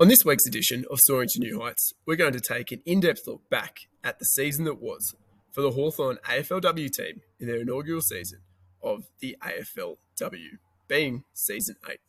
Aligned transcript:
On 0.00 0.08
this 0.08 0.24
week's 0.24 0.46
edition 0.46 0.86
of 0.90 0.98
Soaring 0.98 1.28
to 1.28 1.40
New 1.40 1.60
Heights, 1.60 1.92
we're 2.06 2.16
going 2.16 2.32
to 2.32 2.40
take 2.40 2.72
an 2.72 2.80
in 2.86 3.00
depth 3.00 3.26
look 3.26 3.42
back 3.50 3.80
at 4.02 4.18
the 4.18 4.24
season 4.24 4.64
that 4.64 4.80
was 4.80 5.14
for 5.52 5.60
the 5.60 5.72
Hawthorn 5.72 6.16
AFLW 6.24 6.90
team 6.90 7.20
in 7.38 7.48
their 7.48 7.60
inaugural 7.60 8.00
season 8.00 8.38
of 8.82 9.02
the 9.20 9.36
AFLW, 9.42 10.56
being 10.88 11.24
season 11.34 11.76
8. 11.86 12.00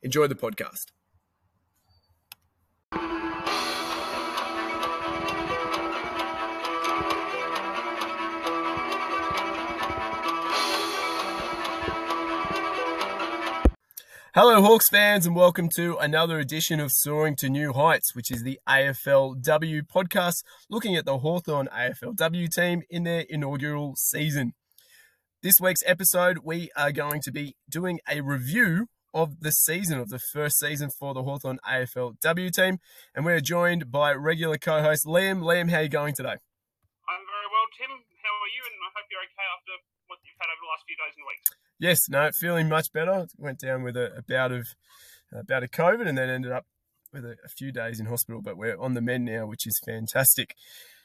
Enjoy 0.00 0.26
the 0.26 0.34
podcast. 0.34 0.86
Hello, 14.38 14.60
Hawks 14.60 14.90
fans, 14.90 15.24
and 15.24 15.34
welcome 15.34 15.70
to 15.76 15.96
another 15.96 16.38
edition 16.38 16.78
of 16.78 16.92
Soaring 16.92 17.36
to 17.36 17.48
New 17.48 17.72
Heights, 17.72 18.14
which 18.14 18.30
is 18.30 18.42
the 18.42 18.60
AFLW 18.68 19.84
podcast 19.88 20.44
looking 20.68 20.94
at 20.94 21.06
the 21.06 21.20
Hawthorn 21.20 21.70
AFLW 21.72 22.50
team 22.50 22.82
in 22.90 23.04
their 23.04 23.24
inaugural 23.30 23.94
season. 23.96 24.52
This 25.42 25.54
week's 25.58 25.80
episode, 25.86 26.40
we 26.44 26.68
are 26.76 26.92
going 26.92 27.22
to 27.22 27.32
be 27.32 27.56
doing 27.70 27.98
a 28.06 28.20
review 28.20 28.88
of 29.14 29.40
the 29.40 29.52
season, 29.52 29.98
of 29.98 30.10
the 30.10 30.20
first 30.34 30.58
season 30.58 30.90
for 30.90 31.14
the 31.14 31.22
Hawthorn 31.22 31.58
AFLW 31.66 32.52
team, 32.52 32.76
and 33.14 33.24
we're 33.24 33.40
joined 33.40 33.90
by 33.90 34.12
regular 34.12 34.58
co 34.58 34.82
host 34.82 35.06
Liam. 35.06 35.40
Liam, 35.40 35.70
how 35.70 35.78
are 35.78 35.84
you 35.84 35.88
going 35.88 36.12
today? 36.14 36.36
I'm 37.08 37.24
very 37.24 37.48
well, 37.48 37.68
Tim. 37.72 37.88
How 38.20 38.36
are 38.36 38.52
you? 38.52 38.62
And 38.68 38.84
I 38.84 38.88
hope 39.00 39.08
you're 39.08 39.24
okay 39.32 39.48
after 39.48 39.95
what 40.08 40.18
you've 40.24 40.38
had 40.40 40.50
over 40.50 40.62
the 40.62 40.70
last 40.70 40.84
few 40.86 40.96
days 40.96 41.14
and 41.16 41.26
weeks. 41.26 41.46
Yes, 41.78 42.08
no, 42.08 42.30
feeling 42.32 42.68
much 42.68 42.92
better. 42.92 43.26
Went 43.36 43.60
down 43.60 43.82
with 43.82 43.96
a, 43.96 44.18
a 44.18 44.22
bout 44.22 44.52
of 44.52 44.66
a 45.32 45.44
bout 45.44 45.62
of 45.62 45.70
COVID, 45.70 46.06
and 46.06 46.16
then 46.16 46.30
ended 46.30 46.52
up 46.52 46.66
with 47.12 47.24
a, 47.24 47.36
a, 47.44 47.48
few 47.48 47.72
days 47.72 48.00
in 48.00 48.06
hospital. 48.06 48.40
But 48.40 48.56
we're 48.56 48.78
on 48.78 48.94
the 48.94 49.02
mend 49.02 49.24
now, 49.24 49.46
which 49.46 49.66
is 49.66 49.80
fantastic. 49.84 50.54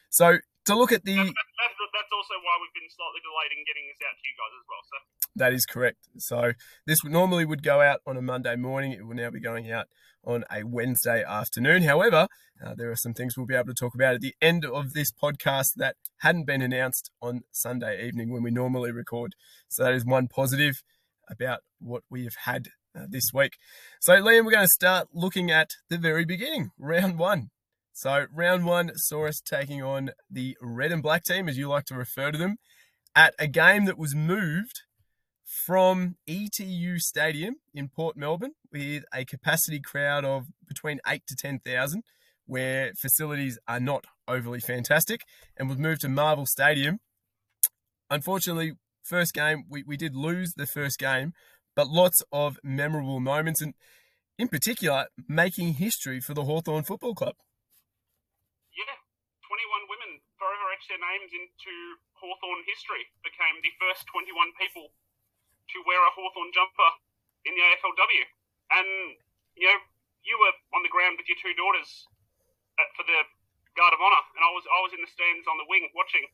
So 0.09 0.37
to 0.65 0.75
look 0.75 0.91
at 0.91 1.03
the 1.03 1.15
that's, 1.15 1.27
that's, 1.27 1.77
that's 1.93 2.13
also 2.13 2.35
why 2.43 2.55
we've 2.61 2.75
been 2.75 2.89
slightly 2.89 3.21
delayed 3.23 3.51
in 3.57 3.63
getting 3.65 3.85
this 3.87 3.99
out 4.07 4.15
to 4.15 4.23
you 4.23 4.35
guys 4.37 4.53
as 4.55 4.65
well. 4.69 4.83
So 4.83 4.97
that 5.35 5.53
is 5.53 5.65
correct. 5.65 6.07
So 6.17 6.53
this 6.85 7.03
normally 7.03 7.45
would 7.45 7.63
go 7.63 7.81
out 7.81 8.01
on 8.05 8.17
a 8.17 8.21
Monday 8.21 8.55
morning. 8.55 8.91
It 8.91 9.05
will 9.05 9.15
now 9.15 9.29
be 9.29 9.39
going 9.39 9.71
out 9.71 9.87
on 10.23 10.43
a 10.51 10.63
Wednesday 10.63 11.23
afternoon. 11.23 11.83
However, 11.83 12.27
uh, 12.63 12.75
there 12.75 12.91
are 12.91 12.95
some 12.95 13.13
things 13.13 13.35
we'll 13.35 13.47
be 13.47 13.55
able 13.55 13.67
to 13.67 13.73
talk 13.73 13.95
about 13.95 14.15
at 14.15 14.21
the 14.21 14.35
end 14.41 14.65
of 14.65 14.93
this 14.93 15.11
podcast 15.11 15.69
that 15.77 15.95
hadn't 16.19 16.45
been 16.45 16.61
announced 16.61 17.11
on 17.21 17.41
Sunday 17.51 18.05
evening 18.05 18.31
when 18.31 18.43
we 18.43 18.51
normally 18.51 18.91
record. 18.91 19.33
So 19.67 19.83
that 19.83 19.93
is 19.93 20.05
one 20.05 20.27
positive 20.27 20.83
about 21.29 21.61
what 21.79 22.03
we 22.09 22.23
have 22.23 22.35
had 22.45 22.67
uh, 22.95 23.05
this 23.09 23.31
week. 23.33 23.53
So, 23.99 24.13
Liam, 24.13 24.45
we're 24.45 24.51
going 24.51 24.65
to 24.65 24.67
start 24.67 25.07
looking 25.13 25.49
at 25.49 25.71
the 25.89 25.97
very 25.97 26.25
beginning, 26.25 26.71
round 26.77 27.17
one. 27.17 27.49
So, 27.93 28.25
round 28.33 28.65
one 28.65 28.91
saw 28.95 29.27
us 29.27 29.41
taking 29.41 29.81
on 29.81 30.11
the 30.29 30.57
red 30.61 30.91
and 30.91 31.01
black 31.01 31.23
team, 31.23 31.47
as 31.47 31.57
you 31.57 31.67
like 31.67 31.85
to 31.85 31.95
refer 31.95 32.31
to 32.31 32.37
them, 32.37 32.57
at 33.15 33.33
a 33.39 33.47
game 33.47 33.85
that 33.85 33.97
was 33.97 34.15
moved 34.15 34.81
from 35.51 36.15
ETU 36.29 36.97
Stadium 36.97 37.57
in 37.73 37.89
Port 37.89 38.15
Melbourne 38.15 38.53
with 38.71 39.03
a 39.13 39.25
capacity 39.25 39.81
crowd 39.81 40.23
of 40.23 40.45
between 40.65 41.01
8 41.05 41.27
to 41.27 41.35
10,000 41.35 42.03
where 42.45 42.93
facilities 42.95 43.59
are 43.67 43.81
not 43.81 44.05
overly 44.29 44.61
fantastic 44.61 45.21
and 45.57 45.67
was 45.67 45.77
moved 45.77 46.01
to 46.01 46.09
Marvel 46.09 46.45
Stadium. 46.45 46.99
Unfortunately, 48.09 48.79
first 49.03 49.33
game, 49.33 49.65
we, 49.69 49.83
we 49.83 49.97
did 49.97 50.15
lose 50.15 50.53
the 50.55 50.65
first 50.65 50.97
game, 50.97 51.33
but 51.75 51.87
lots 51.87 52.23
of 52.31 52.57
memorable 52.63 53.19
moments 53.19 53.61
and 53.61 53.73
in 54.39 54.47
particular 54.47 55.07
making 55.27 55.73
history 55.73 56.21
for 56.21 56.33
the 56.33 56.45
Hawthorn 56.45 56.83
Football 56.83 57.13
Club. 57.13 57.35
Yeah, 58.71 58.95
21 59.51 59.91
women 59.91 60.23
forever 60.39 60.71
etched 60.71 60.87
their 60.87 61.03
names 61.03 61.35
into 61.35 61.99
Hawthorn 62.15 62.63
history, 62.63 63.11
became 63.19 63.59
the 63.59 63.75
first 63.83 64.07
21 64.07 64.55
people 64.55 64.95
to 65.73 65.77
wear 65.87 65.99
a 65.99 66.11
Hawthorn 66.13 66.51
jumper 66.51 66.89
in 67.47 67.55
the 67.55 67.63
AFLW. 67.73 68.23
And, 68.71 68.89
you 69.57 69.67
know, 69.67 69.79
you 70.21 70.35
were 70.37 70.53
on 70.77 70.85
the 70.85 70.91
ground 70.91 71.17
with 71.17 71.27
your 71.27 71.39
two 71.41 71.55
daughters 71.57 71.89
at, 72.77 72.89
for 72.95 73.03
the 73.03 73.19
Guard 73.75 73.95
of 73.95 74.03
Honour, 74.03 74.23
and 74.35 74.43
I 74.43 74.51
was 74.51 74.67
I 74.67 74.79
was 74.83 74.91
in 74.91 74.99
the 74.99 75.07
stands 75.07 75.47
on 75.47 75.55
the 75.55 75.67
wing 75.71 75.87
watching. 75.95 76.27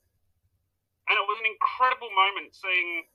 And 1.08 1.16
it 1.16 1.24
was 1.24 1.40
an 1.40 1.48
incredible 1.48 2.12
moment 2.12 2.52
seeing 2.52 3.08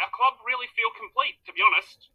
our 0.00 0.08
club 0.16 0.40
really 0.48 0.70
feel 0.72 0.88
complete, 0.96 1.36
to 1.44 1.52
be 1.52 1.60
honest. 1.60 2.08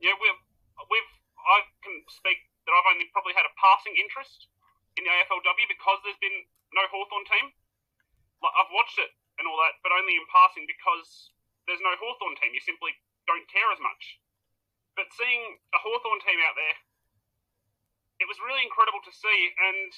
You 0.00 0.08
know, 0.08 0.16
we've, 0.16 0.40
we've 0.88 1.12
I 1.36 1.68
can 1.84 2.00
speak 2.08 2.40
that 2.64 2.72
I've 2.72 2.88
only 2.90 3.06
probably 3.12 3.36
had 3.36 3.44
a 3.44 3.52
passing 3.60 3.94
interest 4.00 4.48
in 4.96 5.04
the 5.04 5.12
AFLW 5.12 5.66
because 5.68 6.00
there's 6.02 6.18
been 6.18 6.34
no 6.72 6.82
Hawthorn 6.88 7.28
team. 7.28 7.52
Like, 8.40 8.54
I've 8.56 8.72
watched 8.72 8.98
it 8.98 9.12
and 9.36 9.44
all 9.44 9.60
that, 9.60 9.76
but 9.84 9.92
only 9.92 10.16
in 10.16 10.24
passing 10.32 10.64
because 10.64 11.35
there's 11.66 11.82
no 11.82 11.94
Hawthorn 11.98 12.38
team. 12.38 12.54
You 12.54 12.62
simply 12.62 12.94
don't 13.26 13.46
care 13.50 13.68
as 13.74 13.82
much. 13.82 14.22
But 14.94 15.12
seeing 15.12 15.60
a 15.76 15.78
Hawthorn 15.82 16.22
team 16.24 16.40
out 16.46 16.56
there, 16.56 16.76
it 18.22 18.26
was 18.30 18.40
really 18.40 18.64
incredible 18.64 19.02
to 19.04 19.12
see. 19.12 19.38
And 19.60 19.90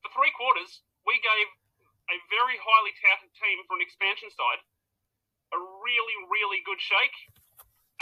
for 0.00 0.10
three 0.16 0.32
quarters, 0.32 0.80
we 1.04 1.20
gave 1.20 1.46
a 2.08 2.16
very 2.32 2.56
highly 2.56 2.94
touted 2.96 3.34
team 3.36 3.60
for 3.66 3.76
an 3.76 3.84
expansion 3.84 4.30
side 4.32 4.62
a 5.54 5.58
really, 5.58 6.16
really 6.26 6.58
good 6.66 6.80
shake. 6.82 7.16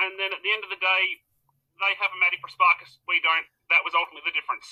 And 0.00 0.16
then 0.16 0.32
at 0.32 0.40
the 0.40 0.52
end 0.52 0.64
of 0.64 0.70
the 0.72 0.80
day, 0.80 1.02
they 1.80 1.92
have 1.98 2.10
a 2.14 2.18
Maddy 2.18 2.38
Prespakis, 2.40 3.02
we 3.06 3.20
don't. 3.20 3.46
That 3.70 3.82
was 3.84 3.92
ultimately 3.92 4.30
the 4.30 4.36
difference. 4.36 4.66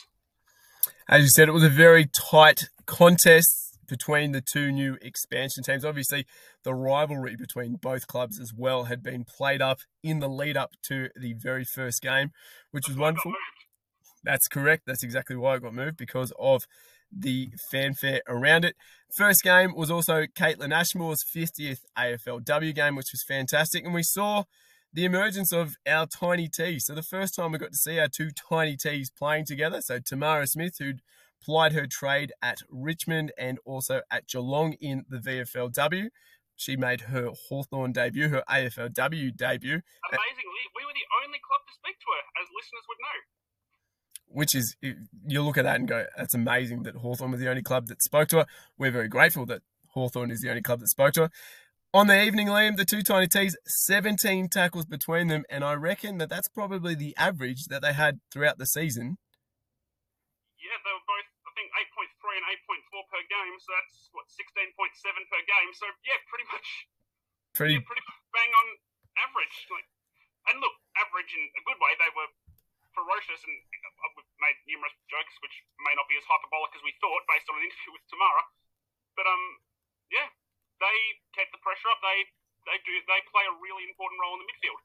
As 1.08 1.22
you 1.22 1.30
said, 1.30 1.48
it 1.48 1.56
was 1.56 1.66
a 1.66 1.72
very 1.72 2.06
tight 2.06 2.70
contest 2.86 3.78
between 3.88 4.32
the 4.32 4.40
two 4.40 4.72
new 4.72 4.96
expansion 5.02 5.62
teams. 5.62 5.84
Obviously, 5.84 6.26
the 6.64 6.74
rivalry 6.74 7.36
between 7.36 7.76
both 7.76 8.06
clubs 8.06 8.40
as 8.40 8.52
well 8.56 8.84
had 8.84 9.02
been 9.02 9.24
played 9.24 9.62
up 9.62 9.80
in 10.02 10.20
the 10.20 10.28
lead 10.28 10.56
up 10.56 10.70
to 10.84 11.08
the 11.16 11.34
very 11.34 11.64
first 11.64 12.02
game, 12.02 12.30
which 12.70 12.88
was 12.88 12.96
wonderful. 12.96 13.32
That's 14.24 14.48
correct. 14.48 14.84
That's 14.86 15.02
exactly 15.02 15.36
why 15.36 15.56
it 15.56 15.62
got 15.62 15.74
moved 15.74 15.96
because 15.96 16.32
of 16.38 16.62
the 17.10 17.50
fanfare 17.70 18.22
around 18.28 18.64
it. 18.64 18.76
First 19.14 19.42
game 19.42 19.74
was 19.74 19.90
also 19.90 20.24
Kaitlyn 20.26 20.72
Ashmore's 20.72 21.24
50th 21.24 21.80
AFLW 21.98 22.74
game, 22.74 22.96
which 22.96 23.12
was 23.12 23.24
fantastic. 23.26 23.84
And 23.84 23.92
we 23.92 24.02
saw 24.02 24.44
the 24.92 25.04
emergence 25.04 25.52
of 25.52 25.74
our 25.86 26.06
tiny 26.06 26.48
T. 26.48 26.78
So 26.78 26.94
the 26.94 27.02
first 27.02 27.34
time 27.34 27.52
we 27.52 27.58
got 27.58 27.72
to 27.72 27.78
see 27.78 27.98
our 27.98 28.08
two 28.08 28.30
tiny 28.48 28.76
T's 28.76 29.10
playing 29.10 29.46
together. 29.46 29.80
So 29.80 29.98
Tamara 29.98 30.46
Smith, 30.46 30.74
who'd 30.78 31.00
plied 31.42 31.72
her 31.72 31.86
trade 31.90 32.32
at 32.40 32.58
Richmond 32.70 33.32
and 33.36 33.58
also 33.64 34.02
at 34.10 34.28
Geelong 34.28 34.74
in 34.80 35.04
the 35.08 35.18
VFLW. 35.18 36.08
She 36.62 36.76
made 36.76 37.02
her 37.12 37.30
Hawthorn 37.48 37.90
debut, 37.92 38.28
her 38.28 38.44
AFLW 38.48 39.36
debut. 39.36 39.76
Uh, 39.76 40.16
Amazingly, 40.16 40.64
we 40.76 40.84
were 40.86 40.94
the 40.94 41.08
only 41.24 41.40
club 41.42 41.62
to 41.66 41.74
speak 41.74 41.98
to 41.98 42.06
her, 42.14 42.22
as 42.40 42.48
listeners 42.54 42.84
would 42.88 43.00
know. 43.02 43.18
Which 44.28 44.54
is, 44.54 44.76
you 45.26 45.42
look 45.42 45.58
at 45.58 45.64
that 45.64 45.76
and 45.76 45.88
go, 45.88 46.06
that's 46.16 46.34
amazing 46.34 46.84
that 46.84 46.94
Hawthorn 46.96 47.32
was 47.32 47.40
the 47.40 47.50
only 47.50 47.62
club 47.62 47.88
that 47.88 48.00
spoke 48.00 48.28
to 48.28 48.38
her. 48.38 48.46
We're 48.78 48.92
very 48.92 49.08
grateful 49.08 49.44
that 49.46 49.62
Hawthorn 49.88 50.30
is 50.30 50.40
the 50.40 50.50
only 50.50 50.62
club 50.62 50.80
that 50.80 50.88
spoke 50.88 51.14
to 51.14 51.22
her. 51.22 51.30
On 51.92 52.06
the 52.06 52.22
evening, 52.22 52.46
Liam, 52.46 52.76
the 52.76 52.86
two 52.86 53.02
tiny 53.02 53.26
T's, 53.26 53.56
17 53.66 54.48
tackles 54.48 54.86
between 54.86 55.26
them, 55.26 55.44
and 55.50 55.62
I 55.62 55.74
reckon 55.74 56.16
that 56.18 56.30
that's 56.30 56.48
probably 56.48 56.94
the 56.94 57.14
average 57.18 57.66
that 57.68 57.82
they 57.82 57.92
had 57.92 58.20
throughout 58.32 58.56
the 58.56 58.64
season. 58.64 59.18
Yeah, 60.56 60.80
they 60.80 60.88
were 60.88 61.04
both 61.04 61.28
I 61.44 61.52
think 61.52 61.68
8.3 61.68 61.76
and 61.76 61.84
8.4 61.84 61.91
per 61.91 61.91
game, 63.32 63.56
so 63.56 63.72
that's 63.72 64.12
what 64.12 64.28
16.7 64.28 64.76
per 64.76 65.40
game. 65.48 65.70
So 65.72 65.88
yeah, 66.04 66.20
pretty 66.28 66.44
much, 66.52 66.68
pretty, 67.56 67.80
yeah, 67.80 67.88
pretty 67.88 68.04
bang 68.28 68.52
on 68.52 68.66
average. 69.16 69.56
Like, 69.72 69.88
and 70.52 70.60
look, 70.60 70.76
average 71.00 71.32
in 71.32 71.44
a 71.56 71.62
good 71.64 71.80
way. 71.80 71.96
They 71.96 72.12
were 72.12 72.28
ferocious, 72.92 73.40
and 73.48 73.56
we've 73.56 74.32
made 74.44 74.56
numerous 74.68 74.92
jokes, 75.08 75.34
which 75.40 75.56
may 75.80 75.96
not 75.96 76.04
be 76.12 76.20
as 76.20 76.26
hyperbolic 76.28 76.76
as 76.76 76.84
we 76.84 76.92
thought, 77.00 77.24
based 77.24 77.48
on 77.48 77.56
an 77.56 77.64
interview 77.64 77.96
with 77.96 78.04
Tamara. 78.12 78.44
But 79.16 79.24
um, 79.24 79.44
yeah, 80.12 80.28
they 80.80 80.96
kept 81.32 81.52
the 81.56 81.60
pressure 81.64 81.88
up. 81.88 82.00
They 82.04 82.28
they 82.68 82.78
do 82.84 82.92
they 83.08 83.20
play 83.32 83.44
a 83.48 83.54
really 83.58 83.88
important 83.88 84.20
role 84.20 84.36
in 84.36 84.42
the 84.44 84.48
midfield. 84.48 84.80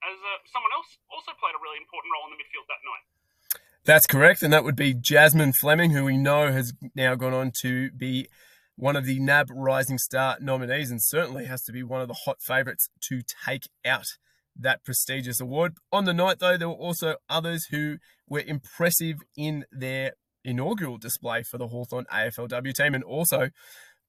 As 0.00 0.16
uh, 0.16 0.40
someone 0.48 0.72
else 0.72 0.96
also 1.12 1.36
played 1.36 1.52
a 1.52 1.60
really 1.60 1.76
important 1.76 2.08
role 2.14 2.24
in 2.30 2.32
the 2.32 2.40
midfield 2.40 2.64
that 2.72 2.80
night. 2.86 3.04
That's 3.84 4.06
correct, 4.06 4.42
and 4.42 4.52
that 4.52 4.62
would 4.62 4.76
be 4.76 4.92
Jasmine 4.92 5.54
Fleming, 5.54 5.90
who 5.90 6.04
we 6.04 6.18
know 6.18 6.52
has 6.52 6.74
now 6.94 7.14
gone 7.14 7.32
on 7.32 7.50
to 7.62 7.90
be 7.92 8.28
one 8.76 8.94
of 8.94 9.06
the 9.06 9.18
NAB 9.18 9.48
Rising 9.50 9.96
Star 9.98 10.36
nominees, 10.38 10.90
and 10.90 11.02
certainly 11.02 11.46
has 11.46 11.62
to 11.64 11.72
be 11.72 11.82
one 11.82 12.02
of 12.02 12.08
the 12.08 12.20
hot 12.24 12.42
favourites 12.42 12.90
to 13.08 13.22
take 13.46 13.68
out 13.84 14.06
that 14.54 14.84
prestigious 14.84 15.40
award. 15.40 15.74
On 15.92 16.04
the 16.04 16.12
night, 16.12 16.40
though, 16.40 16.58
there 16.58 16.68
were 16.68 16.74
also 16.74 17.16
others 17.30 17.66
who 17.70 17.96
were 18.28 18.40
impressive 18.46 19.16
in 19.36 19.64
their 19.72 20.12
inaugural 20.44 20.98
display 20.98 21.42
for 21.42 21.56
the 21.56 21.68
Hawthorn 21.68 22.04
AFLW 22.12 22.74
team, 22.74 22.94
and 22.94 23.04
also 23.04 23.48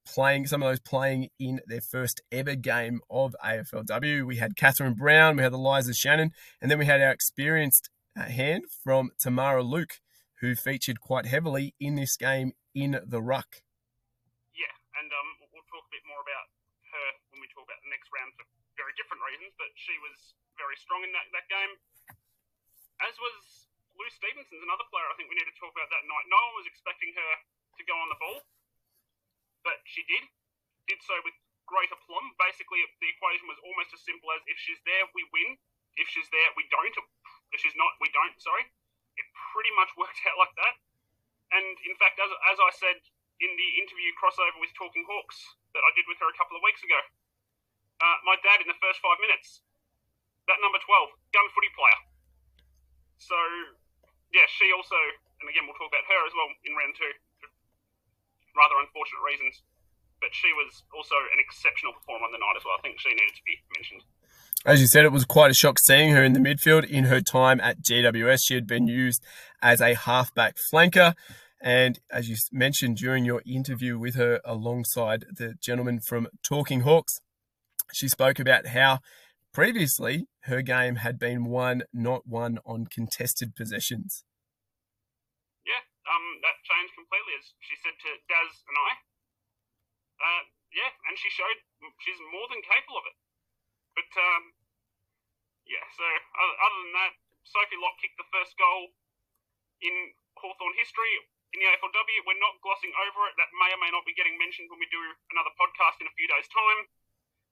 playing 0.05 0.47
some 0.47 0.63
of 0.63 0.69
those 0.69 0.79
playing 0.81 1.29
in 1.39 1.61
their 1.65 1.81
first 1.81 2.21
ever 2.29 2.55
game 2.55 2.99
of 3.09 3.35
AFLW. 3.43 4.25
We 4.25 4.37
had 4.37 4.57
Catherine 4.57 4.95
Brown, 4.95 5.37
we 5.37 5.43
had 5.43 5.53
Eliza 5.53 5.93
Shannon, 5.93 6.31
and 6.61 6.69
then 6.69 6.79
we 6.79 6.85
had 6.85 7.01
our 7.01 7.11
experienced 7.11 7.89
at 8.17 8.31
hand 8.31 8.65
from 8.83 9.11
Tamara 9.19 9.63
Luke, 9.63 10.01
who 10.39 10.55
featured 10.55 10.99
quite 10.99 11.25
heavily 11.25 11.75
in 11.79 11.95
this 11.95 12.17
game 12.17 12.53
in 12.75 12.99
the 13.05 13.21
ruck. 13.21 13.63
Yeah, 14.55 14.73
and 14.99 15.09
um, 15.11 15.29
we'll 15.51 15.67
talk 15.69 15.85
a 15.85 15.93
bit 15.93 16.03
more 16.07 16.19
about 16.19 16.47
her 16.91 17.07
when 17.31 17.39
we 17.39 17.47
talk 17.51 17.63
about 17.67 17.79
the 17.83 17.91
next 17.91 18.11
round 18.11 18.33
for 18.35 18.45
very 18.75 18.91
different 18.97 19.23
reasons, 19.23 19.53
but 19.55 19.69
she 19.75 19.95
was 20.01 20.35
very 20.59 20.75
strong 20.79 21.03
in 21.05 21.11
that, 21.15 21.27
that 21.35 21.47
game, 21.47 21.73
as 23.01 23.15
was 23.17 23.67
Lou 23.97 24.07
Stephenson's 24.13 24.63
another 24.63 24.87
player 24.89 25.05
I 25.09 25.15
think 25.17 25.27
we 25.27 25.37
need 25.37 25.49
to 25.49 25.57
talk 25.57 25.73
about 25.73 25.89
that 25.91 26.05
night. 26.05 26.25
No 26.29 26.37
one 26.37 26.63
was 26.63 26.67
expecting 26.69 27.11
her 27.13 27.31
to 27.77 27.83
go 27.85 27.95
on 27.97 28.07
the 28.09 28.19
ball, 28.19 28.39
but 29.65 29.81
she 29.85 30.05
did. 30.07 30.23
Did 30.89 31.01
so 31.05 31.13
with 31.21 31.37
great 31.69 31.91
aplomb. 31.93 32.33
Basically, 32.41 32.81
the 32.99 33.09
equation 33.09 33.45
was 33.47 33.61
almost 33.61 33.93
as 33.93 34.01
simple 34.01 34.33
as 34.33 34.41
if 34.49 34.57
she's 34.57 34.81
there, 34.83 35.05
we 35.13 35.23
win. 35.29 35.55
If 35.99 36.07
she's 36.09 36.27
there, 36.31 36.49
we 36.57 36.65
don't. 36.71 36.95
If 37.51 37.61
she's 37.63 37.75
not, 37.75 37.95
we 37.99 38.09
don't. 38.15 38.35
Sorry. 38.39 38.65
It 39.19 39.27
pretty 39.53 39.71
much 39.75 39.91
worked 39.99 40.19
out 40.27 40.39
like 40.39 40.55
that. 40.57 40.75
And 41.51 41.75
in 41.83 41.95
fact, 41.99 42.15
as, 42.19 42.31
as 42.51 42.57
I 42.59 42.71
said 42.79 42.97
in 43.43 43.51
the 43.59 43.69
interview 43.83 44.11
crossover 44.15 44.55
with 44.63 44.71
Talking 44.77 45.03
Hawks 45.03 45.35
that 45.75 45.83
I 45.83 45.91
did 45.97 46.07
with 46.07 46.21
her 46.23 46.29
a 46.31 46.37
couple 46.39 46.55
of 46.55 46.63
weeks 46.63 46.79
ago, 46.85 46.99
uh, 47.99 48.17
my 48.23 48.39
dad 48.39 48.63
in 48.63 48.69
the 48.71 48.79
first 48.79 49.03
five 49.03 49.19
minutes, 49.19 49.61
that 50.47 50.57
number 50.63 50.79
12, 50.79 51.11
gun 51.35 51.47
footy 51.51 51.69
player. 51.75 51.99
So, 53.19 53.37
yeah, 54.33 54.47
she 54.47 54.71
also, 54.73 54.97
and 55.43 55.45
again, 55.45 55.67
we'll 55.67 55.77
talk 55.77 55.91
about 55.91 56.07
her 56.07 56.21
as 56.25 56.33
well 56.33 56.49
in 56.65 56.73
round 56.73 56.95
two, 56.97 57.13
rather 58.55 58.79
unfortunate 58.79 59.21
reasons 59.21 59.61
but 60.21 60.29
she 60.37 60.53
was 60.53 60.85
also 60.93 61.17
an 61.33 61.41
exceptional 61.41 61.97
performer 61.97 62.29
on 62.29 62.31
the 62.31 62.37
night 62.37 62.55
as 62.55 62.63
well. 62.63 62.77
I 62.77 62.81
think 62.85 63.01
she 63.01 63.09
needed 63.09 63.33
to 63.33 63.43
be 63.43 63.57
mentioned. 63.73 64.05
As 64.63 64.79
you 64.79 64.87
said, 64.87 65.05
it 65.05 65.11
was 65.11 65.25
quite 65.25 65.49
a 65.49 65.55
shock 65.55 65.79
seeing 65.79 66.11
her 66.11 66.23
in 66.23 66.33
the 66.33 66.39
midfield. 66.39 66.87
In 66.87 67.05
her 67.05 67.19
time 67.19 67.59
at 67.61 67.81
GWS, 67.81 68.41
she 68.43 68.53
had 68.53 68.67
been 68.67 68.87
used 68.87 69.23
as 69.61 69.81
a 69.81 69.95
halfback 69.95 70.55
flanker. 70.71 71.15
And 71.59 71.99
as 72.11 72.29
you 72.29 72.35
mentioned 72.51 72.97
during 72.97 73.25
your 73.25 73.41
interview 73.45 73.97
with 73.97 74.15
her 74.15 74.39
alongside 74.45 75.25
the 75.31 75.55
gentleman 75.59 75.99
from 75.99 76.27
Talking 76.43 76.81
Hawks, 76.81 77.21
she 77.93 78.07
spoke 78.07 78.39
about 78.39 78.67
how 78.67 78.99
previously 79.53 80.27
her 80.49 80.61
game 80.61 80.97
had 80.97 81.19
been 81.19 81.45
won, 81.45 81.83
not 81.93 82.25
won 82.27 82.59
on 82.65 82.85
contested 82.85 83.55
possessions. 83.55 84.23
Yeah, 85.65 85.81
um, 86.09 86.41
that 86.41 86.57
changed 86.65 86.93
completely, 86.97 87.33
as 87.37 87.53
she 87.61 87.75
said 87.77 87.93
to 87.93 88.09
Daz 88.25 88.61
and 88.65 88.77
I. 88.77 88.91
Uh, 90.21 90.43
yeah, 90.73 90.93
and 91.09 91.17
she 91.17 91.29
showed 91.29 91.61
she's 92.01 92.21
more 92.31 92.47
than 92.49 92.61
capable 92.61 92.97
of 92.97 93.05
it. 93.05 93.17
But 93.95 94.11
um, 94.15 94.43
yeah, 95.67 95.83
so 95.95 96.05
other 96.05 96.79
than 96.83 96.93
that, 96.95 97.13
Sophie 97.43 97.79
Locke 97.79 97.97
kicked 97.99 98.19
the 98.19 98.27
first 98.31 98.55
goal 98.55 98.93
in 99.81 99.93
Hawthorn 100.37 100.75
history 100.77 101.11
in 101.51 101.59
the 101.59 101.67
AFLW. 101.75 102.23
We're 102.23 102.39
not 102.39 102.61
glossing 102.63 102.93
over 102.95 103.27
it. 103.27 103.35
That 103.35 103.51
may 103.57 103.71
or 103.75 103.79
may 103.81 103.91
not 103.91 104.07
be 104.07 104.15
getting 104.15 104.39
mentioned 104.39 104.71
when 104.71 104.79
we 104.79 104.87
do 104.87 105.01
another 105.35 105.51
podcast 105.59 105.99
in 105.99 106.07
a 106.07 106.15
few 106.15 106.29
days' 106.29 106.47
time. 106.47 106.87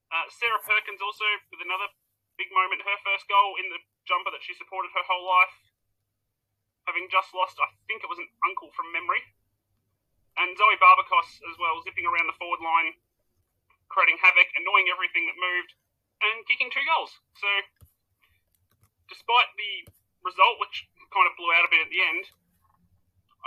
Uh, 0.09 0.25
Sarah 0.31 0.63
Perkins 0.63 1.03
also 1.03 1.27
with 1.53 1.61
another 1.61 1.91
big 2.39 2.49
moment, 2.55 2.81
her 2.81 2.99
first 3.03 3.27
goal 3.27 3.59
in 3.59 3.67
the 3.69 3.81
jumper 4.07 4.31
that 4.31 4.41
she 4.41 4.55
supported 4.55 4.89
her 4.95 5.05
whole 5.05 5.27
life, 5.27 5.53
having 6.87 7.05
just 7.11 7.29
lost, 7.35 7.59
I 7.59 7.69
think 7.85 8.01
it 8.01 8.09
was 8.09 8.17
an 8.17 8.31
uncle 8.47 8.71
from 8.73 8.89
memory 8.95 9.21
and 10.39 10.55
Zoe 10.55 10.79
Barbakos 10.79 11.43
as 11.51 11.55
well, 11.59 11.83
zipping 11.83 12.07
around 12.07 12.31
the 12.31 12.37
forward 12.39 12.63
line, 12.63 12.95
creating 13.91 14.15
havoc, 14.23 14.47
annoying 14.55 14.87
everything 14.87 15.27
that 15.27 15.35
moved, 15.35 15.75
and 16.21 16.43
kicking 16.47 16.69
two 16.71 16.83
goals. 16.83 17.11
So, 17.39 17.49
despite 19.07 19.49
the 19.55 19.91
result, 20.23 20.59
which 20.59 20.87
kind 21.13 21.25
of 21.25 21.33
blew 21.39 21.49
out 21.55 21.65
a 21.65 21.71
bit 21.71 21.81
at 21.81 21.91
the 21.91 22.01
end, 22.03 22.23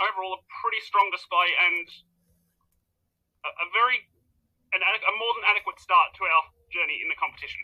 overall 0.01 0.37
a 0.37 0.41
pretty 0.61 0.81
strong 0.81 1.09
display 1.13 1.53
and 1.53 1.85
a, 3.45 3.49
a 3.49 3.67
very 3.71 4.09
an, 4.73 4.81
a 4.81 5.13
more 5.21 5.33
than 5.37 5.45
adequate 5.45 5.77
start 5.77 6.17
to 6.17 6.23
our 6.25 6.43
journey 6.73 6.97
in 6.97 7.07
the 7.09 7.17
competition. 7.17 7.61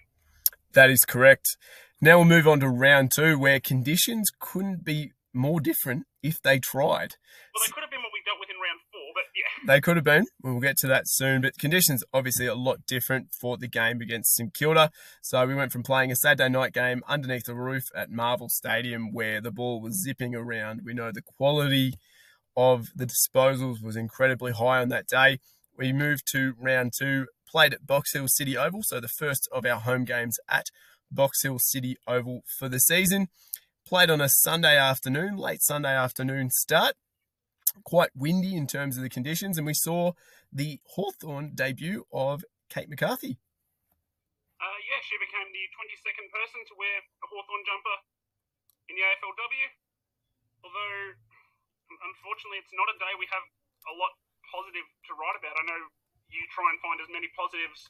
That 0.78 0.94
is 0.94 1.02
correct. 1.06 1.58
Now 2.00 2.22
we'll 2.22 2.30
move 2.30 2.48
on 2.48 2.62
to 2.62 2.70
round 2.70 3.12
two, 3.12 3.38
where 3.38 3.60
conditions 3.60 4.30
couldn't 4.40 4.86
be 4.86 5.12
more 5.34 5.60
different 5.60 6.06
if 6.22 6.42
they 6.42 6.60
tried. 6.62 7.18
Well, 7.52 7.62
they 7.66 7.74
could 7.74 7.82
have 7.82 7.92
been 7.92 8.06
what 8.06 8.14
we 8.14 8.22
dealt 8.24 8.40
with 8.40 8.50
in 8.54 8.58
round 8.62 8.80
but 9.14 9.24
yeah. 9.36 9.74
They 9.74 9.82
could 9.82 9.98
have 9.98 10.04
been. 10.04 10.26
We'll 10.44 10.60
get 10.60 10.78
to 10.78 10.88
that 10.88 11.08
soon. 11.08 11.42
But 11.42 11.58
conditions 11.58 12.04
obviously 12.14 12.48
a 12.48 12.56
lot 12.56 12.86
different 12.88 13.30
for 13.40 13.58
the 13.58 13.68
game 13.68 14.02
against 14.02 14.36
St 14.36 14.54
Kilda. 14.54 14.92
So 15.22 15.46
we 15.46 15.56
went 15.56 15.72
from 15.72 15.84
playing 15.84 16.12
a 16.12 16.16
Saturday 16.16 16.50
night 16.50 16.74
game 16.74 17.02
underneath 17.08 17.46
the 17.46 17.56
roof 17.56 17.90
at 17.96 18.10
Marvel 18.12 18.50
Stadium 18.50 19.14
where 19.14 19.42
the 19.42 19.52
ball 19.52 19.82
was 19.82 20.02
zipping 20.02 20.36
around. 20.36 20.82
We 20.84 20.94
know 20.94 21.12
the 21.12 21.22
quality 21.22 21.96
of 22.56 22.88
the 22.96 23.06
disposals 23.08 23.82
was 23.82 23.96
incredibly 23.96 24.52
high 24.52 24.82
on 24.82 24.90
that 24.90 25.08
day. 25.08 25.40
We 25.78 25.94
moved 25.94 26.24
to 26.34 26.54
round 26.60 26.92
two, 26.98 27.28
played 27.50 27.74
at 27.74 27.88
Box 27.88 28.14
Hill 28.14 28.28
City 28.28 28.58
Oval, 28.58 28.84
so 28.84 29.00
the 29.00 29.08
first 29.08 29.48
of 29.52 29.66
our 29.66 29.80
home 29.80 30.04
games 30.04 30.38
at 30.50 30.66
Box 31.10 31.42
Hill 31.42 31.60
City 31.60 31.96
Oval 32.06 32.42
for 32.58 32.68
the 32.68 32.80
season. 32.80 33.28
Played 33.88 34.10
on 34.12 34.22
a 34.22 34.30
Sunday 34.30 34.78
afternoon, 34.78 35.38
late 35.38 35.64
Sunday 35.64 35.96
afternoon 35.96 36.50
start. 36.52 36.96
Quite 37.84 38.12
windy 38.16 38.56
in 38.56 38.68
terms 38.68 38.98
of 38.98 39.04
the 39.04 39.10
conditions, 39.10 39.58
and 39.58 39.66
we 39.66 39.74
saw 39.74 40.14
the 40.52 40.80
Hawthorn 40.96 41.54
debut 41.56 42.06
of 42.14 42.44
Kate 42.70 42.90
McCarthy. 42.90 43.38
Uh, 44.60 44.80
yeah, 44.86 45.00
she 45.06 45.16
became 45.18 45.48
the 45.50 45.66
22nd 45.74 46.28
person 46.34 46.60
to 46.70 46.74
wear 46.76 46.98
a 47.00 47.28
Hawthorn 47.30 47.64
jumper 47.66 47.98
in 48.90 48.98
the 48.98 49.04
AFLW. 49.06 49.68
Although, 50.66 51.16
unfortunately, 52.04 52.60
it's 52.60 52.76
not 52.76 52.92
a 52.92 52.98
day 53.00 53.14
we 53.16 53.30
have 53.32 53.46
a 53.88 53.94
lot 53.96 54.12
positive 54.52 54.84
to 55.08 55.12
write 55.16 55.38
about. 55.40 55.56
I 55.56 55.64
know 55.70 55.82
you 56.30 56.42
try 56.52 56.68
and 56.70 56.78
find 56.84 57.00
as 57.00 57.10
many 57.10 57.30
positives 57.34 57.90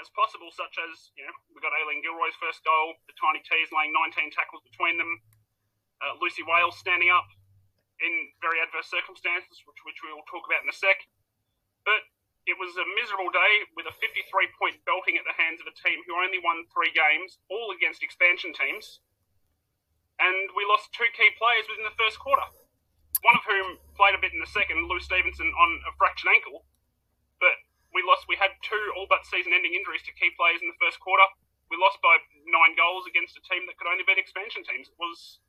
as 0.00 0.08
possible, 0.16 0.50
such 0.50 0.76
as, 0.80 1.12
you 1.14 1.22
know, 1.22 1.36
we 1.52 1.60
got 1.60 1.70
Aileen 1.76 2.00
Gilroy's 2.00 2.36
first 2.40 2.64
goal, 2.64 2.96
the 3.06 3.14
Tiny 3.14 3.44
T's 3.44 3.70
laying 3.70 3.92
19 3.92 4.32
tackles 4.32 4.64
between 4.64 4.96
them, 4.96 5.20
uh, 6.00 6.18
Lucy 6.18 6.42
Wales 6.42 6.74
standing 6.80 7.12
up 7.12 7.28
in 8.02 8.34
very 8.42 8.58
adverse 8.58 8.90
circumstances, 8.90 9.62
which, 9.64 9.80
which 9.86 10.00
we 10.02 10.10
will 10.10 10.26
talk 10.26 10.44
about 10.44 10.66
in 10.66 10.70
a 10.70 10.76
sec. 10.76 10.98
But 11.86 12.02
it 12.44 12.58
was 12.58 12.74
a 12.74 12.86
miserable 12.98 13.30
day 13.30 13.70
with 13.78 13.86
a 13.86 13.94
53 14.02 14.26
point 14.58 14.82
belting 14.82 15.14
at 15.14 15.22
the 15.22 15.38
hands 15.38 15.62
of 15.62 15.70
a 15.70 15.74
team 15.78 16.02
who 16.04 16.18
only 16.18 16.42
won 16.42 16.66
three 16.74 16.90
games, 16.90 17.38
all 17.46 17.70
against 17.70 18.02
expansion 18.02 18.50
teams. 18.50 18.98
And 20.18 20.50
we 20.54 20.66
lost 20.66 20.90
two 20.90 21.08
key 21.14 21.30
players 21.38 21.66
within 21.70 21.86
the 21.86 21.98
first 21.98 22.18
quarter. 22.18 22.46
One 23.22 23.38
of 23.38 23.46
whom 23.46 23.78
played 23.94 24.18
a 24.18 24.22
bit 24.22 24.34
in 24.34 24.42
the 24.42 24.50
second, 24.50 24.90
Lou 24.90 24.98
Stephenson, 24.98 25.46
on 25.54 25.70
a 25.86 25.92
fractured 25.94 26.34
ankle. 26.34 26.66
But 27.38 27.54
we 27.94 28.02
lost. 28.02 28.26
We 28.26 28.34
had 28.40 28.50
two 28.66 28.82
all 28.98 29.06
but 29.06 29.22
season-ending 29.28 29.74
injuries 29.74 30.02
to 30.10 30.12
key 30.18 30.34
players 30.34 30.58
in 30.58 30.68
the 30.68 30.78
first 30.82 30.98
quarter. 30.98 31.24
We 31.70 31.78
lost 31.78 32.02
by 32.02 32.18
nine 32.50 32.74
goals 32.74 33.06
against 33.06 33.38
a 33.38 33.42
team 33.46 33.64
that 33.70 33.78
could 33.78 33.88
only 33.88 34.04
beat 34.04 34.18
expansion 34.18 34.66
teams. 34.66 34.90
It 34.90 34.98
was 34.98 35.40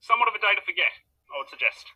somewhat 0.00 0.32
of 0.32 0.34
a 0.34 0.42
day 0.42 0.56
to 0.56 0.64
forget. 0.64 0.92
I 1.30 1.38
would 1.38 1.48
suggest. 1.48 1.86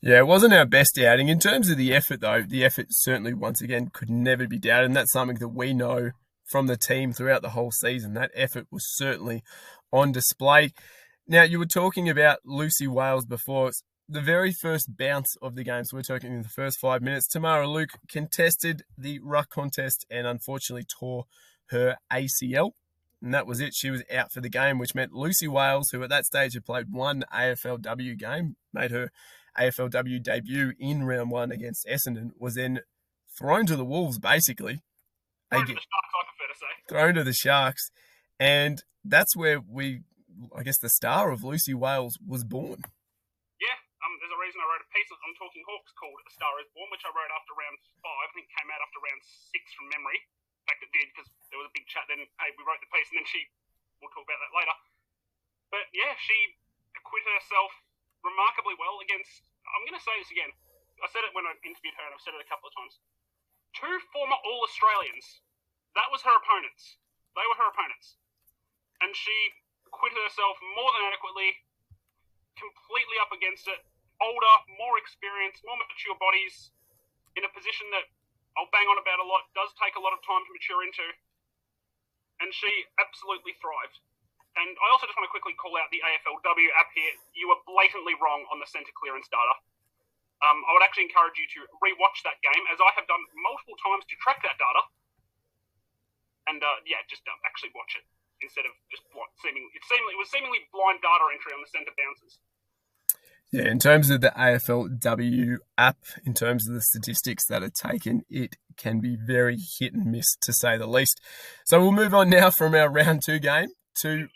Yeah, 0.00 0.18
it 0.18 0.26
wasn't 0.26 0.52
our 0.52 0.66
best 0.66 0.98
outing. 0.98 1.28
In 1.28 1.38
terms 1.38 1.70
of 1.70 1.78
the 1.78 1.94
effort, 1.94 2.20
though, 2.20 2.42
the 2.42 2.64
effort 2.64 2.88
certainly, 2.90 3.32
once 3.32 3.62
again, 3.62 3.88
could 3.92 4.10
never 4.10 4.46
be 4.46 4.58
doubted. 4.58 4.86
And 4.86 4.96
that's 4.96 5.12
something 5.12 5.38
that 5.38 5.48
we 5.48 5.72
know 5.72 6.10
from 6.44 6.66
the 6.66 6.76
team 6.76 7.12
throughout 7.12 7.42
the 7.42 7.50
whole 7.50 7.70
season. 7.70 8.14
That 8.14 8.30
effort 8.34 8.66
was 8.70 8.84
certainly 8.96 9.42
on 9.92 10.12
display. 10.12 10.72
Now, 11.26 11.42
you 11.42 11.58
were 11.58 11.64
talking 11.64 12.10
about 12.10 12.40
Lucy 12.44 12.86
Wales 12.86 13.24
before 13.24 13.72
the 14.08 14.20
very 14.20 14.52
first 14.52 14.96
bounce 14.96 15.36
of 15.40 15.54
the 15.54 15.64
game, 15.64 15.84
so 15.84 15.96
we're 15.96 16.02
talking 16.02 16.32
in 16.32 16.42
the 16.42 16.48
first 16.48 16.78
five 16.78 17.00
minutes, 17.00 17.26
Tamara 17.26 17.66
Luke 17.66 17.90
contested 18.08 18.82
the 18.98 19.18
ruck 19.20 19.48
contest 19.48 20.04
and 20.10 20.26
unfortunately 20.26 20.84
tore 20.84 21.24
her 21.70 21.96
ACL. 22.12 22.72
And 23.24 23.32
that 23.32 23.46
was 23.46 23.58
it. 23.58 23.72
She 23.72 23.88
was 23.88 24.04
out 24.12 24.32
for 24.32 24.42
the 24.42 24.52
game, 24.52 24.76
which 24.76 24.94
meant 24.94 25.16
Lucy 25.16 25.48
Wales, 25.48 25.88
who 25.88 26.02
at 26.02 26.10
that 26.10 26.26
stage 26.26 26.52
had 26.52 26.68
played 26.68 26.92
one 26.92 27.24
AFLW 27.32 28.18
game, 28.20 28.56
made 28.68 28.90
her 28.90 29.08
AFLW 29.56 30.22
debut 30.22 30.74
in 30.78 31.04
round 31.04 31.30
one 31.30 31.50
against 31.50 31.88
Essendon, 31.88 32.36
was 32.36 32.52
then 32.52 32.80
thrown 33.32 33.64
to 33.64 33.80
the 33.80 33.84
Wolves, 33.84 34.18
basically. 34.18 34.84
Thrown 35.48 35.64
to 35.64 35.72
the 35.72 35.80
Sharks, 35.80 36.12
I 36.12 36.20
prefer 36.28 36.52
to 36.52 36.58
say. 36.60 36.72
Thrown 36.86 37.14
to 37.14 37.24
the 37.24 37.32
Sharks. 37.32 37.88
And 38.38 38.84
that's 39.02 39.34
where 39.34 39.64
we, 39.64 40.04
I 40.52 40.62
guess, 40.62 40.76
the 40.76 40.92
star 40.92 41.32
of 41.32 41.42
Lucy 41.42 41.72
Wales 41.72 42.20
was 42.20 42.44
born 42.44 42.84
Yeah, 43.56 43.78
um, 44.04 44.12
there's 44.20 44.36
a 44.36 44.40
reason 44.44 44.60
I 44.60 44.68
wrote 44.68 44.84
a 44.84 44.90
piece 44.92 45.08
of 45.08 45.16
on 45.24 45.32
Talking 45.40 45.64
Hawks 45.64 45.96
called 45.96 46.20
A 46.28 46.28
Star 46.28 46.60
is 46.60 46.68
Born, 46.76 46.92
which 46.92 47.08
I 47.08 47.10
wrote 47.16 47.32
after 47.32 47.56
round 47.56 47.80
five. 48.04 48.28
I 48.28 48.36
think 48.36 48.52
came 48.52 48.68
out 48.68 48.84
after 48.84 49.00
round 49.00 49.20
six 49.24 49.64
from 49.72 49.88
memory. 49.88 50.20
Fact, 50.64 50.80
it 50.80 50.92
did 50.96 51.08
because 51.12 51.28
there 51.52 51.60
was 51.60 51.68
a 51.68 51.74
big 51.76 51.84
chat 51.86 52.08
then. 52.08 52.24
Hey, 52.40 52.50
we 52.56 52.62
wrote 52.64 52.80
the 52.80 52.88
piece 52.88 53.08
and 53.12 53.20
then 53.20 53.28
she, 53.28 53.44
we'll 54.00 54.12
talk 54.12 54.24
about 54.24 54.40
that 54.40 54.52
later. 54.56 54.76
But 55.68 55.84
yeah, 55.92 56.16
she 56.16 56.36
acquitted 56.96 57.28
herself 57.36 57.72
remarkably 58.24 58.72
well 58.80 58.96
against, 59.04 59.44
I'm 59.68 59.84
going 59.84 59.98
to 59.98 60.04
say 60.04 60.16
this 60.16 60.32
again. 60.32 60.48
I 61.02 61.08
said 61.12 61.26
it 61.26 61.36
when 61.36 61.44
I 61.44 61.52
interviewed 61.66 61.92
her 62.00 62.04
and 62.08 62.16
I've 62.16 62.24
said 62.24 62.32
it 62.32 62.40
a 62.40 62.48
couple 62.48 62.70
of 62.70 62.74
times. 62.78 62.96
Two 63.76 63.92
former 64.14 64.38
All 64.40 64.60
Australians. 64.64 65.44
That 65.98 66.08
was 66.08 66.22
her 66.24 66.32
opponents. 66.32 66.96
They 67.34 67.44
were 67.44 67.58
her 67.58 67.68
opponents. 67.74 68.16
And 69.02 69.10
she 69.12 69.36
acquitted 69.90 70.16
herself 70.22 70.56
more 70.78 70.90
than 70.94 71.02
adequately, 71.10 71.50
completely 72.54 73.18
up 73.18 73.34
against 73.34 73.66
it. 73.66 73.82
Older, 74.22 74.54
more 74.78 74.94
experienced, 75.02 75.66
more 75.66 75.74
mature 75.74 76.14
bodies 76.22 76.70
in 77.34 77.42
a 77.42 77.50
position 77.50 77.90
that 77.90 78.06
I'll 78.54 78.70
bang 78.70 78.86
on 78.86 78.98
about 78.98 79.18
a 79.18 79.26
lot, 79.26 79.50
does 79.54 79.70
take 79.78 79.98
a 79.98 80.02
lot 80.02 80.14
of 80.14 80.22
time 80.22 80.42
to 80.46 80.50
mature 80.54 80.82
into. 80.86 81.06
And 82.42 82.50
she 82.54 82.70
absolutely 82.98 83.54
thrived. 83.62 83.98
And 84.54 84.70
I 84.70 84.86
also 84.94 85.10
just 85.10 85.18
want 85.18 85.26
to 85.26 85.34
quickly 85.34 85.54
call 85.58 85.74
out 85.74 85.90
the 85.90 86.02
AFLW 86.02 86.68
app 86.78 86.90
here. 86.94 87.10
You 87.34 87.50
were 87.50 87.58
blatantly 87.66 88.14
wrong 88.22 88.46
on 88.54 88.62
the 88.62 88.68
centre 88.70 88.94
clearance 88.94 89.26
data. 89.26 89.54
Um, 90.42 90.62
I 90.66 90.70
would 90.74 90.84
actually 90.86 91.10
encourage 91.10 91.38
you 91.38 91.46
to 91.58 91.66
rewatch 91.82 92.22
that 92.22 92.38
game, 92.42 92.62
as 92.70 92.78
I 92.78 92.90
have 92.94 93.06
done 93.10 93.22
multiple 93.34 93.74
times 93.82 94.06
to 94.06 94.14
track 94.22 94.42
that 94.46 94.58
data. 94.58 94.82
And 96.46 96.60
uh, 96.62 96.78
yeah, 96.86 97.02
just 97.10 97.26
um, 97.26 97.38
actually 97.42 97.74
watch 97.74 97.98
it 97.98 98.04
instead 98.42 98.66
of 98.68 98.74
just 98.92 99.06
seeming 99.40 99.64
it 99.72 99.82
seemingly 99.88 100.12
it 100.12 100.20
was 100.20 100.28
seemingly 100.28 100.66
blind 100.68 101.00
data 101.00 101.24
entry 101.32 101.54
on 101.56 101.64
the 101.64 101.70
centre 101.70 101.94
bounces. 101.96 102.36
Yeah, 103.54 103.70
in 103.70 103.78
terms 103.78 104.10
of 104.10 104.20
the 104.20 104.32
AFLW 104.36 105.58
app, 105.78 105.98
in 106.26 106.34
terms 106.34 106.66
of 106.66 106.74
the 106.74 106.80
statistics 106.80 107.46
that 107.46 107.62
are 107.62 107.70
taken, 107.70 108.22
it 108.28 108.56
can 108.76 108.98
be 108.98 109.16
very 109.16 109.56
hit 109.78 109.94
and 109.94 110.10
miss 110.10 110.34
to 110.42 110.52
say 110.52 110.76
the 110.76 110.88
least. 110.88 111.20
So 111.64 111.80
we'll 111.80 111.92
move 111.92 112.12
on 112.12 112.30
now 112.30 112.50
from 112.50 112.74
our 112.74 112.90
round 112.90 113.22
two 113.24 113.38
game 113.38 113.68
to 114.00 114.26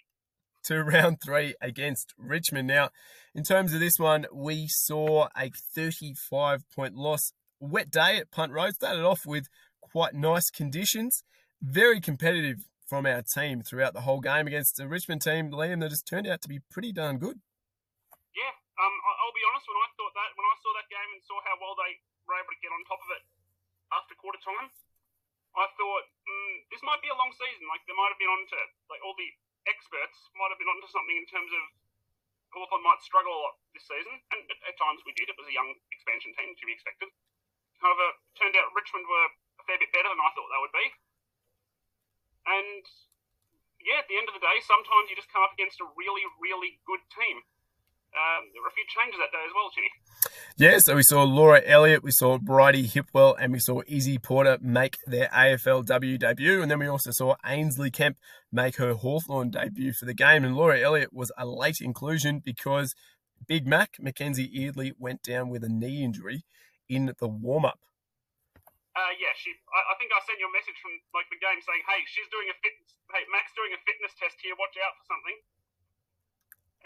to 0.66 0.84
round 0.84 1.16
three 1.20 1.56
against 1.60 2.14
Richmond. 2.16 2.68
Now, 2.68 2.90
in 3.34 3.42
terms 3.42 3.74
of 3.74 3.80
this 3.80 3.98
one, 3.98 4.26
we 4.32 4.68
saw 4.68 5.26
a 5.36 5.50
35 5.74 6.62
point 6.72 6.94
loss. 6.94 7.32
Wet 7.58 7.90
day 7.90 8.18
at 8.18 8.30
Punt 8.30 8.52
Road 8.52 8.74
started 8.74 9.02
off 9.04 9.26
with 9.26 9.48
quite 9.80 10.14
nice 10.14 10.48
conditions, 10.48 11.24
very 11.60 12.00
competitive 12.00 12.58
from 12.86 13.04
our 13.04 13.22
team 13.22 13.62
throughout 13.62 13.94
the 13.94 14.02
whole 14.02 14.20
game 14.20 14.46
against 14.46 14.76
the 14.76 14.86
Richmond 14.86 15.22
team, 15.22 15.50
Liam, 15.50 15.80
that 15.80 15.90
has 15.90 16.02
turned 16.02 16.28
out 16.28 16.40
to 16.42 16.48
be 16.48 16.60
pretty 16.70 16.92
darn 16.92 17.18
good. 17.18 17.40
Yeah, 18.38 18.54
um, 18.78 18.94
I'll 19.02 19.34
be 19.34 19.42
honest. 19.42 19.66
When 19.66 19.78
I 19.82 19.90
thought 19.98 20.14
that, 20.14 20.30
when 20.38 20.46
I 20.46 20.56
saw 20.62 20.70
that 20.78 20.86
game 20.86 21.07
and 21.18 21.26
saw 21.26 21.42
how 21.42 21.58
well 21.58 21.74
they 21.74 21.98
were 22.30 22.38
able 22.38 22.54
to 22.54 22.62
get 22.62 22.70
on 22.70 22.86
top 22.86 23.02
of 23.02 23.10
it 23.18 23.26
after 23.90 24.14
quarter 24.14 24.38
time, 24.38 24.70
I 25.58 25.66
thought 25.74 26.04
mm, 26.22 26.54
this 26.70 26.84
might 26.86 27.02
be 27.02 27.10
a 27.10 27.18
long 27.18 27.34
season. 27.34 27.66
Like 27.66 27.82
they 27.90 27.96
might 27.98 28.14
have 28.14 28.20
been 28.22 28.30
on 28.30 28.46
to 28.54 28.58
like 28.86 29.02
all 29.02 29.18
the 29.18 29.26
experts 29.66 30.30
might 30.38 30.54
have 30.54 30.60
been 30.62 30.70
onto 30.70 30.86
something 30.86 31.18
in 31.18 31.26
terms 31.26 31.50
of 31.50 31.62
Hawthorn 32.54 32.80
might 32.80 33.02
struggle 33.04 33.34
a 33.34 33.42
lot 33.44 33.56
this 33.76 33.84
season, 33.84 34.14
and 34.32 34.40
at, 34.46 34.60
at 34.64 34.76
times 34.78 35.02
we 35.04 35.12
did. 35.18 35.28
It 35.28 35.36
was 35.36 35.50
a 35.50 35.56
young 35.56 35.74
expansion 35.92 36.32
team 36.38 36.54
to 36.54 36.64
be 36.64 36.72
expected. 36.72 37.10
However, 37.82 38.16
turned 38.38 38.56
out 38.56 38.72
Richmond 38.72 39.04
were 39.04 39.28
a 39.60 39.62
fair 39.66 39.76
bit 39.76 39.92
better 39.92 40.08
than 40.08 40.22
I 40.22 40.30
thought 40.32 40.48
they 40.48 40.62
would 40.62 40.76
be. 40.76 40.86
And 42.48 42.84
yeah, 43.84 44.00
at 44.00 44.08
the 44.08 44.16
end 44.16 44.30
of 44.30 44.34
the 44.38 44.42
day, 44.42 44.58
sometimes 44.64 45.12
you 45.12 45.16
just 45.18 45.28
come 45.28 45.44
up 45.44 45.52
against 45.52 45.82
a 45.84 45.88
really, 45.98 46.24
really 46.40 46.80
good 46.88 47.04
team 47.12 47.44
um, 48.16 48.48
there 48.52 48.62
were 48.62 48.68
a 48.68 48.76
few 48.76 48.88
changes 48.88 49.20
that 49.20 49.30
day 49.30 49.44
as 49.44 49.52
well, 49.54 49.68
Chinny. 49.70 49.92
Yeah, 50.56 50.78
so 50.80 50.96
we 50.96 51.04
saw 51.04 51.22
Laura 51.22 51.60
Elliott, 51.64 52.02
we 52.02 52.10
saw 52.10 52.38
Bridie 52.38 52.88
Hipwell, 52.88 53.36
and 53.38 53.52
we 53.52 53.60
saw 53.60 53.82
Izzy 53.86 54.18
Porter 54.18 54.58
make 54.60 54.96
their 55.06 55.28
AFLW 55.28 56.18
debut. 56.18 56.62
And 56.62 56.70
then 56.70 56.80
we 56.80 56.88
also 56.88 57.10
saw 57.12 57.36
Ainslie 57.44 57.92
Kemp 57.92 58.16
make 58.50 58.76
her 58.76 58.94
Hawthorn 58.94 59.50
debut 59.50 59.92
for 59.92 60.06
the 60.06 60.14
game. 60.14 60.44
And 60.44 60.56
Laura 60.56 60.80
Elliott 60.80 61.12
was 61.12 61.30
a 61.36 61.46
late 61.46 61.80
inclusion 61.80 62.40
because 62.40 62.94
Big 63.46 63.66
Mac, 63.66 63.96
Mackenzie 64.00 64.50
Eardley, 64.50 64.92
went 64.98 65.22
down 65.22 65.48
with 65.48 65.62
a 65.62 65.68
knee 65.68 66.02
injury 66.02 66.44
in 66.88 67.12
the 67.20 67.28
warm 67.28 67.64
up. 67.64 67.78
Uh, 68.96 69.14
yeah, 69.14 69.30
she. 69.38 69.54
I, 69.70 69.80
I, 69.84 69.94
think 69.94 70.10
I 70.10 70.18
sent 70.26 70.42
you 70.42 70.50
a 70.50 70.54
message 70.56 70.74
from 70.82 70.90
like 71.14 71.30
the 71.30 71.38
game 71.38 71.62
saying, 71.62 71.86
"Hey, 71.86 72.02
she's 72.10 72.26
doing 72.34 72.50
a 72.50 72.56
fit. 72.58 72.74
Hey, 73.14 73.22
Mac's 73.30 73.54
doing 73.54 73.70
a 73.70 73.78
fitness 73.86 74.10
test 74.18 74.42
here. 74.42 74.58
Watch 74.58 74.74
out 74.82 74.98
for 74.98 75.06
something." 75.06 75.38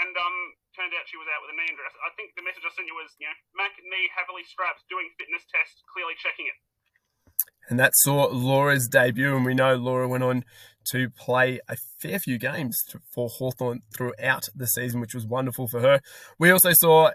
And 0.00 0.12
um, 0.16 0.36
turned 0.72 0.96
out 0.96 1.04
she 1.04 1.20
was 1.20 1.28
out 1.28 1.44
with 1.44 1.52
a 1.52 1.56
knee 1.56 1.68
injury. 1.68 1.84
I 2.00 2.12
think 2.16 2.32
the 2.32 2.44
message 2.44 2.64
I 2.64 2.72
sent 2.72 2.88
you 2.88 2.96
was, 2.96 3.12
you 3.20 3.28
know, 3.28 3.36
Mac 3.52 3.76
knee 3.84 4.08
heavily 4.12 4.42
strapped, 4.48 4.88
doing 4.88 5.12
fitness 5.20 5.44
test, 5.52 5.84
clearly 5.92 6.16
checking 6.16 6.48
it. 6.48 6.58
And 7.68 7.78
that 7.78 7.96
saw 7.96 8.26
Laura's 8.26 8.88
debut, 8.88 9.36
and 9.36 9.44
we 9.44 9.54
know 9.54 9.76
Laura 9.76 10.08
went 10.08 10.24
on 10.24 10.44
to 10.90 11.10
play 11.10 11.60
a 11.68 11.76
fair 11.98 12.18
few 12.18 12.38
games 12.38 12.82
for 13.12 13.28
Hawthorn 13.28 13.82
throughout 13.94 14.48
the 14.54 14.66
season, 14.66 15.00
which 15.00 15.14
was 15.14 15.26
wonderful 15.26 15.68
for 15.68 15.80
her. 15.80 16.00
We 16.38 16.50
also 16.50 16.72
saw 16.72 17.10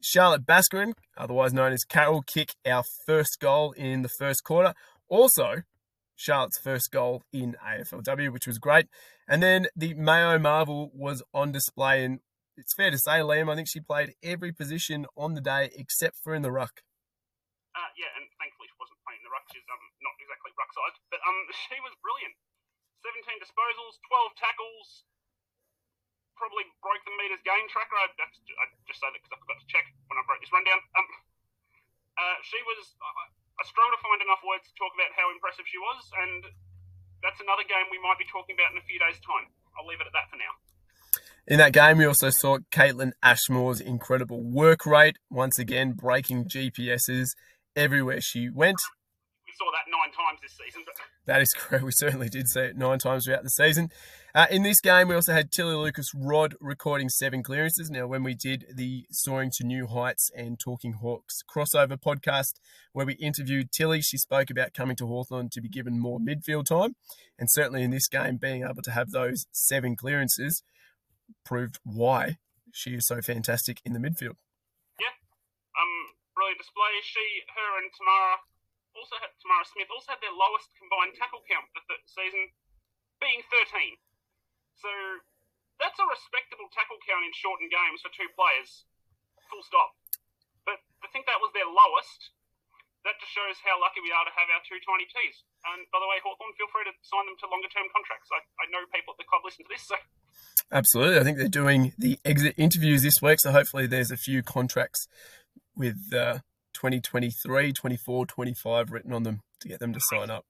Charlotte 0.00 0.44
Baskaran, 0.44 0.94
otherwise 1.16 1.52
known 1.52 1.72
as 1.72 1.84
Carol, 1.84 2.22
kick 2.22 2.54
our 2.66 2.82
first 3.06 3.38
goal 3.40 3.72
in 3.72 4.02
the 4.02 4.08
first 4.08 4.42
quarter. 4.42 4.74
Also, 5.08 5.62
Charlotte's 6.16 6.58
first 6.58 6.90
goal 6.90 7.22
in 7.32 7.56
AFLW, 7.64 8.32
which 8.32 8.46
was 8.46 8.58
great. 8.58 8.86
And 9.32 9.40
then 9.40 9.72
the 9.72 9.96
Mayo 9.96 10.36
Marvel 10.36 10.92
was 10.92 11.24
on 11.32 11.56
display, 11.56 12.04
and 12.04 12.20
it's 12.60 12.76
fair 12.76 12.92
to 12.92 13.00
say, 13.00 13.24
Liam, 13.24 13.48
I 13.48 13.56
think 13.56 13.64
she 13.64 13.80
played 13.80 14.12
every 14.20 14.52
position 14.52 15.08
on 15.16 15.32
the 15.32 15.40
day 15.40 15.72
except 15.72 16.20
for 16.20 16.36
in 16.36 16.44
the 16.44 16.52
ruck. 16.52 16.84
Uh, 17.72 17.88
yeah, 17.96 18.12
and 18.20 18.28
thankfully 18.36 18.68
she 18.68 18.76
wasn't 18.76 19.00
playing 19.08 19.24
the 19.24 19.32
ruck. 19.32 19.48
She's 19.48 19.64
um, 19.72 19.80
not 20.04 20.20
exactly 20.20 20.52
ruck 20.52 20.68
side, 20.76 21.00
but 21.08 21.24
um, 21.24 21.48
she 21.64 21.80
was 21.80 21.96
brilliant. 22.04 22.36
17 23.08 23.40
disposals, 23.40 23.96
12 24.04 24.36
tackles, 24.36 25.08
probably 26.36 26.68
broke 26.84 27.00
the 27.08 27.16
meters 27.16 27.40
gain 27.40 27.64
tracker. 27.72 27.96
I, 28.04 28.12
that's, 28.20 28.36
I 28.36 28.68
just 28.84 29.00
say 29.00 29.08
that 29.08 29.16
because 29.16 29.32
I 29.32 29.40
forgot 29.48 29.64
to 29.64 29.68
check 29.72 29.88
when 30.12 30.20
I 30.20 30.28
broke 30.28 30.44
this 30.44 30.52
rundown. 30.52 30.76
Um, 30.92 31.08
uh, 32.20 32.36
she 32.44 32.60
was. 32.68 33.00
Uh, 33.00 33.32
I 33.32 33.64
struggle 33.64 33.96
to 33.96 34.00
find 34.04 34.20
enough 34.20 34.44
words 34.44 34.68
to 34.68 34.76
talk 34.76 34.92
about 34.92 35.08
how 35.16 35.32
impressive 35.32 35.64
she 35.64 35.80
was, 35.80 36.04
and 36.20 36.52
that's 37.22 37.40
another 37.40 37.64
game 37.64 37.86
we 37.90 38.02
might 38.02 38.18
be 38.18 38.26
talking 38.26 38.58
about 38.58 38.74
in 38.74 38.78
a 38.78 38.86
few 38.86 38.98
days' 38.98 39.22
time. 39.22 39.48
I'll 39.78 39.86
leave 39.86 40.02
it 40.02 40.06
at 40.06 40.12
that 40.12 40.28
for 40.28 40.36
now. 40.36 40.52
In 41.46 41.58
that 41.58 41.72
game, 41.72 41.98
we 41.98 42.06
also 42.06 42.30
saw 42.30 42.58
Kaitlyn 42.70 43.12
Ashmore's 43.22 43.80
incredible 43.80 44.42
work 44.42 44.86
rate, 44.86 45.18
once 45.30 45.58
again 45.58 45.92
breaking 45.92 46.46
GPSs 46.46 47.30
everywhere 47.74 48.20
she 48.20 48.48
went. 48.48 48.80
We 49.46 49.52
saw 49.58 49.70
that 49.72 49.90
nine 49.90 50.12
times 50.12 50.40
this 50.42 50.52
season. 50.52 50.82
But... 50.86 50.94
That 51.26 51.42
is 51.42 51.52
correct. 51.56 51.84
We 51.84 51.92
certainly 51.92 52.28
did 52.28 52.48
see 52.48 52.60
it 52.60 52.76
nine 52.76 52.98
times 52.98 53.24
throughout 53.24 53.42
the 53.42 53.50
season. 53.50 53.90
Uh, 54.34 54.46
in 54.50 54.62
this 54.62 54.80
game, 54.80 55.08
we 55.08 55.14
also 55.14 55.34
had 55.34 55.52
Tilly 55.52 55.74
Lucas-Rodd 55.74 56.56
recording 56.58 57.10
seven 57.10 57.42
clearances. 57.42 57.90
Now, 57.90 58.06
when 58.06 58.24
we 58.24 58.32
did 58.32 58.64
the 58.72 59.04
Soaring 59.10 59.52
to 59.60 59.64
New 59.64 59.86
Heights 59.86 60.30
and 60.34 60.58
Talking 60.58 60.94
Hawks 61.04 61.44
crossover 61.44 62.00
podcast, 62.00 62.56
where 62.94 63.04
we 63.04 63.12
interviewed 63.20 63.70
Tilly, 63.72 64.00
she 64.00 64.16
spoke 64.16 64.48
about 64.48 64.72
coming 64.72 64.96
to 64.96 65.06
Hawthorn 65.06 65.50
to 65.50 65.60
be 65.60 65.68
given 65.68 66.00
more 66.00 66.18
midfield 66.18 66.64
time. 66.64 66.96
And 67.38 67.50
certainly 67.50 67.82
in 67.82 67.90
this 67.90 68.08
game, 68.08 68.38
being 68.38 68.64
able 68.64 68.80
to 68.80 68.90
have 68.90 69.10
those 69.10 69.44
seven 69.52 69.96
clearances 69.96 70.62
proved 71.44 71.78
why 71.84 72.38
she 72.72 72.96
is 72.96 73.06
so 73.06 73.20
fantastic 73.20 73.82
in 73.84 73.92
the 73.92 74.00
midfield. 74.00 74.40
Yeah, 74.96 75.12
um, 75.76 76.16
brilliant 76.32 76.56
display. 76.56 77.04
She, 77.04 77.20
her, 77.52 77.84
and 77.84 77.92
Tamara 77.92 78.40
also 78.96 79.20
had 79.20 79.36
Tamara 79.44 79.68
Smith 79.68 79.92
also 79.92 80.16
had 80.16 80.24
their 80.24 80.32
lowest 80.32 80.72
combined 80.80 81.20
tackle 81.20 81.44
count 81.44 81.68
for 81.76 81.84
the 81.84 82.00
season, 82.08 82.48
being 83.20 83.44
13. 83.52 84.00
So 84.78 84.90
that's 85.80 85.98
a 85.98 86.06
respectable 86.06 86.68
tackle 86.72 86.98
count 87.04 87.26
in 87.26 87.32
shortened 87.34 87.72
games 87.72 88.02
for 88.02 88.10
two 88.14 88.28
players. 88.36 88.86
Full 89.50 89.64
stop. 89.66 89.98
But 90.62 90.78
I 91.02 91.08
think 91.10 91.26
that 91.26 91.42
was 91.42 91.50
their 91.52 91.66
lowest. 91.66 92.32
That 93.02 93.18
just 93.18 93.34
shows 93.34 93.58
how 93.66 93.82
lucky 93.82 93.98
we 93.98 94.14
are 94.14 94.22
to 94.22 94.30
have 94.30 94.46
our 94.46 94.62
two 94.62 94.78
tiny 94.86 95.10
T's. 95.10 95.42
And 95.66 95.82
by 95.90 95.98
the 95.98 96.06
way, 96.06 96.22
Hawthorn, 96.22 96.54
feel 96.54 96.70
free 96.70 96.86
to 96.86 96.94
sign 97.02 97.26
them 97.26 97.34
to 97.42 97.50
longer 97.50 97.66
term 97.66 97.90
contracts. 97.90 98.30
I, 98.30 98.38
I 98.62 98.70
know 98.70 98.86
people 98.94 99.18
at 99.18 99.18
the 99.18 99.26
club 99.26 99.42
listen 99.42 99.66
to 99.66 99.70
this, 99.74 99.82
so 99.90 99.98
Absolutely. 100.70 101.18
I 101.20 101.24
think 101.24 101.36
they're 101.36 101.52
doing 101.52 101.92
the 101.98 102.18
exit 102.24 102.54
interviews 102.56 103.02
this 103.02 103.20
week. 103.20 103.40
So 103.40 103.52
hopefully 103.52 103.86
there's 103.86 104.10
a 104.10 104.16
few 104.16 104.42
contracts 104.42 105.06
with 105.76 105.98
uh, 106.14 106.40
2023, 106.74 107.72
24, 107.72 108.26
25 108.26 108.92
written 108.92 109.12
on 109.12 109.22
them 109.22 109.42
to 109.60 109.68
get 109.68 109.80
them 109.80 109.92
to 109.92 110.00
sign 110.00 110.30
up. 110.30 110.46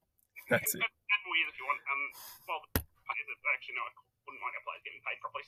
That's 0.50 0.74
it. 0.74 0.82
Add 0.82 1.22
more 1.26 1.36
years 1.36 1.50
if 1.50 1.58
you 1.58 1.66
want. 1.66 1.80
Um, 1.88 2.02
well, 2.46 2.60
actually, 2.76 3.74
no, 3.74 3.82
I 3.82 3.90
wouldn't 4.26 4.42
mind 4.42 4.54
our 4.54 4.64
players 4.68 4.84
getting 5.02 5.18
paid 5.18 5.20
properly. 5.20 5.42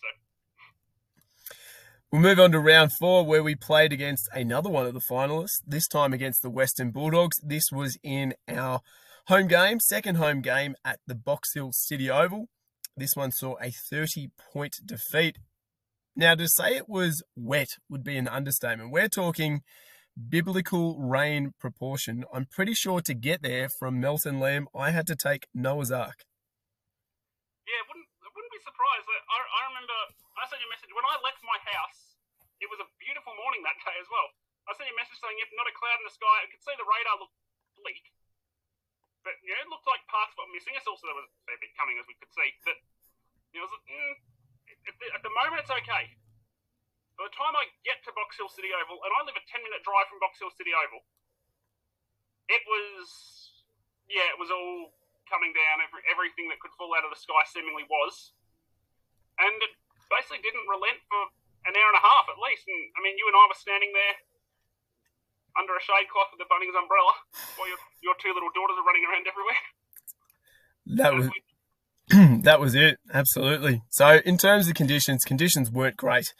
We'll 2.13 2.23
move 2.23 2.39
on 2.39 2.53
to 2.53 2.61
round 2.61 2.93
four, 3.01 3.27
where 3.27 3.43
we 3.43 3.57
played 3.57 3.93
against 3.93 4.29
another 4.33 4.71
one 4.71 4.87
of 4.87 4.95
the 4.95 5.01
finalists, 5.11 5.61
this 5.67 5.89
time 5.89 6.13
against 6.13 6.43
the 6.43 6.51
Western 6.51 6.93
Bulldogs. 6.93 7.37
This 7.43 7.65
was 7.73 7.99
in 8.05 8.35
our 8.49 8.81
home 9.27 9.49
game, 9.49 9.81
second 9.81 10.17
home 10.17 10.41
game 10.41 10.77
at 10.85 11.01
the 11.07 11.17
Box 11.17 11.55
Hill 11.55 11.73
City 11.73 12.09
Oval. 12.09 12.47
This 12.97 13.17
one 13.17 13.33
saw 13.33 13.57
a 13.61 13.73
30 13.91 14.29
point 14.53 14.77
defeat. 14.85 15.39
Now, 16.15 16.37
to 16.37 16.47
say 16.47 16.77
it 16.77 16.89
was 16.89 17.25
wet 17.35 17.67
would 17.89 18.05
be 18.05 18.17
an 18.17 18.29
understatement. 18.29 18.93
We're 18.93 19.09
talking 19.09 19.63
biblical 20.15 20.97
rain 21.01 21.53
proportion. 21.59 22.25
I'm 22.33 22.47
pretty 22.49 22.75
sure 22.75 23.01
to 23.01 23.15
get 23.15 23.43
there 23.43 23.69
from 23.69 23.99
Melton 23.99 24.39
Lamb, 24.39 24.69
I 24.75 24.91
had 24.91 25.09
to 25.09 25.17
take 25.17 25.49
Noah's 25.53 25.91
Ark. 25.91 26.23
Yeah, 27.67 27.83
wouldn't, 27.91 28.07
wouldn't 28.23 28.53
be 28.53 28.63
surprised. 28.63 29.09
I, 29.11 29.43
I 29.43 29.61
remember 29.75 29.99
I 30.45 30.49
sent 30.53 30.61
you 30.61 30.69
a 30.69 30.75
message 30.77 30.93
when 30.93 31.09
I 31.09 31.17
left 31.25 31.41
my 31.41 31.57
house. 31.73 32.21
It 32.61 32.69
was 32.69 32.77
a 32.77 32.89
beautiful 33.01 33.33
morning 33.33 33.65
that 33.65 33.81
day 33.81 33.97
as 33.97 34.05
well. 34.13 34.29
I 34.69 34.77
sent 34.77 34.93
you 34.93 34.97
a 34.97 35.01
message 35.01 35.17
saying, 35.17 35.41
"If 35.41 35.49
not 35.57 35.65
a 35.65 35.73
cloud 35.73 35.97
in 35.97 36.05
the 36.05 36.13
sky." 36.13 36.37
I 36.45 36.49
could 36.53 36.61
see 36.61 36.77
the 36.77 36.85
radar 36.85 37.17
look 37.17 37.33
bleak, 37.81 38.13
but 39.25 39.41
you 39.41 39.57
know, 39.57 39.65
it 39.65 39.73
looked 39.73 39.89
like 39.89 40.05
parts 40.13 40.37
were 40.37 40.45
missing. 40.53 40.77
It's 40.77 40.85
also 40.85 41.09
there 41.09 41.17
was 41.17 41.25
a 41.25 41.33
fair 41.49 41.57
bit 41.65 41.73
coming, 41.81 41.97
as 41.97 42.05
we 42.05 42.13
could 42.21 42.29
see. 42.29 42.53
But 42.61 42.77
you 43.57 43.65
know, 43.65 43.73
mm, 43.73 44.15
at 44.85 44.97
the, 45.01 45.07
at 45.17 45.23
the 45.25 45.33
moment 45.33 45.65
it's 45.65 45.73
okay. 45.73 46.13
By 47.17 47.25
the 47.25 47.37
time 47.41 47.57
I 47.57 47.65
get 47.89 48.05
to 48.05 48.13
Box 48.13 48.37
Hill 48.37 48.53
City 48.53 48.69
Oval, 48.77 49.01
and 49.01 49.13
I 49.17 49.25
live 49.25 49.39
a 49.39 49.45
10 49.49 49.65
minute 49.65 49.81
drive 49.81 50.13
from 50.13 50.21
Box 50.21 50.45
Hill 50.45 50.53
City 50.53 50.75
Oval, 50.75 51.07
it 52.51 52.61
was, 52.67 53.07
yeah, 54.11 54.29
it 54.35 54.37
was 54.37 54.51
all 54.51 54.93
coming 55.31 55.55
down. 55.55 55.79
Every, 55.81 56.03
everything 56.11 56.51
that 56.51 56.59
could 56.59 56.75
fall 56.75 56.91
out 56.93 57.07
of 57.07 57.15
the 57.15 57.21
sky 57.23 57.47
seemingly 57.49 57.87
was. 57.87 58.35
And 59.39 59.55
it 59.63 59.73
basically 60.13 60.41
didn't 60.45 60.67
relent 60.69 61.01
for 61.09 61.33
an 61.65 61.75
hour 61.77 61.89
and 61.93 62.01
a 62.01 62.05
half 62.05 62.29
at 62.29 62.39
least. 62.41 62.69
And 62.69 62.81
I 62.97 63.01
mean, 63.01 63.17
you 63.17 63.27
and 63.29 63.37
I 63.37 63.45
were 63.49 63.59
standing 63.59 63.93
there 63.93 64.17
under 65.57 65.75
a 65.75 65.83
shade 65.83 66.11
cloth 66.11 66.35
with 66.35 66.43
the 66.43 66.51
Bunnings 66.51 66.75
umbrella 66.75 67.15
while 67.57 67.69
your, 67.71 67.81
your 68.03 68.17
two 68.19 68.35
little 68.35 68.51
daughters 68.53 68.77
are 68.77 68.87
running 68.87 69.07
around 69.07 69.25
everywhere. 69.27 69.63
That 70.87 71.13
was 71.15 71.27
that 72.45 72.61
was 72.61 72.75
it. 72.75 72.99
Absolutely. 73.13 73.83
So 73.89 74.21
in 74.25 74.37
terms 74.37 74.69
of 74.69 74.75
conditions, 74.75 75.25
conditions 75.25 75.71
weren't 75.71 75.97
great 75.97 76.35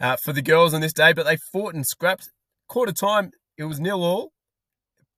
uh, 0.00 0.16
for 0.16 0.32
the 0.32 0.42
girls 0.42 0.72
on 0.72 0.80
this 0.80 0.92
day, 0.92 1.12
but 1.12 1.26
they 1.26 1.36
fought 1.52 1.74
and 1.74 1.86
scrapped. 1.86 2.30
Quarter 2.68 2.92
time, 2.92 3.32
it 3.58 3.64
was 3.64 3.78
nil 3.78 4.02
all. 4.02 4.32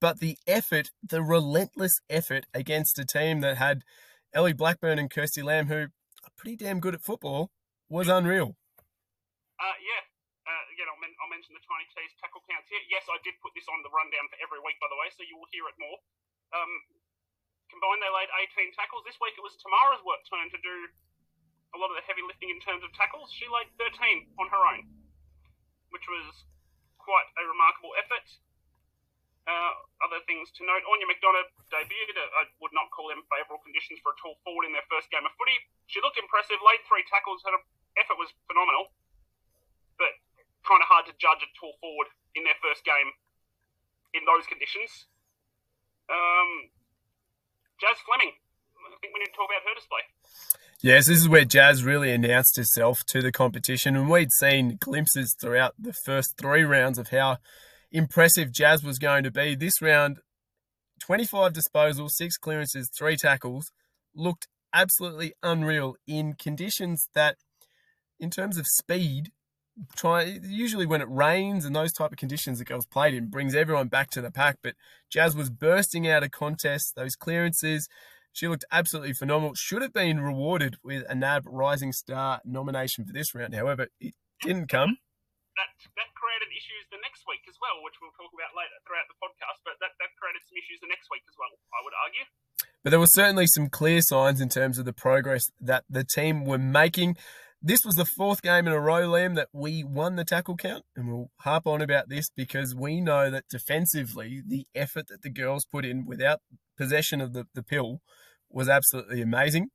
But 0.00 0.18
the 0.18 0.36
effort, 0.46 0.90
the 1.02 1.22
relentless 1.22 1.94
effort 2.10 2.46
against 2.52 2.98
a 2.98 3.06
team 3.06 3.40
that 3.40 3.56
had 3.56 3.82
Ellie 4.34 4.52
Blackburn 4.52 4.98
and 4.98 5.10
Kirsty 5.10 5.40
Lamb, 5.40 5.68
who 5.68 5.74
are 5.76 5.90
pretty 6.36 6.56
damn 6.56 6.80
good 6.80 6.94
at 6.94 7.00
football, 7.00 7.50
was 7.94 8.10
unreal. 8.10 8.58
Uh, 9.62 9.76
yeah. 9.78 10.02
Uh, 10.44 10.64
again, 10.74 10.90
I'll, 10.90 10.98
men- 10.98 11.14
mention 11.30 11.54
the 11.54 11.62
Tiny 11.62 11.86
T's 11.94 12.12
tackle 12.18 12.42
counts 12.50 12.66
here. 12.68 12.82
Yes, 12.90 13.06
I 13.06 13.22
did 13.22 13.38
put 13.38 13.54
this 13.54 13.70
on 13.70 13.80
the 13.86 13.88
rundown 13.94 14.26
for 14.28 14.36
every 14.42 14.58
week, 14.60 14.76
by 14.82 14.90
the 14.90 14.98
way, 14.98 15.08
so 15.14 15.22
you 15.22 15.38
will 15.38 15.48
hear 15.54 15.64
it 15.70 15.78
more. 15.78 15.98
Um, 16.52 16.72
combined, 17.70 18.02
they 18.02 18.10
laid 18.10 18.28
18 18.50 18.74
tackles. 18.74 19.06
This 19.06 19.16
week 19.22 19.38
it 19.38 19.44
was 19.46 19.54
Tamara's 19.62 20.02
work 20.02 20.20
turn 20.26 20.50
to 20.52 20.60
do 20.60 20.74
a 21.74 21.78
lot 21.78 21.90
of 21.90 21.96
the 21.96 22.04
heavy 22.06 22.22
lifting 22.26 22.50
in 22.50 22.60
terms 22.62 22.82
of 22.82 22.90
tackles. 22.94 23.30
She 23.34 23.46
laid 23.50 23.70
13 23.78 24.30
on 24.38 24.46
her 24.50 24.62
own, 24.62 24.86
which 25.90 26.06
was 26.06 26.44
quite 26.98 27.26
a 27.38 27.42
remarkable 27.46 27.94
effort. 27.98 28.26
Uh, 29.44 29.72
other 30.00 30.24
things 30.24 30.48
to 30.56 30.64
note: 30.64 30.80
Áine 30.88 31.04
McDonagh 31.04 31.52
debuted. 31.68 32.16
I 32.16 32.48
would 32.64 32.72
not 32.72 32.88
call 32.96 33.12
them 33.12 33.20
favourable 33.28 33.60
conditions 33.60 34.00
for 34.00 34.16
a 34.16 34.18
tall 34.22 34.40
forward 34.40 34.64
in 34.64 34.72
their 34.72 34.86
first 34.88 35.12
game 35.12 35.20
of 35.28 35.36
footy. 35.36 35.60
She 35.84 36.00
looked 36.00 36.16
impressive. 36.16 36.56
Laid 36.64 36.80
three 36.88 37.04
tackles. 37.12 37.44
Her 37.44 37.52
effort 38.00 38.18
was 38.18 38.30
phenomenal, 38.46 38.90
but 39.98 40.12
kind 40.66 40.80
of 40.80 40.88
hard 40.88 41.06
to 41.06 41.14
judge 41.20 41.42
a 41.44 41.50
tall 41.58 41.76
forward 41.80 42.08
in 42.34 42.42
their 42.44 42.58
first 42.62 42.84
game 42.84 43.14
in 44.14 44.22
those 44.26 44.46
conditions. 44.46 45.10
Um, 46.08 46.70
Jazz 47.80 47.98
Fleming. 48.06 48.32
I 48.84 48.96
think 49.00 49.14
we 49.14 49.20
need 49.20 49.32
to 49.32 49.36
talk 49.36 49.48
about 49.48 49.64
her 49.64 49.74
display. 49.74 50.04
Yes, 50.82 51.06
this 51.06 51.18
is 51.18 51.28
where 51.28 51.46
Jazz 51.46 51.84
really 51.84 52.12
announced 52.12 52.56
herself 52.56 53.04
to 53.06 53.22
the 53.22 53.32
competition, 53.32 53.96
and 53.96 54.10
we'd 54.10 54.32
seen 54.32 54.76
glimpses 54.78 55.34
throughout 55.40 55.74
the 55.78 55.94
first 56.04 56.36
three 56.38 56.62
rounds 56.62 56.98
of 56.98 57.08
how 57.08 57.38
impressive 57.90 58.52
Jazz 58.52 58.84
was 58.84 58.98
going 58.98 59.24
to 59.24 59.30
be. 59.30 59.54
This 59.54 59.80
round, 59.80 60.18
25 61.00 61.54
disposals, 61.54 62.10
six 62.10 62.36
clearances, 62.36 62.90
three 62.96 63.16
tackles, 63.16 63.70
looked 64.14 64.46
absolutely 64.74 65.32
unreal 65.42 65.96
in 66.06 66.34
conditions 66.34 67.08
that, 67.14 67.36
in 68.24 68.30
terms 68.30 68.56
of 68.56 68.66
speed, 68.66 69.30
try 69.94 70.40
usually 70.42 70.86
when 70.86 71.04
it 71.04 71.08
rains 71.10 71.64
and 71.64 71.76
those 71.76 71.92
type 71.92 72.10
of 72.10 72.18
conditions 72.18 72.58
that 72.58 72.64
girls 72.64 72.86
played 72.86 73.12
in 73.12 73.28
brings 73.28 73.54
everyone 73.54 73.88
back 73.88 74.08
to 74.10 74.22
the 74.24 74.32
pack. 74.32 74.58
But 74.64 74.74
Jazz 75.12 75.36
was 75.36 75.50
bursting 75.50 76.08
out 76.08 76.24
of 76.24 76.32
contests, 76.32 76.90
those 76.96 77.14
clearances. 77.14 77.86
She 78.32 78.48
looked 78.48 78.64
absolutely 78.72 79.12
phenomenal. 79.12 79.54
Should 79.54 79.82
have 79.82 79.92
been 79.92 80.18
rewarded 80.18 80.76
with 80.82 81.04
a 81.08 81.14
NAB 81.14 81.44
Rising 81.46 81.92
Star 81.92 82.40
nomination 82.44 83.04
for 83.04 83.12
this 83.12 83.34
round. 83.34 83.54
However, 83.54 83.88
it 84.00 84.14
didn't 84.42 84.66
come. 84.66 84.98
That 85.54 85.70
that 85.94 86.10
created 86.18 86.50
issues 86.50 86.82
the 86.90 86.98
next 86.98 87.22
week 87.30 87.46
as 87.46 87.54
well, 87.62 87.78
which 87.86 87.94
we'll 88.02 88.16
talk 88.18 88.32
about 88.34 88.50
later 88.58 88.74
throughout 88.88 89.06
the 89.06 89.14
podcast. 89.22 89.62
But 89.62 89.78
that, 89.78 89.94
that 90.02 90.10
created 90.18 90.42
some 90.50 90.58
issues 90.58 90.82
the 90.82 90.90
next 90.90 91.06
week 91.14 91.22
as 91.30 91.36
well, 91.38 91.52
I 91.70 91.78
would 91.86 91.94
argue. 91.94 92.26
But 92.82 92.90
there 92.90 92.98
were 92.98 93.14
certainly 93.14 93.46
some 93.46 93.70
clear 93.70 94.02
signs 94.02 94.40
in 94.40 94.48
terms 94.48 94.78
of 94.78 94.84
the 94.84 94.92
progress 94.92 95.46
that 95.60 95.84
the 95.88 96.02
team 96.02 96.44
were 96.44 96.58
making. 96.58 97.16
This 97.64 97.80
was 97.80 97.96
the 97.96 98.04
fourth 98.04 98.42
game 98.42 98.68
in 98.68 98.76
a 98.76 98.78
row, 98.78 99.08
Liam, 99.08 99.40
that 99.40 99.48
we 99.50 99.80
won 99.82 100.20
the 100.20 100.24
tackle 100.28 100.52
count, 100.52 100.84
and 100.94 101.08
we'll 101.08 101.32
harp 101.48 101.66
on 101.66 101.80
about 101.80 102.10
this 102.12 102.28
because 102.28 102.76
we 102.76 103.00
know 103.00 103.30
that 103.30 103.48
defensively, 103.48 104.44
the 104.46 104.68
effort 104.74 105.08
that 105.08 105.22
the 105.22 105.32
girls 105.32 105.64
put 105.64 105.86
in 105.86 106.04
without 106.04 106.44
possession 106.76 107.22
of 107.22 107.32
the, 107.32 107.48
the 107.56 107.62
pill 107.62 108.02
was 108.50 108.68
absolutely 108.68 109.22
amazing. 109.24 109.72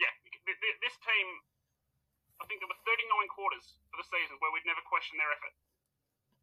Yeah, 0.00 0.08
this 0.80 0.96
team, 1.04 1.26
I 2.40 2.48
think 2.48 2.64
there 2.64 2.72
were 2.72 2.80
39 2.80 3.28
quarters 3.28 3.76
for 3.92 4.00
the 4.00 4.08
season 4.08 4.40
where 4.40 4.48
we'd 4.48 4.64
never 4.64 4.80
questioned 4.88 5.20
their 5.20 5.28
effort. 5.28 5.52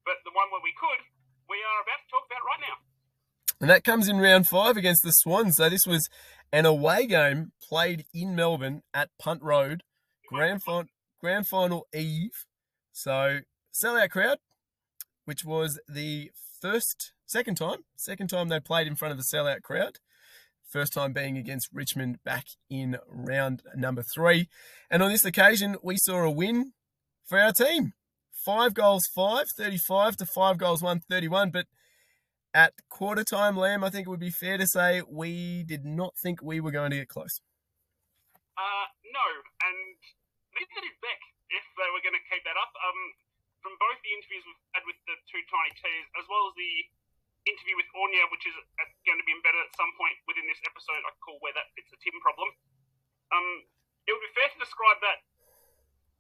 But 0.06 0.22
the 0.22 0.38
one 0.38 0.54
where 0.54 0.62
we 0.62 0.78
could, 0.78 1.02
we 1.50 1.66
are 1.66 1.82
about 1.82 2.06
to 2.06 2.08
talk 2.14 2.30
about 2.30 2.46
right 2.46 2.62
now. 2.62 2.78
And 3.58 3.74
that 3.74 3.82
comes 3.82 4.06
in 4.06 4.22
round 4.22 4.46
five 4.46 4.78
against 4.78 5.02
the 5.02 5.10
Swans. 5.10 5.58
So 5.58 5.66
this 5.66 5.90
was 5.90 6.06
an 6.54 6.70
away 6.70 7.10
game 7.10 7.58
played 7.58 8.06
in 8.14 8.36
Melbourne 8.38 8.86
at 8.94 9.10
Punt 9.18 9.42
Road 9.42 9.82
grand 10.28 10.64
final, 10.64 10.90
grand 11.20 11.48
final 11.48 11.88
eve. 11.94 12.46
So 12.92 13.40
sellout 13.74 14.10
crowd, 14.10 14.38
which 15.26 15.44
was 15.44 15.80
the 15.88 16.32
first, 16.62 17.14
second 17.26 17.56
time, 17.56 17.80
second 17.96 18.30
time 18.30 18.50
they 18.50 18.60
played 18.60 18.88
in 18.88 18.96
front 18.96 19.14
of 19.14 19.20
a 19.20 19.24
sellout 19.24 19.62
crowd. 19.62 19.98
First 20.68 20.94
time 20.94 21.14
being 21.14 21.38
against 21.38 21.70
Richmond 21.72 22.18
back 22.26 22.46
in 22.70 22.98
round 23.08 23.62
number 23.76 24.04
three. 24.04 24.50
And 24.90 25.04
on 25.04 25.12
this 25.12 25.24
occasion, 25.24 25.78
we 25.84 25.98
saw 25.98 26.24
a 26.24 26.32
win 26.32 26.74
for 27.26 27.40
our 27.40 27.54
team. 27.54 27.94
Five 28.34 28.74
goals, 28.74 29.08
five, 29.14 29.46
35 29.58 30.18
to 30.18 30.26
five 30.26 30.58
goals, 30.58 30.82
one, 30.82 31.02
31. 31.10 31.52
But 31.52 31.68
at 32.54 32.74
quarter 32.90 33.24
time, 33.24 33.58
Lamb, 33.58 33.84
I 33.84 33.90
think 33.90 34.08
it 34.08 34.10
would 34.10 34.20
be 34.20 34.32
fair 34.32 34.58
to 34.58 34.66
say 34.66 35.02
we 35.08 35.64
did 35.64 35.86
not 35.86 36.14
think 36.22 36.42
we 36.42 36.60
were 36.60 36.72
going 36.72 36.92
to 36.92 36.98
get 36.98 37.10
close. 37.10 37.42
Uh, 38.58 38.88
no, 39.12 39.28
and 39.68 39.98
neither 40.56 40.82
did 40.82 40.98
Beck 41.04 41.22
if 41.52 41.66
they 41.76 41.90
were 41.92 42.02
going 42.02 42.16
to 42.18 42.26
keep 42.32 42.44
that 42.48 42.58
up. 42.58 42.72
Um, 42.80 43.00
from 43.62 43.74
both 43.82 43.98
the 44.06 44.14
interviews 44.14 44.46
we've 44.46 44.66
had 44.78 44.86
with 44.86 45.00
the 45.10 45.16
two 45.26 45.42
tiny 45.50 45.74
T's, 45.74 46.06
as 46.22 46.26
well 46.30 46.50
as 46.50 46.54
the 46.54 46.74
interview 47.50 47.78
with 47.78 47.90
Ornia, 47.98 48.26
which 48.30 48.46
is 48.46 48.54
going 49.06 49.18
to 49.18 49.26
be 49.26 49.34
embedded 49.34 49.62
at 49.62 49.74
some 49.74 49.90
point 49.98 50.18
within 50.30 50.46
this 50.46 50.62
episode, 50.66 51.02
I 51.02 51.14
call 51.22 51.42
where 51.42 51.54
that 51.58 51.74
fits 51.74 51.90
the 51.90 51.98
Tim 52.02 52.18
problem. 52.22 52.50
Um, 53.34 53.66
it 54.06 54.14
would 54.14 54.22
be 54.22 54.34
fair 54.38 54.50
to 54.54 54.60
describe 54.62 55.02
that 55.02 55.26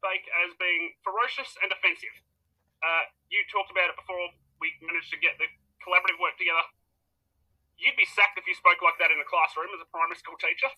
fake 0.01 0.25
as 0.45 0.57
being 0.57 0.93
ferocious 1.05 1.53
and 1.61 1.69
offensive. 1.69 2.15
Uh, 2.81 3.09
you 3.29 3.41
talked 3.49 3.69
about 3.69 3.93
it 3.93 3.97
before 3.97 4.25
we 4.61 4.73
managed 4.81 5.13
to 5.13 5.19
get 5.21 5.37
the 5.37 5.49
collaborative 5.81 6.17
work 6.17 6.37
together 6.37 6.65
you'd 7.77 7.97
be 7.97 8.05
sacked 8.15 8.37
if 8.37 8.47
you 8.47 8.55
spoke 8.55 8.81
like 8.83 8.95
that 8.99 9.11
in 9.11 9.19
a 9.19 9.27
classroom 9.27 9.67
as 9.75 9.81
a 9.81 9.89
primary 9.91 10.17
school 10.17 10.35
teacher. 10.39 10.71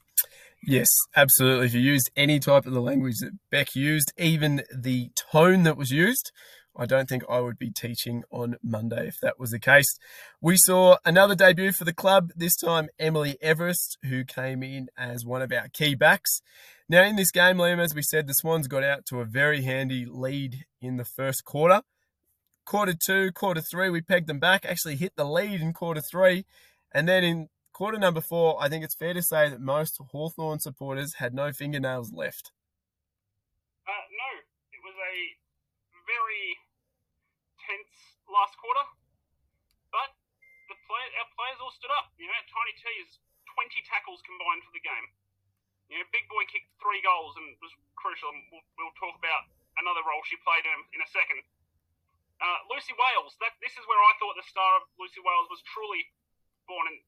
Yes, 0.64 0.90
absolutely. 1.16 1.68
If 1.68 1.74
you 1.74 1.82
used 1.82 2.12
any 2.16 2.40
type 2.40 2.66
of 2.66 2.74
the 2.74 2.82
language 2.82 3.20
that 3.22 3.38
Beck 3.52 3.76
used, 3.76 4.12
even 4.18 4.64
the 4.74 5.12
tone 5.32 5.64
that 5.64 5.78
was 5.78 5.92
used, 5.92 6.32
I 6.80 6.86
don't 6.86 7.10
think 7.10 7.24
I 7.28 7.40
would 7.40 7.58
be 7.58 7.72
teaching 7.72 8.24
on 8.30 8.58
Monday 8.62 9.08
if 9.08 9.16
that 9.22 9.40
was 9.40 9.50
the 9.50 9.60
case. 9.60 9.98
We 10.40 10.58
saw 10.58 10.98
another 11.04 11.34
debut 11.34 11.72
for 11.72 11.86
the 11.86 11.94
club, 11.94 12.32
this 12.36 12.56
time 12.56 12.90
Emily 13.00 13.38
Everist, 13.44 13.98
who 14.04 14.24
came 14.24 14.62
in 14.62 14.90
as 14.96 15.26
one 15.26 15.42
of 15.42 15.52
our 15.52 15.70
key 15.70 15.96
backs. 15.96 16.42
Now, 16.88 17.04
in 17.04 17.16
this 17.16 17.32
game, 17.32 17.58
Liam, 17.58 17.80
as 17.80 17.96
we 17.96 18.04
said, 18.04 18.28
the 18.28 18.34
Swans 18.34 18.68
got 18.68 18.84
out 18.84 19.06
to 19.08 19.20
a 19.20 19.26
very 19.26 19.64
handy 19.64 20.06
lead 20.06 20.66
in 20.82 20.98
the 20.98 21.06
first 21.06 21.44
quarter. 21.44 21.82
Quarter 22.66 22.96
two, 23.04 23.32
quarter 23.32 23.62
three, 23.62 23.90
we 23.90 24.02
pegged 24.02 24.28
them 24.28 24.40
back, 24.40 24.66
actually 24.66 24.98
hit 24.98 25.14
the 25.16 25.26
lead 25.26 25.62
in 25.62 25.74
quarter 25.74 26.02
three, 26.02 26.46
and 26.94 27.08
then 27.08 27.24
in 27.24 27.50
quarter 27.74 27.98
number 27.98 28.22
four, 28.22 28.58
I 28.58 28.70
think 28.70 28.84
it's 28.84 28.96
fair 28.96 29.14
to 29.14 29.22
say 29.22 29.50
that 29.50 29.62
most 29.62 30.02
Hawthorn 30.12 30.60
supporters 30.60 31.22
had 31.22 31.34
no 31.34 31.54
fingernails 31.54 32.12
left. 32.12 32.52
Uh, 33.86 33.92
no, 33.94 34.30
it 34.74 34.82
was 34.82 34.98
a 34.98 35.16
very 36.10 36.58
tense 37.62 38.18
last 38.26 38.58
quarter, 38.58 38.86
but 39.94 40.10
the 40.68 40.78
play, 40.90 41.06
our 41.22 41.30
players 41.38 41.60
all 41.62 41.72
stood 41.76 41.94
up. 41.94 42.12
You 42.18 42.28
know, 42.28 42.42
Tiny 42.50 42.74
T 42.82 42.84
is 43.04 43.22
20 43.54 43.78
tackles 43.86 44.26
combined 44.26 44.64
for 44.66 44.74
the 44.74 44.84
game. 44.84 45.08
You 45.88 46.02
know, 46.02 46.08
Big 46.12 46.28
Boy 46.28 46.44
kicked 46.52 46.68
three 46.84 47.00
goals 47.00 47.40
and 47.40 47.56
was 47.64 47.72
crucial. 47.96 48.28
And 48.34 48.44
we'll, 48.52 48.66
we'll 48.76 48.98
talk 49.00 49.16
about 49.16 49.48
another 49.80 50.04
role 50.04 50.20
she 50.28 50.36
played 50.44 50.68
in 50.68 50.80
in 50.98 51.00
a 51.00 51.10
second. 51.10 51.40
Uh, 52.38 52.60
Lucy 52.70 52.94
Wales, 52.94 53.34
that 53.42 53.58
this 53.64 53.74
is 53.74 53.84
where 53.90 53.98
I 53.98 54.14
thought 54.22 54.38
the 54.38 54.46
star 54.46 54.78
of 54.78 54.86
Lucy 55.02 55.24
Wales 55.24 55.50
was 55.50 55.64
truly 55.74 56.06
born, 56.68 56.86
and 56.92 57.00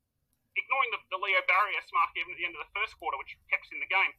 ignoring 0.58 0.90
the, 0.96 1.00
the 1.14 1.20
Leo 1.20 1.44
Barrios 1.46 1.88
mark 1.94 2.12
even 2.18 2.34
at 2.34 2.40
the 2.40 2.48
end 2.48 2.56
of 2.58 2.64
the 2.64 2.74
first 2.74 2.98
quarter, 2.98 3.20
which 3.20 3.36
kept 3.52 3.68
us 3.68 3.72
in 3.76 3.80
the 3.84 3.92
game, 3.92 4.14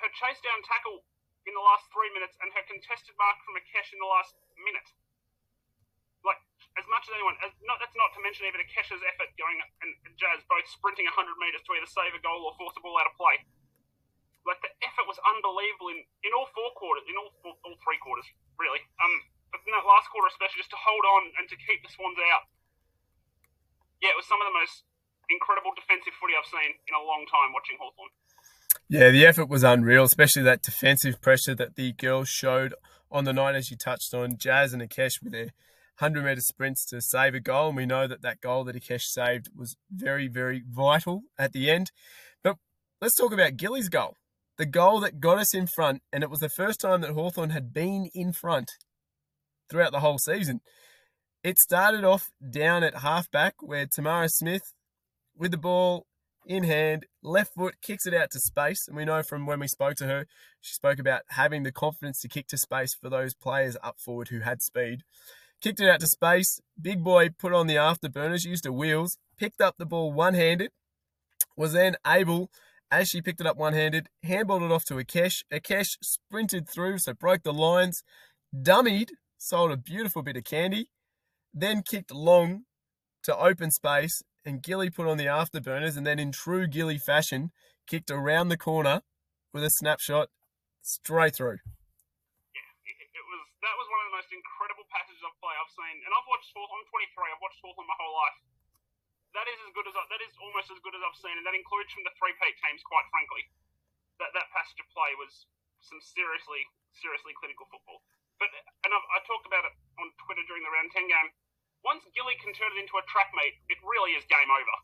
her 0.00 0.10
chase 0.14 0.38
down 0.40 0.62
tackle 0.64 1.02
in 1.46 1.54
the 1.54 1.62
last 1.62 1.86
three 1.90 2.10
minutes 2.14 2.38
and 2.42 2.50
her 2.54 2.64
contested 2.66 3.14
mark 3.18 3.38
from 3.42 3.58
Akesh 3.58 3.90
in 3.94 4.00
the 4.00 4.08
last 4.08 4.34
minute. 4.58 4.88
Like, 6.26 6.38
as 6.74 6.86
much 6.90 7.06
as 7.06 7.14
anyone, 7.14 7.38
as 7.46 7.54
not, 7.62 7.78
that's 7.78 7.94
not 7.94 8.10
to 8.14 8.20
mention 8.22 8.46
even 8.46 8.58
Akesh's 8.62 9.02
effort 9.06 9.30
going 9.38 9.58
and 9.82 9.90
Jazz 10.18 10.42
both 10.50 10.66
sprinting 10.66 11.06
100 11.06 11.14
metres 11.38 11.62
to 11.66 11.70
either 11.78 11.88
save 11.88 12.12
a 12.14 12.22
goal 12.22 12.42
or 12.46 12.54
force 12.58 12.74
a 12.74 12.82
ball 12.82 12.98
out 12.98 13.06
of 13.06 13.14
play. 13.14 13.38
like 14.46 14.58
the 14.64 14.72
effort 14.82 15.06
was 15.06 15.20
unbelievable 15.22 15.92
in, 15.94 16.00
in 16.24 16.30
all 16.34 16.48
four 16.56 16.72
quarters, 16.74 17.04
in 17.06 17.14
all 17.20 17.30
four, 17.44 17.54
all 17.62 17.76
three 17.84 18.00
quarters, 18.02 18.26
really. 18.58 18.82
Um, 18.98 19.14
but 19.52 19.60
in 19.64 19.72
that 19.72 19.86
last 19.86 20.10
quarter 20.12 20.28
especially, 20.28 20.60
just 20.64 20.74
to 20.74 20.80
hold 20.80 21.04
on 21.04 21.22
and 21.40 21.44
to 21.48 21.56
keep 21.68 21.80
the 21.84 21.90
Swans 21.92 22.18
out. 22.34 22.48
Yeah, 24.02 24.14
it 24.14 24.18
was 24.18 24.28
some 24.28 24.38
of 24.40 24.46
the 24.46 24.56
most 24.56 24.84
incredible 25.28 25.72
defensive 25.74 26.14
footy 26.20 26.34
I've 26.38 26.48
seen 26.48 26.78
in 26.86 26.94
a 26.94 27.04
long 27.04 27.26
time 27.26 27.52
watching 27.52 27.76
Hawthorn. 27.80 28.10
Yeah, 28.88 29.10
the 29.10 29.26
effort 29.26 29.48
was 29.48 29.62
unreal, 29.62 30.04
especially 30.04 30.42
that 30.42 30.62
defensive 30.62 31.20
pressure 31.20 31.54
that 31.54 31.76
the 31.76 31.92
girls 31.92 32.28
showed 32.28 32.74
on 33.10 33.24
the 33.24 33.32
night, 33.32 33.54
as 33.54 33.70
you 33.70 33.76
touched 33.76 34.14
on. 34.14 34.38
Jazz 34.38 34.72
and 34.72 34.82
Akesh 34.82 35.22
with 35.22 35.32
their 35.32 35.52
100 35.98 36.24
metre 36.24 36.40
sprints 36.40 36.84
to 36.86 37.00
save 37.00 37.34
a 37.34 37.40
goal. 37.40 37.68
And 37.68 37.76
we 37.76 37.86
know 37.86 38.06
that 38.06 38.22
that 38.22 38.40
goal 38.40 38.64
that 38.64 38.76
Akesh 38.76 39.02
saved 39.02 39.50
was 39.54 39.76
very, 39.90 40.28
very 40.28 40.62
vital 40.66 41.22
at 41.38 41.52
the 41.52 41.70
end. 41.70 41.90
But 42.42 42.56
let's 43.00 43.14
talk 43.14 43.32
about 43.32 43.56
Gilly's 43.56 43.88
goal. 43.88 44.14
The 44.56 44.66
goal 44.66 45.00
that 45.00 45.20
got 45.20 45.38
us 45.38 45.54
in 45.54 45.66
front, 45.66 46.02
and 46.12 46.22
it 46.22 46.30
was 46.30 46.40
the 46.40 46.48
first 46.48 46.80
time 46.80 47.00
that 47.02 47.10
Hawthorn 47.10 47.50
had 47.50 47.72
been 47.72 48.10
in 48.14 48.32
front 48.32 48.72
throughout 49.70 49.92
the 49.92 50.00
whole 50.00 50.18
season. 50.18 50.60
It 51.42 51.58
started 51.58 52.04
off 52.04 52.30
down 52.50 52.82
at 52.82 52.98
halfback 52.98 53.54
where 53.60 53.86
Tamara 53.86 54.28
Smith, 54.28 54.74
with 55.36 55.50
the 55.50 55.56
ball 55.56 56.06
in 56.46 56.64
hand, 56.64 57.06
left 57.22 57.54
foot 57.54 57.76
kicks 57.82 58.06
it 58.06 58.14
out 58.14 58.30
to 58.32 58.40
space. 58.40 58.88
And 58.88 58.96
we 58.96 59.04
know 59.04 59.22
from 59.22 59.46
when 59.46 59.60
we 59.60 59.68
spoke 59.68 59.94
to 59.96 60.06
her, 60.06 60.26
she 60.60 60.74
spoke 60.74 60.98
about 60.98 61.22
having 61.28 61.62
the 61.62 61.72
confidence 61.72 62.20
to 62.20 62.28
kick 62.28 62.48
to 62.48 62.58
space 62.58 62.94
for 62.94 63.08
those 63.08 63.34
players 63.34 63.76
up 63.82 64.00
forward 64.00 64.28
who 64.28 64.40
had 64.40 64.62
speed 64.62 65.02
kicked 65.60 65.80
it 65.80 65.88
out 65.88 66.00
to 66.00 66.06
space. 66.06 66.60
Big 66.80 67.02
boy 67.02 67.30
put 67.30 67.52
on 67.52 67.66
the 67.66 67.76
afterburners, 67.76 68.44
used 68.44 68.64
her 68.64 68.72
wheels, 68.72 69.18
picked 69.36 69.60
up 69.60 69.76
the 69.78 69.86
ball 69.86 70.12
one 70.12 70.34
handed, 70.34 70.70
was 71.56 71.72
then 71.72 71.96
able, 72.06 72.50
as 72.90 73.08
she 73.08 73.20
picked 73.20 73.40
it 73.40 73.46
up 73.46 73.56
one 73.56 73.72
handed, 73.72 74.08
handballed 74.24 74.64
it 74.64 74.72
off 74.72 74.84
to 74.84 74.94
Akesh. 74.94 75.44
Akesh 75.52 75.96
sprinted 76.02 76.68
through, 76.68 76.98
so 76.98 77.12
broke 77.12 77.42
the 77.42 77.52
lines, 77.52 78.02
dummied, 78.54 79.10
sold 79.36 79.72
a 79.72 79.76
beautiful 79.76 80.22
bit 80.22 80.36
of 80.36 80.44
candy, 80.44 80.90
then 81.52 81.82
kicked 81.82 82.12
long 82.12 82.64
to 83.24 83.36
open 83.36 83.70
space, 83.70 84.22
and 84.44 84.62
Gilly 84.62 84.90
put 84.90 85.06
on 85.06 85.16
the 85.16 85.26
afterburners, 85.26 85.96
and 85.96 86.06
then 86.06 86.18
in 86.18 86.32
true 86.32 86.66
Gilly 86.66 86.98
fashion, 86.98 87.50
kicked 87.86 88.10
around 88.10 88.48
the 88.48 88.60
corner 88.60 89.02
with 89.52 89.64
a 89.64 89.70
snapshot 89.70 90.28
straight 90.82 91.36
through 91.36 91.60
Yeah, 91.60 92.68
it, 92.88 93.24
was 93.28 93.40
that 93.64 93.74
was 93.76 93.86
one 93.92 94.00
of 94.04 94.06
the 94.12 94.16
most 94.16 94.30
incredible 94.32 94.86
passages 94.88 95.20
of 95.24 95.32
play 95.40 95.52
I've 95.56 95.72
seen, 95.72 95.96
and 96.04 96.10
I've 96.12 96.28
watched 96.28 96.52
Hawthorn. 96.52 96.84
I'm 96.84 96.88
23. 96.88 97.32
I've 97.32 97.42
watched 97.44 97.60
Hawthorn 97.60 97.88
my 97.88 97.98
whole 98.00 98.16
life. 98.16 98.38
That 99.36 99.44
is 99.44 99.58
as 99.60 99.70
good 99.76 99.84
as 99.84 99.94
that 99.96 100.22
is 100.24 100.32
almost 100.40 100.72
as 100.72 100.80
good 100.80 100.96
as 100.96 101.02
I've 101.04 101.18
seen, 101.20 101.36
and 101.36 101.44
that 101.44 101.56
includes 101.56 101.92
from 101.92 102.04
the 102.08 102.14
three 102.16 102.32
peat 102.40 102.56
teams. 102.64 102.80
Quite 102.84 103.08
frankly, 103.12 103.44
that 104.20 104.32
that 104.32 104.48
passage 104.52 104.80
of 104.80 104.88
play 104.96 105.12
was 105.20 105.44
some 105.84 106.00
seriously, 106.00 106.64
seriously 106.96 107.36
clinical 107.36 107.68
football. 107.68 108.00
But 108.38 108.50
and 108.86 108.90
I've, 108.94 109.06
I 109.14 109.18
talked 109.26 109.46
about 109.46 109.66
it 109.66 109.74
on 109.98 110.06
Twitter 110.24 110.42
during 110.46 110.62
the 110.62 110.72
round 110.72 110.90
ten 110.94 111.06
game. 111.10 111.30
Once 111.84 112.02
Gilly 112.14 112.34
can 112.42 112.54
turn 112.54 112.74
it 112.74 112.80
into 112.82 112.98
a 112.98 113.04
track 113.06 113.30
meet, 113.34 113.54
it 113.70 113.78
really 113.86 114.18
is 114.18 114.26
game 114.26 114.50
over. 114.50 114.76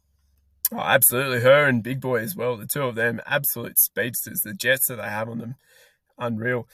Oh, 0.73 0.87
absolutely. 0.87 1.41
Her 1.41 1.67
and 1.67 1.83
Big 1.83 2.01
Boy 2.01 2.21
as 2.21 2.37
well. 2.37 2.57
The 2.57 2.67
two 2.67 2.85
of 2.85 2.95
them, 2.95 3.21
absolute 3.27 3.79
speedsters. 3.79 4.41
The 4.41 4.55
jets 4.55 4.87
that 4.89 4.97
they 4.97 5.09
have 5.09 5.29
on 5.29 5.39
them, 5.39 5.57
unreal. 6.19 6.67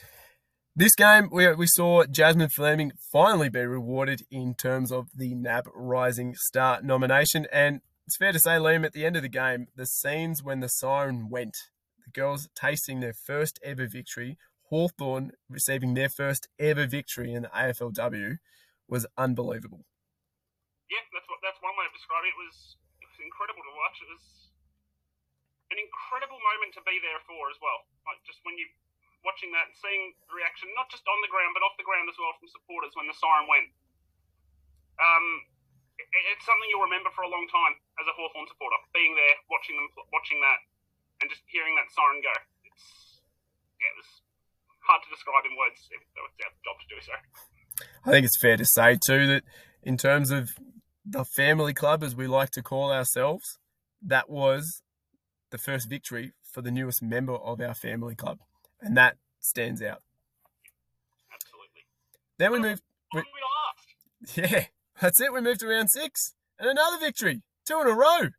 This 0.76 0.94
game, 0.94 1.28
we, 1.32 1.52
we 1.54 1.66
saw 1.66 2.04
Jasmine 2.04 2.48
Fleming 2.48 2.92
finally 3.12 3.48
be 3.48 3.60
rewarded 3.60 4.22
in 4.30 4.54
terms 4.54 4.92
of 4.92 5.08
the 5.14 5.34
NAB 5.34 5.64
Rising 5.74 6.34
Star 6.36 6.80
nomination. 6.82 7.46
And 7.52 7.80
it's 8.06 8.16
fair 8.16 8.32
to 8.32 8.38
say, 8.38 8.52
Liam, 8.52 8.84
at 8.84 8.92
the 8.92 9.04
end 9.04 9.16
of 9.16 9.22
the 9.22 9.28
game, 9.28 9.66
the 9.74 9.86
scenes 9.86 10.42
when 10.42 10.60
the 10.60 10.68
siren 10.68 11.28
went, 11.28 11.56
the 12.04 12.10
girls 12.12 12.48
tasting 12.54 13.00
their 13.00 13.12
first 13.12 13.58
ever 13.64 13.88
victory, 13.88 14.38
Hawthorn 14.70 15.34
receiving 15.50 15.94
their 15.94 16.08
first 16.08 16.46
ever 16.58 16.86
victory 16.86 17.34
in 17.34 17.42
the 17.42 17.52
AFLW, 17.52 18.38
was 18.86 19.06
unbelievable. 19.18 19.86
Yeah, 20.90 21.02
that's 21.14 21.26
what 21.30 21.38
that's 21.42 21.58
one 21.62 21.74
way 21.78 21.86
of 21.86 21.94
describing 21.94 22.30
it. 22.30 22.34
It 22.34 22.40
was 22.42 22.56
it 23.02 23.06
was 23.10 23.20
incredible 23.22 23.62
to 23.66 23.74
watch. 23.74 23.98
It 24.02 24.10
was 24.10 24.26
an 25.70 25.78
incredible 25.78 26.38
moment 26.38 26.74
to 26.78 26.82
be 26.82 26.98
there 27.02 27.18
for 27.26 27.50
as 27.50 27.58
well. 27.62 27.86
Like 28.06 28.18
just 28.26 28.42
when 28.42 28.58
you 28.58 28.66
watching 29.22 29.52
that 29.54 29.70
and 29.70 29.76
seeing 29.76 30.14
the 30.26 30.34
reaction, 30.34 30.70
not 30.74 30.90
just 30.90 31.04
on 31.06 31.18
the 31.20 31.30
ground, 31.30 31.52
but 31.52 31.62
off 31.62 31.76
the 31.76 31.86
ground 31.86 32.08
as 32.08 32.16
well 32.16 32.32
from 32.40 32.48
supporters 32.50 32.94
when 32.96 33.06
the 33.06 33.14
siren 33.14 33.46
went. 33.46 33.68
Um, 34.96 35.26
it's 36.00 36.44
something 36.48 36.68
you'll 36.72 36.88
remember 36.88 37.12
for 37.12 37.28
a 37.28 37.30
long 37.30 37.44
time 37.52 37.76
as 38.00 38.08
a 38.08 38.14
Hawthorn 38.16 38.48
supporter, 38.48 38.80
being 38.96 39.12
there, 39.12 39.36
watching 39.52 39.76
them, 39.76 39.88
watching 40.08 40.40
that, 40.40 40.60
and 41.20 41.28
just 41.28 41.44
hearing 41.52 41.76
that 41.76 41.92
siren 41.92 42.24
go. 42.24 42.32
It's, 42.64 43.20
yeah, 43.76 43.92
it 43.92 43.96
was 44.00 44.10
hard 44.86 45.02
to 45.02 45.10
describe 45.10 45.44
in 45.44 45.56
words, 45.56 45.88
though 45.90 46.26
it's 46.26 46.38
our 46.44 46.52
job 46.64 46.76
to 46.80 46.86
do 46.88 47.00
so. 47.00 47.12
I 48.04 48.10
think 48.10 48.26
it's 48.26 48.40
fair 48.40 48.56
to 48.56 48.64
say, 48.64 48.96
too, 48.96 49.26
that 49.26 49.44
in 49.82 49.96
terms 49.96 50.30
of 50.30 50.50
the 51.04 51.24
family 51.24 51.72
club, 51.74 52.02
as 52.02 52.14
we 52.14 52.26
like 52.26 52.50
to 52.50 52.62
call 52.62 52.92
ourselves, 52.92 53.58
that 54.02 54.28
was 54.28 54.82
the 55.50 55.58
first 55.58 55.88
victory 55.88 56.32
for 56.42 56.62
the 56.62 56.70
newest 56.70 57.02
member 57.02 57.34
of 57.34 57.60
our 57.60 57.74
family 57.74 58.14
club 58.14 58.38
and 58.80 58.96
that 58.96 59.16
stands 59.38 59.82
out. 59.82 60.02
Absolutely. 61.32 61.84
Then 62.38 62.52
we 62.52 62.58
move. 62.58 62.80
We, 63.14 63.22
yeah, 64.34 64.66
that's 65.00 65.20
it. 65.20 65.32
We 65.32 65.40
moved 65.40 65.60
to 65.60 65.68
round 65.68 65.90
six, 65.90 66.34
and 66.58 66.68
another 66.68 66.98
victory, 66.98 67.42
two 67.66 67.80
in 67.80 67.86
a 67.86 67.92
row. 67.92 68.18
Another 68.18 68.32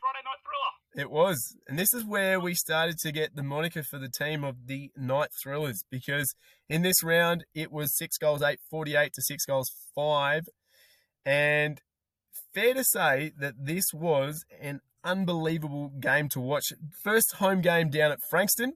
Friday 0.00 0.22
night 0.24 0.42
thriller. 0.42 0.74
It 0.96 1.10
was, 1.10 1.56
and 1.66 1.76
this 1.76 1.92
is 1.92 2.04
where 2.04 2.38
we 2.38 2.54
started 2.54 2.98
to 2.98 3.10
get 3.10 3.34
the 3.34 3.42
moniker 3.42 3.82
for 3.82 3.98
the 3.98 4.08
team 4.08 4.44
of 4.44 4.66
the 4.66 4.92
night 4.96 5.30
thrillers 5.42 5.84
because 5.90 6.36
in 6.68 6.82
this 6.82 7.02
round 7.02 7.44
it 7.52 7.72
was 7.72 7.96
six 7.96 8.16
goals 8.16 8.42
eight, 8.42 8.60
48 8.70 9.12
to 9.14 9.22
six 9.22 9.44
goals 9.44 9.72
five, 9.94 10.44
and 11.26 11.80
fair 12.54 12.74
to 12.74 12.84
say 12.84 13.32
that 13.36 13.54
this 13.58 13.86
was 13.92 14.44
an 14.60 14.80
unbelievable 15.02 15.88
game 15.88 16.28
to 16.30 16.40
watch. 16.40 16.72
First 17.02 17.34
home 17.34 17.60
game 17.60 17.90
down 17.90 18.12
at 18.12 18.20
Frankston 18.30 18.74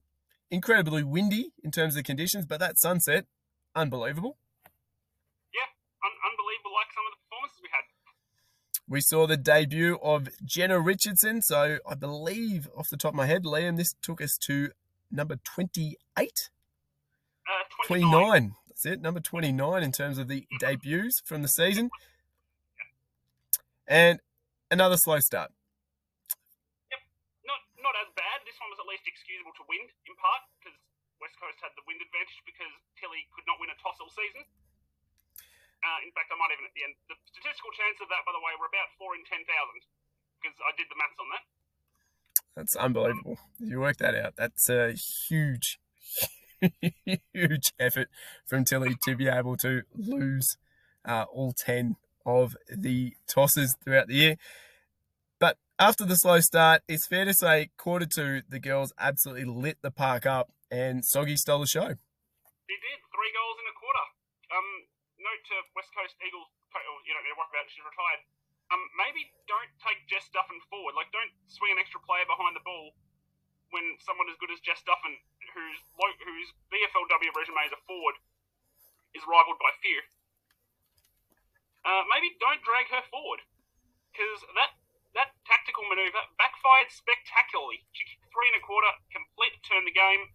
incredibly 0.50 1.04
windy 1.04 1.52
in 1.62 1.70
terms 1.70 1.96
of 1.96 2.04
conditions, 2.04 2.46
but 2.46 2.60
that 2.60 2.78
sunset, 2.78 3.26
unbelievable. 3.74 4.38
Yeah, 5.52 5.68
un- 6.04 6.20
unbelievable, 6.24 6.72
like 6.72 6.90
some 6.92 7.04
of 7.04 7.12
the 7.12 7.20
performances 7.28 7.60
we 7.62 7.70
had. 7.72 7.84
We 8.88 9.02
saw 9.02 9.26
the 9.26 9.36
debut 9.36 9.98
of 10.02 10.28
Jenna 10.42 10.80
Richardson. 10.80 11.42
So 11.42 11.78
I 11.86 11.94
believe, 11.94 12.68
off 12.76 12.88
the 12.88 12.96
top 12.96 13.12
of 13.12 13.16
my 13.16 13.26
head, 13.26 13.44
Liam, 13.44 13.76
this 13.76 13.94
took 14.00 14.22
us 14.22 14.38
to 14.48 14.70
number 15.10 15.36
28? 15.44 15.98
Uh, 16.16 17.52
29. 17.84 18.10
29. 18.10 18.54
That's 18.68 18.86
it, 18.86 19.02
number 19.02 19.20
29 19.20 19.82
in 19.82 19.92
terms 19.92 20.16
of 20.16 20.28
the 20.28 20.46
mm-hmm. 20.46 20.56
debuts 20.56 21.20
from 21.20 21.42
the 21.42 21.50
season. 21.50 21.90
And 23.86 24.20
another 24.70 24.96
slow 24.96 25.20
start. 25.20 25.52
Yep, 26.92 27.00
not, 27.44 27.60
not 27.82 27.92
as 28.00 28.08
bad. 28.16 28.40
This 28.48 28.56
one 28.60 28.72
was 28.72 28.80
at 28.80 28.88
least 28.88 29.04
excusable 29.04 29.52
to 29.60 29.64
wind 29.68 29.88
in 30.08 30.16
part 30.16 30.48
because 30.60 30.76
West 31.20 31.36
Coast 31.36 31.60
had 31.60 31.76
the 31.76 31.84
wind 31.84 32.00
advantage 32.00 32.40
because 32.48 32.72
Tilly 32.96 33.26
could 33.36 33.44
not 33.44 33.60
win 33.60 33.68
a 33.68 33.76
toss 33.82 34.00
all 34.00 34.12
season. 34.12 34.48
Uh, 35.82 36.00
in 36.02 36.10
fact, 36.12 36.30
I 36.32 36.36
might 36.38 36.50
even 36.54 36.66
at 36.66 36.74
the 36.74 36.84
end. 36.84 36.94
The 37.08 37.16
statistical 37.30 37.70
chance 37.76 37.98
of 38.02 38.08
that, 38.10 38.26
by 38.26 38.32
the 38.34 38.42
way, 38.42 38.52
were 38.58 38.66
about 38.70 38.90
four 38.98 39.14
in 39.14 39.22
ten 39.26 39.42
thousand 39.46 39.82
because 40.42 40.56
I 40.62 40.72
did 40.76 40.86
the 40.90 40.98
maths 40.98 41.18
on 41.18 41.28
that. 41.30 41.44
That's 42.56 42.76
unbelievable. 42.76 43.38
You 43.58 43.80
work 43.80 43.98
that 43.98 44.14
out. 44.14 44.34
That's 44.36 44.68
a 44.68 44.92
huge, 44.92 45.78
huge 47.32 47.72
effort 47.78 48.08
from 48.46 48.64
Tilly 48.64 48.96
to 49.04 49.16
be 49.16 49.28
able 49.28 49.56
to 49.58 49.82
lose 49.96 50.56
uh, 51.04 51.24
all 51.32 51.52
10 51.52 51.96
of 52.26 52.56
the 52.68 53.14
tosses 53.26 53.76
throughout 53.82 54.08
the 54.08 54.14
year 54.14 54.36
But 55.38 55.56
after 55.78 56.04
the 56.04 56.16
slow 56.16 56.40
start, 56.40 56.82
it's 56.88 57.06
fair 57.06 57.24
to 57.24 57.34
say 57.34 57.70
quarter 57.76 58.06
two, 58.06 58.42
the 58.48 58.58
girls 58.58 58.92
absolutely 58.98 59.44
lit 59.46 59.78
the 59.82 59.90
park 59.90 60.26
up 60.26 60.50
and 60.70 61.04
Soggy 61.04 61.36
stole 61.36 61.60
the 61.60 61.66
show. 61.66 61.88
He 61.88 62.76
did. 62.76 62.98
Three 63.14 63.32
goals 63.34 63.56
in 63.62 63.66
a 63.70 63.76
quarter. 63.78 64.06
Um, 64.52 64.68
note 65.28 65.44
to 65.52 65.56
West 65.76 65.92
Coast 65.92 66.16
Eagles, 66.24 66.48
you 67.04 67.12
don't 67.12 67.20
need 67.20 67.36
to 67.36 67.38
worry 67.38 67.52
about 67.52 67.68
she's 67.68 67.84
retired. 67.84 68.24
Um, 68.72 68.80
maybe 68.96 69.28
don't 69.44 69.72
take 69.84 70.00
Jess 70.08 70.28
Duffin 70.32 70.60
forward. 70.72 70.96
Like, 70.96 71.12
don't 71.12 71.32
swing 71.48 71.76
an 71.76 71.80
extra 71.80 72.00
player 72.04 72.24
behind 72.24 72.56
the 72.56 72.64
ball 72.64 72.96
when 73.72 73.96
someone 74.00 74.28
as 74.32 74.36
good 74.40 74.52
as 74.52 74.60
Jess 74.64 74.80
Duffin, 74.84 75.16
whose, 75.52 75.80
whose 76.24 76.48
VFLW 76.72 77.32
resume 77.36 77.60
as 77.64 77.72
a 77.76 77.80
forward, 77.84 78.16
is 79.12 79.24
rivaled 79.28 79.60
by 79.60 79.72
few. 79.84 80.00
Uh, 81.84 82.04
maybe 82.12 82.36
don't 82.40 82.60
drag 82.64 82.88
her 82.92 83.04
forward 83.08 83.40
because 84.12 84.44
that 84.52 84.76
that 85.16 85.32
tactical 85.48 85.88
maneuver 85.88 86.20
backfired 86.36 86.92
spectacularly. 86.92 87.80
She 87.96 88.04
kicked 88.04 88.28
three 88.28 88.52
and 88.52 88.60
a 88.60 88.62
quarter, 88.62 88.92
complete 89.08 89.56
turn 89.64 89.88
the 89.88 89.94
game, 89.94 90.28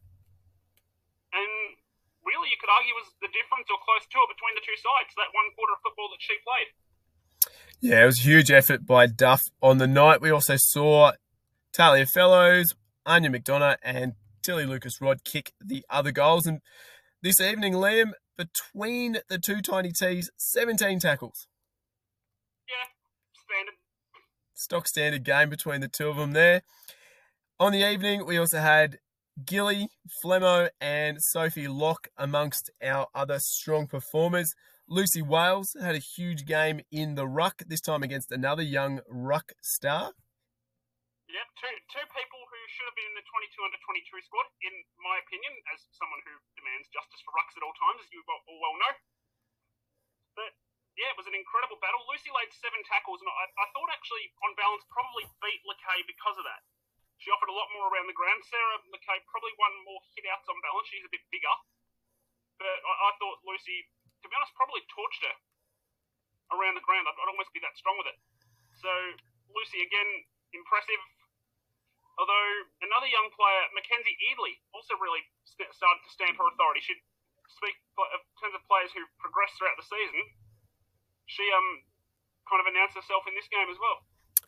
and 1.29 1.77
really 2.25 2.49
you 2.49 2.59
could 2.59 2.71
argue 2.71 2.95
was 2.95 3.12
the 3.21 3.31
difference 3.31 3.67
or 3.69 3.79
close 3.83 4.03
to 4.07 4.17
it 4.23 4.29
between 4.31 4.55
the 4.55 4.63
two 4.63 4.77
sides. 4.79 5.12
That 5.15 5.31
one 5.36 5.51
quarter 5.55 5.75
of 5.75 5.81
football 5.83 6.09
that 6.12 6.23
she 6.23 6.36
played. 6.43 6.69
Yeah, 7.83 8.03
it 8.03 8.05
was 8.07 8.19
a 8.19 8.23
huge 8.23 8.51
effort 8.51 8.86
by 8.86 9.07
Duff 9.07 9.43
on 9.62 9.77
the 9.77 9.88
night. 9.88 10.21
We 10.21 10.31
also 10.31 10.55
saw 10.55 11.12
Talia 11.73 12.05
Fellows, 12.05 12.75
Áine 13.05 13.27
McDonagh, 13.27 13.77
and 13.83 14.13
Tilly 14.41 14.65
Lucas-Rodd 14.65 15.23
kick 15.23 15.53
the 15.59 15.86
other 15.89 16.12
goals. 16.12 16.47
And 16.47 16.62
this 17.21 17.41
evening, 17.41 17.73
Liam, 17.73 18.12
between 18.38 19.17
the 19.27 19.38
two 19.38 19.62
tiny 19.62 19.91
T's, 19.91 20.31
17 20.38 20.99
tackles. 20.99 21.47
Yeah, 22.67 22.88
standard. 23.33 23.75
Stock 24.53 24.88
standard 24.88 25.23
game 25.23 25.49
between 25.49 25.81
the 25.81 25.89
two 25.89 26.07
of 26.07 26.17
them 26.17 26.31
there. 26.31 26.62
On 27.59 27.71
the 27.71 27.89
evening, 27.89 28.25
we 28.25 28.38
also 28.38 28.59
had 28.59 28.99
Gilly, 29.41 29.89
Flemmo, 30.22 30.69
and 30.78 31.17
Sophie 31.17 31.67
Locke 31.67 32.08
amongst 32.17 32.69
our 32.86 33.08
other 33.17 33.39
strong 33.39 33.88
performers. 33.88 34.54
Lucy 34.86 35.22
Wales 35.26 35.74
had 35.82 35.96
a 35.96 36.04
huge 36.04 36.46
game 36.46 36.82
in 36.91 37.15
the 37.15 37.26
ruck, 37.26 37.65
this 37.65 37.82
time 37.82 38.04
against 38.04 38.32
another 38.32 38.62
young 38.62 39.02
ruck 39.10 39.54
star. 39.58 40.13
Yep, 41.34 41.48
two, 41.58 41.76
two 41.89 42.06
people 42.13 42.41
who 42.46 42.60
should 42.69 42.86
have 42.86 42.93
been 42.93 43.10
in 43.10 43.17
the 43.17 43.26
22 43.26 43.58
under 43.65 43.80
22 43.82 44.22
squad, 44.22 44.48
in 44.62 44.76
my 45.02 45.17
opinion, 45.17 45.54
as 45.74 45.82
someone 45.98 46.22
who 46.30 46.36
demands 46.54 46.86
justice 46.93 47.26
for 47.26 47.34
rucks 47.34 47.58
at 47.58 47.65
all 47.65 47.74
times, 47.74 48.06
as 48.06 48.10
you 48.13 48.22
all 48.30 48.60
well 48.62 48.78
know. 48.78 48.93
But 50.38 50.54
yeah, 50.93 51.10
it 51.10 51.17
was 51.17 51.26
an 51.26 51.34
incredible 51.34 51.82
battle. 51.82 52.06
Lucy 52.06 52.30
laid 52.30 52.54
seven 52.54 52.86
tackles, 52.86 53.17
and 53.17 53.30
I, 53.34 53.50
I 53.50 53.65
thought 53.74 53.89
actually, 53.89 54.30
on 54.46 54.54
balance, 54.54 54.86
probably 54.93 55.26
beat 55.41 55.65
Lakay 55.65 56.06
because 56.06 56.38
of 56.38 56.46
that. 56.46 56.62
She 57.23 57.31
offered 57.31 57.47
a 57.47 57.55
lot 57.55 57.71
more 57.71 57.88
around 57.88 58.12
the 58.12 58.19
ground. 58.19 58.43
Sarah 58.43 58.83
McKay 58.91 59.15
probably 59.31 59.55
won 59.55 59.71
more 59.88 60.03
hit 60.12 60.27
outs 60.27 60.43
on 60.51 60.59
balance. 60.59 60.91
She's 60.91 61.07
a 61.07 61.13
bit 61.13 61.23
bigger. 61.31 61.55
But 62.59 62.67
I, 62.67 62.93
I 63.07 63.09
thought 63.15 63.39
Lucy, 63.47 63.88
to 64.19 64.27
be 64.27 64.36
honest, 64.36 64.51
probably 64.59 64.83
torched 64.91 65.23
her 65.23 65.36
around 66.51 66.75
the 66.75 66.83
ground. 66.83 67.07
I'd, 67.07 67.15
I'd 67.15 67.31
almost 67.31 67.55
be 67.55 67.63
that 67.63 67.79
strong 67.79 67.95
with 67.95 68.12
it. 68.12 68.19
So 68.75 68.91
Lucy, 69.55 69.79
again, 69.88 70.27
impressive. 70.51 70.99
Although 72.19 72.51
another 72.83 73.07
young 73.07 73.31
player, 73.31 73.71
Mackenzie 73.71 74.19
Eardley, 74.29 74.59
also 74.75 74.99
really 74.99 75.23
st- 75.47 75.71
started 75.71 76.03
to 76.03 76.12
stamp 76.12 76.36
her 76.38 76.45
authority. 76.51 76.83
She 76.83 76.93
speak 77.55 77.79
in 77.79 78.21
terms 78.43 78.53
of 78.53 78.62
players 78.67 78.91
who 78.91 79.01
progressed 79.23 79.55
throughout 79.55 79.79
the 79.79 79.88
season. 79.88 80.21
She 81.31 81.47
um 81.55 81.88
kind 82.51 82.59
of 82.59 82.67
announced 82.67 82.99
herself 82.99 83.23
in 83.31 83.33
this 83.33 83.47
game 83.47 83.71
as 83.71 83.79
well. 83.79 84.03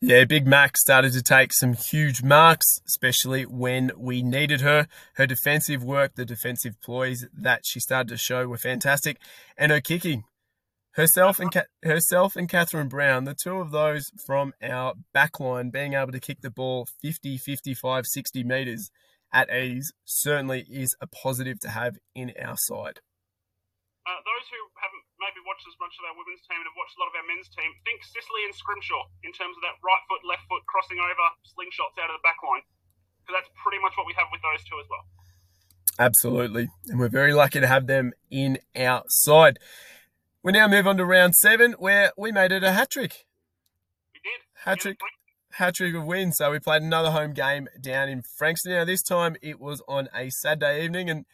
Yeah, 0.08 0.24
Big 0.26 0.46
Mac 0.46 0.78
started 0.78 1.14
to 1.14 1.24
take 1.24 1.52
some 1.52 1.74
huge 1.74 2.22
marks, 2.22 2.80
especially 2.86 3.42
when 3.42 3.92
we 3.98 4.22
needed 4.22 4.62
her. 4.62 4.88
Her 5.16 5.26
defensive 5.26 5.84
work, 5.84 6.14
the 6.14 6.26
defensive 6.26 6.80
ploys 6.80 7.26
that 7.34 7.62
she 7.66 7.80
started 7.80 8.10
to 8.10 8.18
show 8.18 8.48
were 8.48 8.60
fantastic, 8.60 9.18
and 9.58 9.72
her 9.72 9.82
kicking. 9.82 10.26
Herself 10.92 11.40
and 11.40 11.52
herself 11.82 12.36
and 12.36 12.48
Catherine 12.48 12.88
Brown, 12.88 13.24
the 13.24 13.34
two 13.34 13.56
of 13.56 13.72
those 13.72 14.12
from 14.28 14.54
our 14.62 14.94
backline, 15.16 15.72
being 15.72 15.96
able 15.96 16.12
to 16.12 16.20
kick 16.20 16.42
the 16.42 16.52
ball 16.52 16.88
50, 17.02 17.40
55, 17.40 18.06
60 18.06 18.44
meters 18.44 18.92
at 19.34 19.52
ease 19.52 19.92
certainly 20.06 20.68
is 20.70 20.96
a 21.02 21.08
positive 21.08 21.60
to 21.62 21.70
have 21.70 21.96
in 22.14 22.32
our 22.40 22.58
side. 22.58 23.00
Uh, 24.06 24.22
those 24.22 24.46
who 24.54 24.62
haven't 24.78 25.05
maybe 25.20 25.40
watched 25.48 25.66
as 25.68 25.78
much 25.80 25.96
of 26.00 26.04
our 26.12 26.16
women's 26.16 26.44
team 26.46 26.60
and 26.60 26.68
have 26.68 26.78
watched 26.78 26.96
a 26.96 27.00
lot 27.00 27.10
of 27.12 27.16
our 27.16 27.28
men's 27.28 27.48
team, 27.52 27.70
think 27.88 28.04
Sicily 28.04 28.44
and 28.48 28.54
Scrimshaw 28.56 29.04
in 29.24 29.32
terms 29.32 29.56
of 29.56 29.64
that 29.64 29.80
right 29.84 30.04
foot, 30.12 30.24
left 30.28 30.44
foot 30.48 30.64
crossing 30.68 31.00
over 31.00 31.26
slingshots 31.48 31.96
out 32.02 32.12
of 32.12 32.20
the 32.20 32.26
back 32.26 32.40
line. 32.44 32.64
Because 33.24 33.42
that's 33.42 33.52
pretty 33.58 33.82
much 33.82 33.96
what 33.98 34.06
we 34.06 34.14
have 34.20 34.30
with 34.30 34.44
those 34.44 34.62
two 34.68 34.78
as 34.78 34.88
well. 34.92 35.06
Absolutely. 35.98 36.68
And 36.88 37.00
we're 37.00 37.10
very 37.10 37.34
lucky 37.34 37.60
to 37.60 37.68
have 37.68 37.88
them 37.88 38.12
in 38.30 38.60
our 38.76 39.04
side. 39.08 39.58
We 40.44 40.52
now 40.52 40.68
move 40.68 40.86
on 40.86 40.98
to 40.98 41.06
round 41.06 41.34
seven, 41.36 41.74
where 41.80 42.12
we 42.18 42.32
made 42.32 42.52
it 42.52 42.64
a 42.64 42.72
hat 42.72 42.92
trick. 42.92 43.26
We 44.14 44.20
did. 44.22 44.42
Hat 44.64 44.80
trick. 44.80 45.00
Hat 45.54 45.74
trick 45.74 45.96
of 45.96 46.06
wins. 46.06 46.38
So 46.38 46.52
we 46.52 46.60
played 46.60 46.84
another 46.84 47.12
home 47.12 47.34
game 47.34 47.68
down 47.82 48.10
in 48.10 48.22
Frankston. 48.22 48.74
Now, 48.74 48.86
this 48.86 49.02
time 49.02 49.38
it 49.42 49.60
was 49.60 49.82
on 49.88 50.10
a 50.14 50.30
Saturday 50.30 50.84
evening, 50.84 51.10
and 51.10 51.26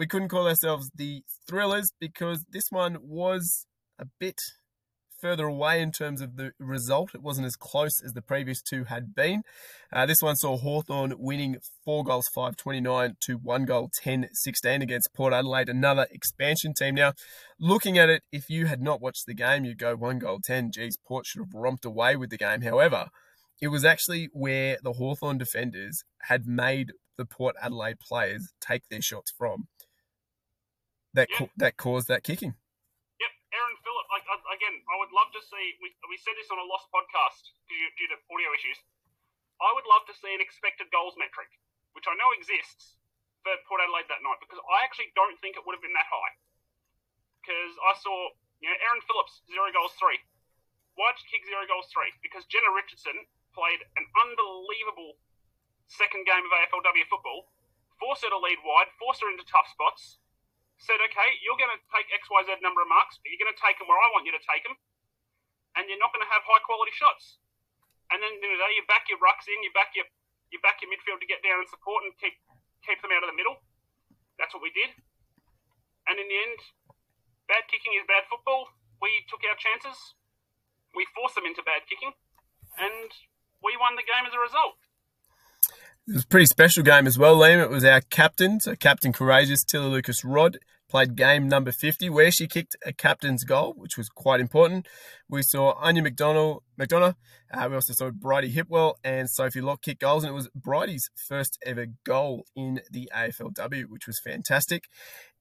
we 0.00 0.06
couldn't 0.06 0.30
call 0.30 0.48
ourselves 0.48 0.90
the 0.94 1.22
Thrillers 1.46 1.92
because 2.00 2.46
this 2.50 2.70
one 2.70 2.96
was 3.02 3.66
a 3.98 4.06
bit 4.18 4.40
further 5.20 5.46
away 5.46 5.82
in 5.82 5.92
terms 5.92 6.22
of 6.22 6.36
the 6.36 6.52
result. 6.58 7.10
It 7.14 7.20
wasn't 7.20 7.46
as 7.46 7.54
close 7.54 8.02
as 8.02 8.14
the 8.14 8.22
previous 8.22 8.62
two 8.62 8.84
had 8.84 9.14
been. 9.14 9.42
Uh, 9.92 10.06
this 10.06 10.22
one 10.22 10.36
saw 10.36 10.56
Hawthorn 10.56 11.12
winning 11.18 11.58
four 11.84 12.02
goals, 12.02 12.28
5 12.34 12.56
29 12.56 13.16
to 13.26 13.36
one 13.36 13.66
goal, 13.66 13.90
10 14.02 14.28
16 14.32 14.80
against 14.80 15.12
Port 15.12 15.34
Adelaide, 15.34 15.68
another 15.68 16.06
expansion 16.10 16.72
team. 16.72 16.94
Now, 16.94 17.12
looking 17.58 17.98
at 17.98 18.08
it, 18.08 18.22
if 18.32 18.48
you 18.48 18.68
had 18.68 18.80
not 18.80 19.02
watched 19.02 19.26
the 19.26 19.34
game, 19.34 19.66
you'd 19.66 19.76
go 19.76 19.96
one 19.96 20.18
goal, 20.18 20.40
10. 20.42 20.72
Geez, 20.72 20.96
Port 21.06 21.26
should 21.26 21.42
have 21.42 21.52
romped 21.52 21.84
away 21.84 22.16
with 22.16 22.30
the 22.30 22.38
game. 22.38 22.62
However, 22.62 23.08
it 23.60 23.68
was 23.68 23.84
actually 23.84 24.30
where 24.32 24.78
the 24.82 24.94
Hawthorn 24.94 25.36
defenders 25.36 26.04
had 26.22 26.46
made 26.46 26.92
the 27.18 27.26
Port 27.26 27.54
Adelaide 27.60 27.98
players 28.00 28.50
take 28.62 28.88
their 28.88 29.02
shots 29.02 29.30
from 29.36 29.66
that 31.14 31.28
yeah. 31.30 31.38
co- 31.38 31.54
that 31.58 31.74
caused 31.76 32.08
that 32.08 32.22
kicking. 32.22 32.54
Yep, 33.18 33.32
Erin 33.54 33.76
Phillip. 33.82 34.06
Like 34.10 34.26
again, 34.54 34.76
I 34.86 34.96
would 34.98 35.12
love 35.14 35.30
to 35.34 35.42
see. 35.42 35.64
We, 35.82 35.90
we 36.08 36.16
said 36.20 36.34
this 36.38 36.50
on 36.50 36.58
a 36.58 36.66
lost 36.66 36.90
podcast 36.94 37.50
due, 37.66 37.88
due 37.98 38.08
to 38.14 38.16
audio 38.30 38.50
issues. 38.54 38.78
I 39.60 39.70
would 39.76 39.84
love 39.84 40.08
to 40.08 40.14
see 40.16 40.32
an 40.32 40.40
expected 40.40 40.88
goals 40.88 41.18
metric, 41.20 41.52
which 41.92 42.08
I 42.08 42.16
know 42.16 42.32
exists 42.32 42.96
for 43.44 43.52
Port 43.68 43.84
Adelaide 43.84 44.08
that 44.08 44.24
night, 44.24 44.40
because 44.40 44.60
I 44.64 44.84
actually 44.84 45.12
don't 45.12 45.36
think 45.44 45.56
it 45.56 45.64
would 45.64 45.76
have 45.76 45.84
been 45.84 45.96
that 45.96 46.08
high. 46.08 46.32
Because 47.40 47.72
I 47.84 47.92
saw, 48.00 48.32
you 48.60 48.68
know, 48.68 48.78
Erin 48.84 49.04
Phillips 49.04 49.44
zero 49.48 49.68
goals 49.72 49.96
three. 50.00 50.20
Why'd 50.96 51.16
she 51.16 51.28
kick 51.32 51.44
zero 51.48 51.64
goals 51.68 51.88
three? 51.92 52.12
Because 52.24 52.44
Jenna 52.48 52.72
Richardson 52.72 53.16
played 53.56 53.80
an 53.96 54.04
unbelievable 54.20 55.16
second 55.88 56.24
game 56.28 56.44
of 56.44 56.52
AFLW 56.52 57.04
football, 57.08 57.50
forced 57.98 58.22
her 58.22 58.32
to 58.32 58.40
lead 58.40 58.60
wide, 58.62 58.92
forced 59.00 59.24
her 59.24 59.30
into 59.32 59.44
tough 59.48 59.66
spots, 59.72 60.19
said, 60.80 60.96
okay, 60.96 61.28
you're 61.44 61.60
going 61.60 61.72
to 61.72 61.80
take 61.92 62.08
XYZ 62.08 62.64
number 62.64 62.80
of 62.80 62.88
marks, 62.88 63.20
but 63.20 63.28
you're 63.28 63.40
going 63.40 63.52
to 63.52 63.60
take 63.60 63.76
them 63.76 63.86
where 63.86 64.00
I 64.00 64.08
want 64.16 64.24
you 64.24 64.32
to 64.32 64.40
take 64.40 64.64
them, 64.64 64.74
and 65.76 65.84
you're 65.86 66.00
not 66.00 66.10
going 66.16 66.24
to 66.24 66.32
have 66.32 66.40
high 66.42 66.64
quality 66.64 66.92
shots. 66.96 67.38
And 68.10 68.18
then 68.18 68.32
you 68.42 68.58
know 68.58 68.70
you 68.74 68.82
back 68.90 69.06
your 69.06 69.22
rucks 69.22 69.46
in, 69.46 69.60
you 69.62 69.70
back 69.70 69.94
your 69.94 70.08
you 70.50 70.58
back 70.66 70.82
your 70.82 70.90
midfield 70.90 71.22
to 71.22 71.30
get 71.30 71.46
down 71.46 71.62
and 71.62 71.70
support 71.70 72.02
and 72.02 72.10
keep 72.18 72.34
keep 72.82 72.98
them 72.98 73.14
out 73.14 73.22
of 73.22 73.30
the 73.30 73.38
middle. 73.38 73.62
That's 74.34 74.50
what 74.50 74.66
we 74.66 74.74
did. 74.74 74.90
And 76.10 76.18
in 76.18 76.26
the 76.26 76.38
end, 76.42 76.58
bad 77.46 77.70
kicking 77.70 77.94
is 77.94 78.02
bad 78.10 78.26
football. 78.26 78.74
We 78.98 79.22
took 79.30 79.46
our 79.46 79.54
chances. 79.54 79.94
We 80.90 81.06
forced 81.14 81.38
them 81.38 81.46
into 81.46 81.62
bad 81.62 81.86
kicking, 81.86 82.10
and 82.74 83.14
we 83.62 83.78
won 83.78 83.94
the 83.94 84.02
game 84.02 84.26
as 84.26 84.34
a 84.34 84.42
result. 84.42 84.74
It 86.08 86.18
was 86.18 86.24
a 86.24 86.32
pretty 86.32 86.50
special 86.50 86.82
game 86.82 87.06
as 87.06 87.14
well, 87.14 87.38
Liam. 87.38 87.62
It 87.62 87.70
was 87.70 87.84
our 87.84 88.00
captain, 88.00 88.58
so 88.58 88.74
Captain 88.74 89.12
Courageous, 89.12 89.62
Tilly 89.62 89.86
Lucas-Rodd, 89.86 90.58
played 90.90 91.16
game 91.16 91.48
number 91.48 91.72
50, 91.72 92.10
where 92.10 92.30
she 92.30 92.46
kicked 92.46 92.76
a 92.84 92.92
captain's 92.92 93.44
goal, 93.44 93.74
which 93.76 93.96
was 93.96 94.08
quite 94.08 94.40
important. 94.40 94.86
We 95.28 95.42
saw 95.42 95.80
Áine 95.82 96.02
McDonald, 96.02 96.62
McDonagh. 96.78 97.14
Uh, 97.52 97.66
we 97.68 97.74
also 97.76 97.92
saw 97.94 98.10
Bridie 98.10 98.52
Hipwell 98.52 98.94
and 99.04 99.30
Sophie 99.30 99.60
Locke 99.60 99.82
kick 99.82 100.00
goals, 100.00 100.24
and 100.24 100.32
it 100.32 100.34
was 100.34 100.48
Bridie's 100.54 101.08
first 101.14 101.58
ever 101.64 101.86
goal 102.04 102.44
in 102.56 102.80
the 102.90 103.10
AFLW, 103.14 103.84
which 103.88 104.06
was 104.06 104.20
fantastic. 104.22 104.84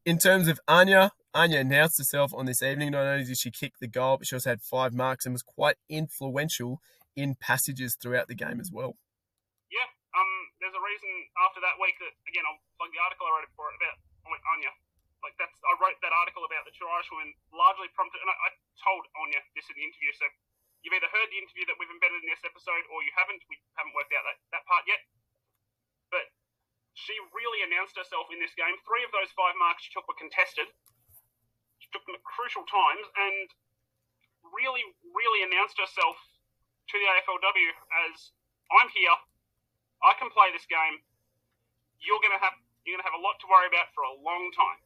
In 0.05 0.17
terms 0.17 0.47
of 0.47 0.59
Áine, 0.69 1.09
Áine 1.35 1.59
announced 1.59 1.97
herself 1.97 2.33
on 2.33 2.45
this 2.45 2.63
evening. 2.63 2.91
Not 2.91 3.05
only 3.05 3.25
did 3.25 3.38
she 3.38 3.51
kick 3.51 3.73
the 3.81 3.88
goal, 3.88 4.17
but 4.17 4.27
she 4.27 4.35
also 4.35 4.51
had 4.51 4.62
five 4.62 4.93
marks 4.93 5.25
and 5.25 5.33
was 5.33 5.43
quite 5.43 5.75
influential 5.89 6.79
in 7.15 7.35
passages 7.35 7.97
throughout 7.99 8.27
the 8.27 8.35
game 8.35 8.59
as 8.62 8.71
well 8.71 8.95
Yeah, 9.67 9.88
um, 10.15 10.31
there's 10.63 10.77
a 10.77 10.79
reason 10.79 11.12
after 11.43 11.59
that 11.59 11.75
week 11.81 11.99
that 11.99 12.13
again, 12.31 12.47
I'll, 12.47 12.62
plug 12.79 12.95
the 12.95 13.01
article 13.03 13.27
I 13.27 13.43
wrote 13.43 13.51
for 13.59 13.67
it 13.67 13.75
about 13.75 13.99
Anya. 14.55 14.71
Like 15.19 15.36
that's 15.36 15.55
I 15.67 15.75
wrote 15.79 15.99
that 15.99 16.15
article 16.15 16.47
about 16.47 16.63
the 16.63 16.73
two 16.75 16.88
Irish 16.88 17.10
women 17.12 17.36
largely 17.51 17.91
prompted, 17.91 18.23
and 18.23 18.32
I, 18.32 18.36
I 18.36 18.49
told 18.79 19.03
Áine 19.19 19.39
this 19.55 19.67
in 19.67 19.75
the 19.75 19.86
interview. 19.86 20.12
So 20.15 20.25
you've 20.84 20.95
either 20.95 21.12
heard 21.12 21.27
the 21.32 21.39
interview 21.39 21.67
that 21.67 21.75
we've 21.75 21.91
embedded 21.91 22.23
in 22.23 22.29
this 22.32 22.43
episode, 22.43 22.84
or 22.91 23.03
you 23.03 23.12
haven't. 23.15 23.43
We 23.51 23.60
haven't 23.75 23.95
worked 23.95 24.15
out 24.15 24.23
that, 24.23 24.39
that 24.55 24.63
part 24.67 24.88
yet. 24.88 25.03
But 26.08 26.25
she 26.95 27.15
really 27.36 27.63
announced 27.67 27.99
herself 27.99 28.32
in 28.32 28.39
this 28.39 28.55
game. 28.55 28.75
Three 28.88 29.03
of 29.03 29.12
those 29.12 29.32
five 29.36 29.55
marks 29.60 29.86
she 29.86 29.91
took 29.91 30.08
were 30.08 30.17
contested. 30.17 30.71
She 31.84 31.88
took 31.91 32.03
them 32.08 32.15
at 32.15 32.23
crucial 32.23 32.63
times, 32.67 33.05
and 33.15 33.47
really, 34.55 34.84
really 35.12 35.43
announced 35.43 35.75
herself 35.75 36.15
to 36.15 36.95
the 36.95 37.08
AFLW 37.19 37.69
as 38.08 38.34
I'm 38.71 38.89
here 38.95 39.13
I 39.99 40.15
can 40.15 40.32
play 40.32 40.51
this 40.55 40.63
game. 40.67 41.03
You're 41.99 42.23
gonna 42.23 42.39
have 42.39 42.55
you're 42.84 42.95
gonna 42.95 43.08
have 43.08 43.19
a 43.19 43.23
lot 43.23 43.36
to 43.43 43.47
worry 43.51 43.67
about 43.67 43.91
for 43.91 44.08
a 44.08 44.15
long 44.23 44.47
time. 44.55 44.79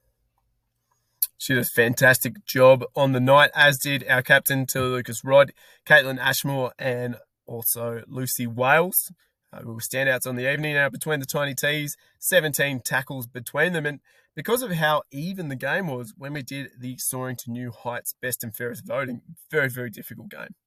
She 1.37 1.53
did 1.53 1.63
a 1.63 1.65
fantastic 1.65 2.45
job 2.45 2.83
on 2.95 3.11
the 3.11 3.19
night, 3.19 3.51
as 3.55 3.77
did 3.77 4.05
our 4.07 4.21
captain, 4.21 4.65
Tilly 4.65 4.89
Lucas 4.89 5.23
Rod, 5.23 5.51
Kaitlyn 5.85 6.19
Ashmore, 6.19 6.71
and 6.79 7.17
also 7.45 8.03
Lucy 8.07 8.47
Wales. 8.47 9.11
Uh, 9.53 9.61
who 9.61 9.77
were 9.77 9.85
standouts 9.85 10.25
on 10.25 10.33
the 10.33 10.49
evening 10.49 10.73
now 10.73 10.89
between 10.89 11.21
the 11.21 11.29
Tiny 11.29 11.53
T's, 11.53 11.93
17 12.17 12.81
tackles 12.81 13.29
between 13.29 13.69
them. 13.73 13.85
And 13.85 14.01
because 14.33 14.65
of 14.65 14.73
how 14.73 15.05
even 15.13 15.53
the 15.53 15.59
game 15.59 15.85
was 15.85 16.09
when 16.17 16.33
we 16.33 16.41
did 16.41 16.73
the 16.73 16.97
Soaring 16.97 17.37
to 17.45 17.53
New 17.53 17.69
Heights 17.69 18.17
Best 18.17 18.41
and 18.41 18.49
Fairest 18.49 18.81
voting, 18.81 19.21
very, 19.53 19.69
very 19.69 19.93
difficult 19.93 20.33
game. 20.33 20.57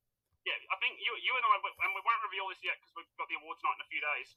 Yeah, 0.46 0.54
I 0.70 0.78
think 0.78 1.02
you, 1.02 1.10
you 1.18 1.34
and 1.34 1.42
I, 1.50 1.58
and 1.58 1.92
we 1.98 2.02
won't 2.06 2.22
reveal 2.30 2.46
this 2.46 2.62
yet 2.62 2.78
because 2.78 2.94
we've 2.94 3.10
got 3.18 3.26
the 3.26 3.34
awards 3.42 3.58
night 3.66 3.74
in 3.74 3.82
a 3.82 3.90
few 3.90 3.98
days. 3.98 4.28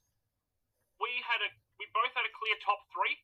we 0.98 1.10
had 1.22 1.38
a 1.46 1.50
we 1.78 1.86
both 1.94 2.10
had 2.18 2.26
a 2.26 2.32
clear 2.34 2.58
top 2.58 2.82
three 2.90 3.14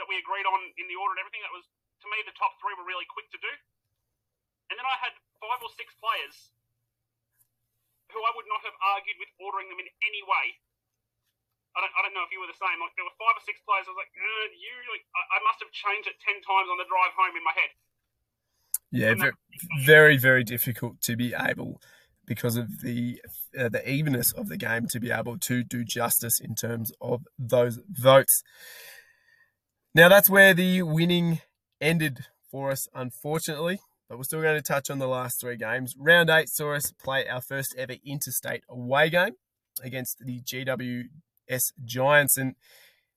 that 0.00 0.08
we 0.08 0.16
agreed 0.16 0.48
on 0.48 0.72
in 0.80 0.88
the 0.88 0.96
order 0.96 1.14
and 1.14 1.20
everything. 1.20 1.44
That 1.44 1.52
was 1.52 1.68
to 2.02 2.08
me 2.10 2.18
the 2.26 2.34
top 2.34 2.58
three 2.58 2.74
were 2.74 2.86
really 2.86 3.06
quick 3.06 3.30
to 3.32 3.40
do. 3.40 3.52
And 4.70 4.76
then 4.76 4.86
I 4.86 4.98
had 4.98 5.14
five 5.38 5.60
or 5.62 5.70
six 5.78 5.94
players 5.98 6.52
who 8.10 8.20
I 8.20 8.30
would 8.36 8.48
not 8.50 8.60
have 8.66 8.76
argued 8.94 9.16
with 9.16 9.30
ordering 9.40 9.72
them 9.72 9.80
in 9.80 9.88
any 10.04 10.22
way. 10.26 10.58
I 11.72 11.80
don't, 11.80 11.94
I 11.96 12.00
don't 12.04 12.12
know 12.12 12.26
if 12.26 12.32
you 12.32 12.40
were 12.40 12.50
the 12.50 12.60
same. 12.60 12.76
Like 12.76 12.92
there 13.00 13.06
were 13.08 13.16
five 13.16 13.32
or 13.32 13.44
six 13.48 13.56
players. 13.64 13.88
I 13.88 13.96
was 13.96 14.00
like, 14.00 14.12
uh, 14.12 14.46
you 14.52 14.74
like, 14.92 15.06
I, 15.16 15.22
I 15.36 15.38
must 15.48 15.64
have 15.64 15.72
changed 15.72 16.04
it 16.04 16.20
ten 16.20 16.36
times 16.44 16.68
on 16.68 16.76
the 16.76 16.84
drive 16.84 17.16
home 17.16 17.32
in 17.32 17.44
my 17.44 17.56
head. 17.56 17.72
Yeah, 18.92 19.16
very, 19.16 19.32
very, 19.88 20.16
very 20.20 20.44
difficult 20.44 21.00
to 21.08 21.16
be 21.16 21.32
able 21.32 21.80
because 22.26 22.56
of 22.56 22.82
the 22.82 23.20
uh, 23.58 23.68
the 23.68 23.88
evenness 23.88 24.32
of 24.32 24.48
the 24.48 24.56
game 24.56 24.86
to 24.88 25.00
be 25.00 25.10
able 25.10 25.38
to 25.38 25.64
do 25.64 25.82
justice 25.82 26.40
in 26.40 26.54
terms 26.54 26.92
of 27.00 27.24
those 27.38 27.80
votes. 27.88 28.42
Now 29.94 30.08
that's 30.08 30.28
where 30.28 30.52
the 30.52 30.82
winning 30.82 31.40
ended 31.82 32.26
for 32.50 32.70
us, 32.70 32.86
unfortunately. 32.94 33.80
But 34.08 34.18
we're 34.18 34.24
still 34.24 34.42
going 34.42 34.56
to 34.56 34.62
touch 34.62 34.90
on 34.90 34.98
the 34.98 35.08
last 35.08 35.40
three 35.40 35.56
games. 35.56 35.94
Round 35.98 36.30
eight 36.30 36.48
saw 36.48 36.74
us 36.74 36.92
play 36.92 37.26
our 37.26 37.40
first 37.40 37.74
ever 37.76 37.94
interstate 38.04 38.62
away 38.68 39.10
game 39.10 39.34
against 39.82 40.18
the 40.20 40.40
GWS 40.40 41.72
Giants, 41.84 42.36
and 42.36 42.54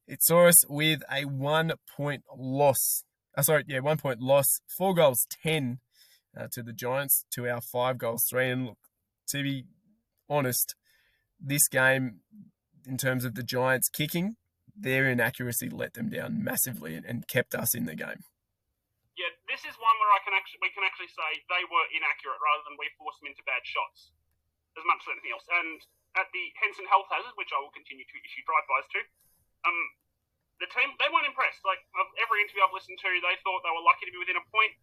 it 0.07 0.23
saw 0.23 0.47
us 0.47 0.65
with 0.67 1.01
a 1.11 1.25
one 1.25 1.73
point 1.95 2.23
loss. 2.35 3.03
Oh, 3.37 3.41
sorry, 3.41 3.65
yeah, 3.67 3.79
one 3.79 3.97
point 3.97 4.21
loss. 4.21 4.61
Four 4.77 4.93
goals, 4.93 5.27
ten 5.43 5.79
uh, 6.37 6.47
to 6.53 6.63
the 6.63 6.73
Giants, 6.73 7.25
to 7.31 7.47
our 7.49 7.61
five 7.61 7.97
goals, 7.97 8.25
three. 8.29 8.49
And 8.49 8.67
look, 8.67 8.77
to 9.29 9.43
be 9.43 9.65
honest, 10.29 10.75
this 11.41 11.67
game, 11.67 12.21
in 12.87 12.97
terms 12.97 13.25
of 13.25 13.35
the 13.35 13.43
Giants 13.43 13.89
kicking, 13.89 14.37
their 14.73 15.09
inaccuracy 15.09 15.69
let 15.69 15.93
them 15.93 16.09
down 16.09 16.41
massively 16.41 16.95
and, 16.95 17.05
and 17.05 17.27
kept 17.27 17.53
us 17.53 17.75
in 17.75 17.85
the 17.85 17.95
game 17.95 18.23
yeah, 19.15 19.31
this 19.47 19.63
is 19.63 19.75
one 19.79 19.95
where 19.99 20.11
I 20.11 20.14
can 20.25 20.33
actually 20.33 20.59
we 20.65 20.73
can 20.73 20.81
actually 20.81 21.13
say 21.13 21.29
they 21.47 21.63
were 21.69 21.85
inaccurate 21.93 22.41
rather 22.41 22.65
than 22.65 22.75
we 22.81 22.89
forced 22.97 23.21
them 23.21 23.29
into 23.29 23.45
bad 23.45 23.61
shots, 23.63 24.11
as 24.73 24.83
much 24.89 25.05
as 25.05 25.13
anything 25.13 25.31
else. 25.37 25.45
And 25.47 25.79
at 26.17 26.27
the 26.33 26.49
Henson 26.57 26.89
Health 26.89 27.07
Hazard, 27.13 27.37
which 27.37 27.53
I 27.53 27.61
will 27.61 27.71
continue 27.71 28.03
to 28.03 28.17
issue 28.25 28.41
drive-bys 28.47 28.87
to, 28.95 28.99
um, 29.67 29.79
the 30.63 30.69
team 30.73 30.95
they 30.97 31.11
weren't 31.13 31.29
impressed. 31.29 31.61
Like 31.61 31.79
every 32.17 32.41
interview 32.41 32.65
I've 32.65 32.73
listened 32.73 32.97
to, 32.97 33.09
they 33.21 33.35
thought 33.45 33.61
they 33.61 33.75
were 33.75 33.85
lucky 33.85 34.09
to 34.09 34.13
be 34.13 34.19
within 34.19 34.39
a 34.39 34.45
point. 34.49 34.73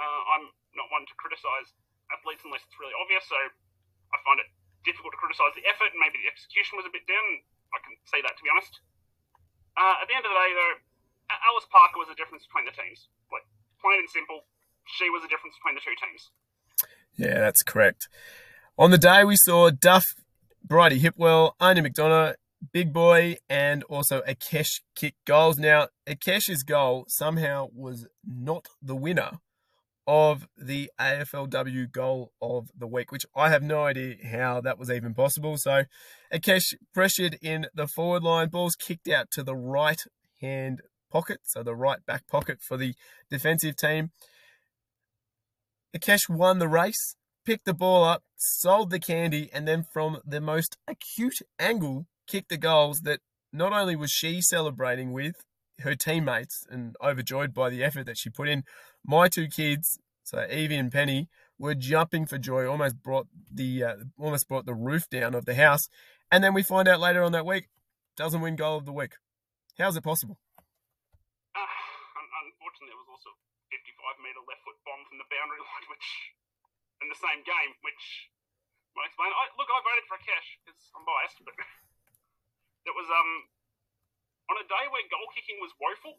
Uh, 0.00 0.22
I'm 0.36 0.48
not 0.74 0.88
one 0.90 1.04
to 1.04 1.14
criticise 1.20 1.76
athletes 2.10 2.42
unless 2.42 2.64
it's 2.64 2.74
really 2.80 2.96
obvious, 2.98 3.22
so 3.28 3.36
I 3.36 4.16
find 4.26 4.40
it 4.40 4.48
difficult 4.82 5.12
to 5.12 5.20
criticise 5.20 5.52
the 5.54 5.64
effort 5.68 5.92
and 5.92 6.00
maybe 6.00 6.18
the 6.24 6.30
execution 6.32 6.80
was 6.80 6.88
a 6.88 6.92
bit 6.92 7.04
down. 7.04 7.44
I 7.70 7.78
can 7.84 7.94
say 8.08 8.24
that 8.24 8.34
to 8.34 8.42
be 8.42 8.50
honest. 8.50 8.80
Uh, 9.76 10.02
at 10.02 10.08
the 10.08 10.16
end 10.16 10.24
of 10.24 10.32
the 10.32 10.40
day, 10.40 10.50
though, 10.56 10.74
Alice 11.30 11.68
Parker 11.70 12.00
was 12.00 12.10
the 12.10 12.18
difference 12.18 12.42
between 12.48 12.66
the 12.66 12.74
teams. 12.74 13.06
Plain 13.82 14.00
and 14.00 14.10
simple, 14.10 14.40
she 14.86 15.08
was 15.10 15.22
the 15.22 15.28
difference 15.28 15.56
between 15.58 15.74
the 15.74 15.80
two 15.80 15.96
teams. 16.00 16.30
Yeah, 17.16 17.40
that's 17.40 17.62
correct. 17.62 18.08
On 18.78 18.90
the 18.90 18.98
day, 18.98 19.24
we 19.24 19.36
saw 19.36 19.70
Duff, 19.70 20.04
Bridie 20.64 21.00
Hipwell, 21.00 21.52
Áine 21.60 21.86
McDonagh, 21.86 22.34
Big 22.72 22.92
Boy, 22.92 23.36
and 23.48 23.82
also 23.84 24.22
Akesh 24.22 24.80
kick 24.94 25.14
goals. 25.26 25.58
Now, 25.58 25.88
Akesh's 26.06 26.62
goal 26.62 27.04
somehow 27.08 27.68
was 27.74 28.06
not 28.24 28.68
the 28.82 28.96
winner 28.96 29.32
of 30.06 30.48
the 30.56 30.90
AFLW 30.98 31.90
goal 31.92 32.32
of 32.40 32.70
the 32.76 32.86
week, 32.86 33.12
which 33.12 33.24
I 33.34 33.50
have 33.50 33.62
no 33.62 33.84
idea 33.84 34.16
how 34.30 34.60
that 34.60 34.78
was 34.78 34.90
even 34.90 35.14
possible. 35.14 35.56
So, 35.56 35.84
Akesh 36.32 36.74
pressured 36.92 37.38
in 37.40 37.66
the 37.74 37.86
forward 37.86 38.22
line, 38.22 38.48
balls 38.48 38.76
kicked 38.76 39.08
out 39.08 39.30
to 39.32 39.42
the 39.42 39.56
right 39.56 40.02
hand 40.40 40.82
pocket, 41.10 41.40
so 41.44 41.62
the 41.62 41.74
right 41.74 42.04
back 42.06 42.26
pocket 42.26 42.58
for 42.60 42.76
the 42.76 42.94
defensive 43.30 43.76
team. 43.76 44.10
Akesh 45.96 46.28
won 46.28 46.58
the 46.58 46.68
race, 46.68 47.16
picked 47.44 47.64
the 47.64 47.74
ball 47.74 48.04
up, 48.04 48.22
sold 48.36 48.90
the 48.90 49.00
candy, 49.00 49.50
and 49.52 49.66
then 49.66 49.84
from 49.92 50.20
the 50.24 50.40
most 50.40 50.76
acute 50.86 51.38
angle, 51.58 52.06
kicked 52.26 52.48
the 52.48 52.56
goals 52.56 53.00
that 53.00 53.20
not 53.52 53.72
only 53.72 53.96
was 53.96 54.10
she 54.10 54.40
celebrating 54.40 55.12
with 55.12 55.34
her 55.80 55.94
teammates 55.94 56.66
and 56.70 56.94
overjoyed 57.02 57.52
by 57.52 57.70
the 57.70 57.82
effort 57.82 58.06
that 58.06 58.18
she 58.18 58.30
put 58.30 58.48
in, 58.48 58.62
my 59.04 59.28
two 59.28 59.48
kids, 59.48 59.98
so 60.22 60.46
Evie 60.50 60.76
and 60.76 60.92
Penny, 60.92 61.28
were 61.58 61.74
jumping 61.74 62.26
for 62.26 62.38
joy, 62.38 62.66
almost 62.66 63.02
brought 63.02 63.26
the 63.52 63.84
uh, 63.84 63.96
almost 64.18 64.48
brought 64.48 64.66
the 64.66 64.74
roof 64.74 65.08
down 65.10 65.34
of 65.34 65.44
the 65.44 65.54
house. 65.54 65.88
And 66.30 66.44
then 66.44 66.54
we 66.54 66.62
find 66.62 66.88
out 66.88 67.00
later 67.00 67.22
on 67.22 67.32
that 67.32 67.44
week, 67.44 67.68
doesn't 68.16 68.40
win 68.40 68.56
goal 68.56 68.78
of 68.78 68.86
the 68.86 68.92
week. 68.92 69.12
How's 69.78 69.96
it 69.96 70.04
possible? 70.04 70.38
Metre 74.20 74.44
left 74.44 74.62
foot 74.64 74.78
bomb 74.84 75.02
from 75.08 75.20
the 75.20 75.28
boundary 75.28 75.60
line, 75.68 75.86
which 75.88 76.08
in 77.00 77.08
the 77.08 77.18
same 77.18 77.40
game, 77.44 77.72
which 77.80 78.32
might 78.96 79.08
explain. 79.08 79.32
I, 79.32 79.48
look, 79.56 79.70
I 79.70 79.80
voted 79.80 80.06
for 80.08 80.18
Akesh 80.20 80.48
because 80.60 80.80
I'm 80.92 81.04
biased, 81.04 81.40
but 81.44 81.56
it 82.88 82.94
was 82.96 83.08
um 83.08 83.30
on 84.52 84.56
a 84.60 84.66
day 84.66 84.84
where 84.90 85.04
goal 85.08 85.28
kicking 85.32 85.62
was 85.62 85.72
woeful. 85.78 86.18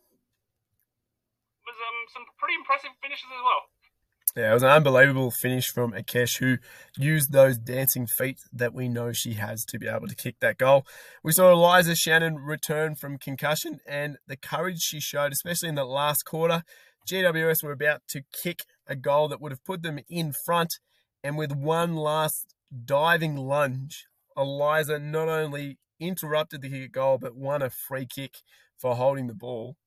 Was 1.68 1.78
um 1.78 2.00
some 2.10 2.26
pretty 2.42 2.58
impressive 2.58 2.94
finishes 3.04 3.30
as 3.30 3.44
well. 3.46 3.70
Yeah, 4.36 4.52
it 4.52 4.54
was 4.54 4.64
an 4.64 4.70
unbelievable 4.70 5.30
finish 5.30 5.68
from 5.68 5.92
Akesh, 5.92 6.40
who 6.40 6.58
used 6.98 7.34
those 7.34 7.58
dancing 7.58 8.08
feet 8.08 8.40
that 8.54 8.74
we 8.74 8.88
know 8.88 9.12
she 9.12 9.34
has 9.34 9.66
to 9.66 9.78
be 9.78 9.90
able 9.90 10.08
to 10.08 10.16
kick 10.16 10.40
that 10.40 10.58
goal. 10.58 10.86
We 11.22 11.34
saw 11.34 11.52
Eliza 11.52 11.96
Shannon 11.96 12.36
return 12.38 12.96
from 12.96 13.18
concussion 13.18 13.82
and 13.86 14.18
the 14.28 14.38
courage 14.38 14.80
she 14.80 15.02
showed, 15.02 15.34
especially 15.34 15.68
in 15.68 15.76
the 15.76 15.84
last 15.84 16.24
quarter. 16.24 16.64
GWS 17.08 17.64
were 17.64 17.72
about 17.72 18.02
to 18.10 18.24
kick 18.44 18.64
a 18.88 18.96
goal 18.96 19.28
that 19.30 19.42
would 19.42 19.52
have 19.52 19.64
put 19.64 19.84
them 19.84 20.00
in 20.10 20.34
front, 20.34 20.80
and 21.24 21.38
with 21.38 21.52
one 21.52 21.96
last 21.96 22.54
diving 22.86 23.36
lunge, 23.36 24.06
Eliza 24.38 25.00
not 25.00 25.28
only 25.28 25.78
interrupted 26.00 26.62
the 26.62 26.70
kick 26.70 26.92
goal 26.92 27.18
but 27.18 27.36
won 27.36 27.62
a 27.62 27.70
free 27.70 28.08
kick 28.08 28.42
for 28.78 28.96
holding 28.96 29.28
the 29.28 29.36
ball. 29.36 29.78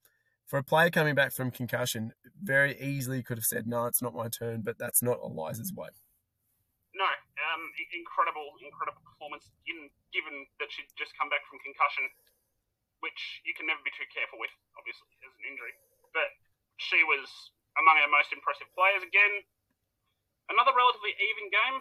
For 0.46 0.58
a 0.58 0.62
player 0.62 0.90
coming 0.90 1.14
back 1.14 1.32
from 1.32 1.50
concussion, 1.50 2.12
very 2.40 2.78
easily 2.78 3.22
could 3.22 3.38
have 3.38 3.48
said, 3.48 3.66
"No, 3.66 3.86
it's 3.86 4.02
not 4.02 4.14
my 4.14 4.28
turn," 4.28 4.62
but 4.62 4.78
that's 4.78 5.02
not 5.02 5.18
Eliza's 5.24 5.72
way. 5.72 5.88
No, 6.94 7.04
um, 7.04 7.72
incredible, 7.92 8.54
incredible 8.62 9.02
performance. 9.02 9.50
In, 9.66 9.90
given 10.12 10.46
that 10.60 10.70
she'd 10.70 10.86
just 10.94 11.16
come 11.18 11.28
back 11.28 11.42
from 11.50 11.58
concussion, 11.58 12.06
which 13.00 13.42
you 13.44 13.54
can 13.54 13.66
never 13.66 13.80
be 13.82 13.90
too 13.90 14.06
careful 14.14 14.38
with, 14.38 14.52
obviously, 14.78 15.08
as 15.26 15.32
an 15.34 15.44
injury. 15.50 15.74
But 16.12 16.30
she 16.78 17.02
was 17.06 17.26
among 17.78 17.98
our 18.02 18.10
most 18.10 18.30
impressive 18.30 18.70
players 18.74 19.02
again. 19.02 19.42
Another 20.50 20.74
relatively 20.74 21.14
even 21.16 21.50
game. 21.50 21.76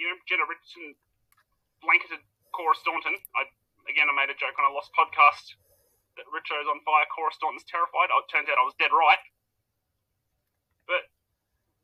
You 0.00 0.08
know, 0.08 0.18
Jenna 0.24 0.48
Richardson 0.48 0.96
blanketed 1.84 2.24
Cora 2.56 2.74
Staunton. 2.78 3.16
I, 3.36 3.44
again, 3.90 4.08
I 4.08 4.14
made 4.16 4.32
a 4.32 4.38
joke 4.38 4.56
on 4.56 4.64
a 4.68 4.72
lost 4.72 4.90
podcast 4.96 5.56
that 6.16 6.26
Richo's 6.30 6.68
on 6.70 6.80
fire, 6.86 7.04
Cora 7.10 7.34
Staunton's 7.34 7.66
terrified. 7.66 8.08
Oh, 8.14 8.22
it 8.22 8.30
turns 8.30 8.48
out 8.48 8.56
I 8.56 8.64
was 8.64 8.76
dead 8.78 8.94
right. 8.94 9.22
But 10.86 11.10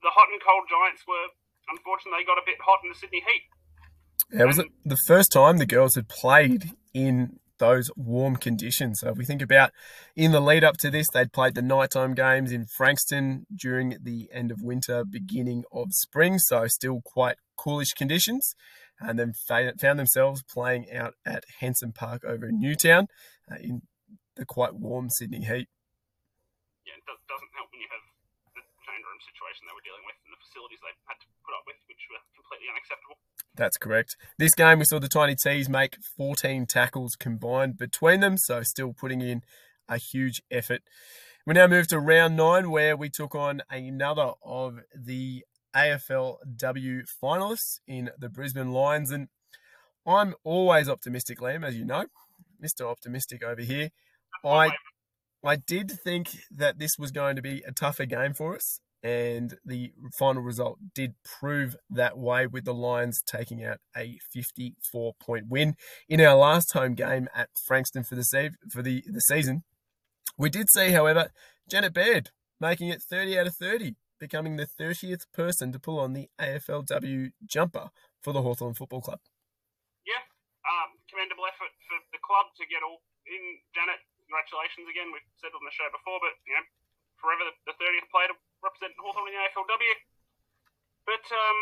the 0.06 0.12
hot 0.14 0.30
and 0.30 0.40
cold 0.40 0.70
Giants 0.70 1.02
were, 1.04 1.34
unfortunately, 1.68 2.22
they 2.22 2.28
got 2.28 2.38
a 2.38 2.46
bit 2.46 2.62
hot 2.62 2.80
in 2.86 2.94
the 2.94 2.98
Sydney 2.98 3.20
Heat. 3.26 3.44
Yeah, 4.30 4.46
it 4.46 4.50
was 4.50 4.62
the 4.84 5.00
first 5.10 5.32
time 5.32 5.58
the 5.58 5.66
girls 5.66 5.94
had 5.98 6.06
played 6.08 6.70
in 6.94 7.39
those 7.60 7.90
warm 7.94 8.34
conditions. 8.34 8.98
So 8.98 9.10
if 9.10 9.18
we 9.18 9.24
think 9.24 9.40
about 9.40 9.70
in 10.16 10.32
the 10.32 10.40
lead 10.40 10.64
up 10.64 10.76
to 10.78 10.90
this, 10.90 11.08
they'd 11.08 11.32
played 11.32 11.54
the 11.54 11.62
nighttime 11.62 12.14
games 12.14 12.50
in 12.50 12.66
Frankston 12.66 13.46
during 13.54 13.96
the 14.02 14.28
end 14.32 14.50
of 14.50 14.62
winter, 14.62 15.04
beginning 15.04 15.62
of 15.70 15.92
spring, 15.92 16.40
so 16.40 16.66
still 16.66 17.00
quite 17.04 17.36
coolish 17.56 17.92
conditions, 17.92 18.56
and 18.98 19.18
then 19.18 19.32
found 19.32 19.98
themselves 19.98 20.42
playing 20.42 20.90
out 20.90 21.14
at 21.24 21.44
Henson 21.60 21.92
Park 21.92 22.24
over 22.24 22.48
in 22.48 22.58
Newtown 22.58 23.06
uh, 23.46 23.60
in 23.60 23.82
the 24.34 24.44
quite 24.44 24.74
warm 24.74 25.08
Sydney 25.08 25.44
heat. 25.44 25.68
Yeah, 26.88 26.96
it 26.96 27.04
doesn't 27.06 27.52
help 27.54 27.68
when 27.70 27.84
you 27.84 27.90
have 27.92 28.04
the 28.56 28.64
change 28.82 29.04
room 29.04 29.20
situation 29.20 29.68
they 29.68 29.76
were 29.76 29.84
dealing 29.84 30.02
with 30.08 30.16
and 30.24 30.32
the 30.32 30.40
facilities 30.42 30.80
they 30.82 30.96
had 31.06 31.20
to 31.20 31.28
put 31.44 31.54
up 31.54 31.64
with, 31.68 31.76
which 31.86 32.00
were 32.08 32.24
completely 32.34 32.72
unacceptable. 32.72 33.20
That's 33.54 33.76
correct. 33.76 34.16
This 34.38 34.54
game, 34.54 34.78
we 34.78 34.84
saw 34.84 34.98
the 34.98 35.08
Tiny 35.08 35.34
T's 35.34 35.68
make 35.68 35.96
14 36.16 36.66
tackles 36.66 37.16
combined 37.18 37.76
between 37.76 38.20
them, 38.20 38.36
so 38.36 38.62
still 38.62 38.92
putting 38.92 39.20
in 39.20 39.42
a 39.88 39.96
huge 39.98 40.42
effort. 40.50 40.82
We 41.46 41.54
now 41.54 41.66
move 41.66 41.88
to 41.88 41.98
round 41.98 42.36
nine, 42.36 42.70
where 42.70 42.96
we 42.96 43.08
took 43.10 43.34
on 43.34 43.62
another 43.70 44.32
of 44.42 44.80
the 44.94 45.44
AFLW 45.74 47.02
finalists 47.22 47.78
in 47.86 48.10
the 48.18 48.28
Brisbane 48.28 48.72
Lions. 48.72 49.10
And 49.10 49.28
I'm 50.06 50.34
always 50.44 50.88
optimistic, 50.88 51.40
Liam, 51.40 51.64
as 51.64 51.76
you 51.76 51.84
know, 51.84 52.04
Mr. 52.62 52.86
Optimistic 52.86 53.42
over 53.42 53.62
here. 53.62 53.90
I 54.44 54.70
I 55.42 55.56
did 55.56 55.90
think 55.90 56.28
that 56.50 56.78
this 56.78 56.92
was 56.98 57.10
going 57.10 57.36
to 57.36 57.42
be 57.42 57.62
a 57.66 57.72
tougher 57.72 58.04
game 58.04 58.34
for 58.34 58.54
us. 58.54 58.80
And 59.02 59.54
the 59.64 59.92
final 60.18 60.42
result 60.42 60.78
did 60.94 61.14
prove 61.24 61.76
that 61.88 62.18
way 62.18 62.46
with 62.46 62.64
the 62.64 62.74
Lions 62.74 63.22
taking 63.26 63.64
out 63.64 63.78
a 63.96 64.18
54 64.32 65.14
point 65.20 65.46
win 65.48 65.74
in 66.08 66.20
our 66.20 66.36
last 66.36 66.72
home 66.72 66.94
game 66.94 67.28
at 67.34 67.48
Frankston 67.66 68.04
for 68.04 68.14
the 68.14 68.24
save 68.24 68.56
for 68.70 68.82
the, 68.82 69.02
the 69.06 69.20
season. 69.20 69.64
We 70.36 70.50
did 70.50 70.70
see, 70.70 70.90
however, 70.92 71.30
Janet 71.68 71.94
Baird 71.94 72.30
making 72.60 72.88
it 72.88 73.02
30 73.02 73.38
out 73.38 73.46
of 73.46 73.56
30, 73.56 73.96
becoming 74.18 74.56
the 74.56 74.68
30th 74.68 75.24
person 75.32 75.72
to 75.72 75.80
pull 75.80 75.98
on 75.98 76.12
the 76.12 76.28
AFLW 76.38 77.32
jumper 77.44 77.88
for 78.20 78.32
the 78.32 78.42
Hawthorn 78.42 78.74
Football 78.74 79.00
Club. 79.00 79.20
Yeah, 80.04 80.20
um, 80.68 81.00
commendable 81.08 81.48
effort 81.48 81.72
for 81.88 81.96
the 82.12 82.20
club 82.20 82.52
to 82.60 82.68
get 82.68 82.84
all 82.84 83.00
in. 83.24 83.64
Janet, 83.72 84.04
congratulations 84.28 84.84
again. 84.92 85.08
We've 85.08 85.24
said 85.40 85.56
on 85.56 85.64
the 85.64 85.72
show 85.72 85.88
before, 85.88 86.20
but 86.20 86.36
you 86.44 86.52
know, 86.52 86.64
forever 87.20 87.46
the, 87.46 87.54
the 87.70 87.76
30th 87.76 88.08
player 88.10 88.28
to 88.32 88.36
represent 88.64 88.96
Hawthorn 88.98 89.30
in 89.30 89.36
the 89.36 89.42
AFLW. 89.52 89.94
But 91.04 91.24
um, 91.28 91.60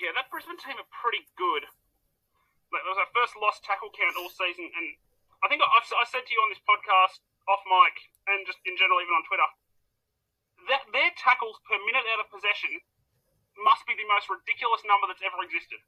yeah, 0.00 0.12
that 0.16 0.28
Brisbane 0.32 0.60
team 0.60 0.78
are 0.78 0.90
pretty 0.92 1.24
good. 1.36 1.64
It 1.64 2.86
was 2.86 3.00
our 3.02 3.10
first 3.10 3.34
lost 3.34 3.66
tackle 3.66 3.90
count 3.90 4.14
all 4.14 4.30
season, 4.30 4.70
and 4.70 4.86
I 5.42 5.50
think 5.50 5.58
I, 5.58 5.68
I 5.68 6.06
said 6.06 6.22
to 6.22 6.32
you 6.32 6.40
on 6.40 6.54
this 6.54 6.62
podcast 6.62 7.18
off 7.50 7.64
mic 7.66 7.96
and 8.30 8.46
just 8.46 8.62
in 8.62 8.78
general, 8.78 9.02
even 9.02 9.16
on 9.16 9.26
Twitter, 9.26 9.50
that 10.70 10.86
their 10.94 11.10
tackles 11.18 11.58
per 11.66 11.76
minute 11.82 12.06
out 12.14 12.22
of 12.22 12.30
possession 12.30 12.78
must 13.58 13.82
be 13.88 13.98
the 13.98 14.06
most 14.06 14.30
ridiculous 14.30 14.84
number 14.86 15.10
that's 15.10 15.24
ever 15.24 15.42
existed. 15.42 15.80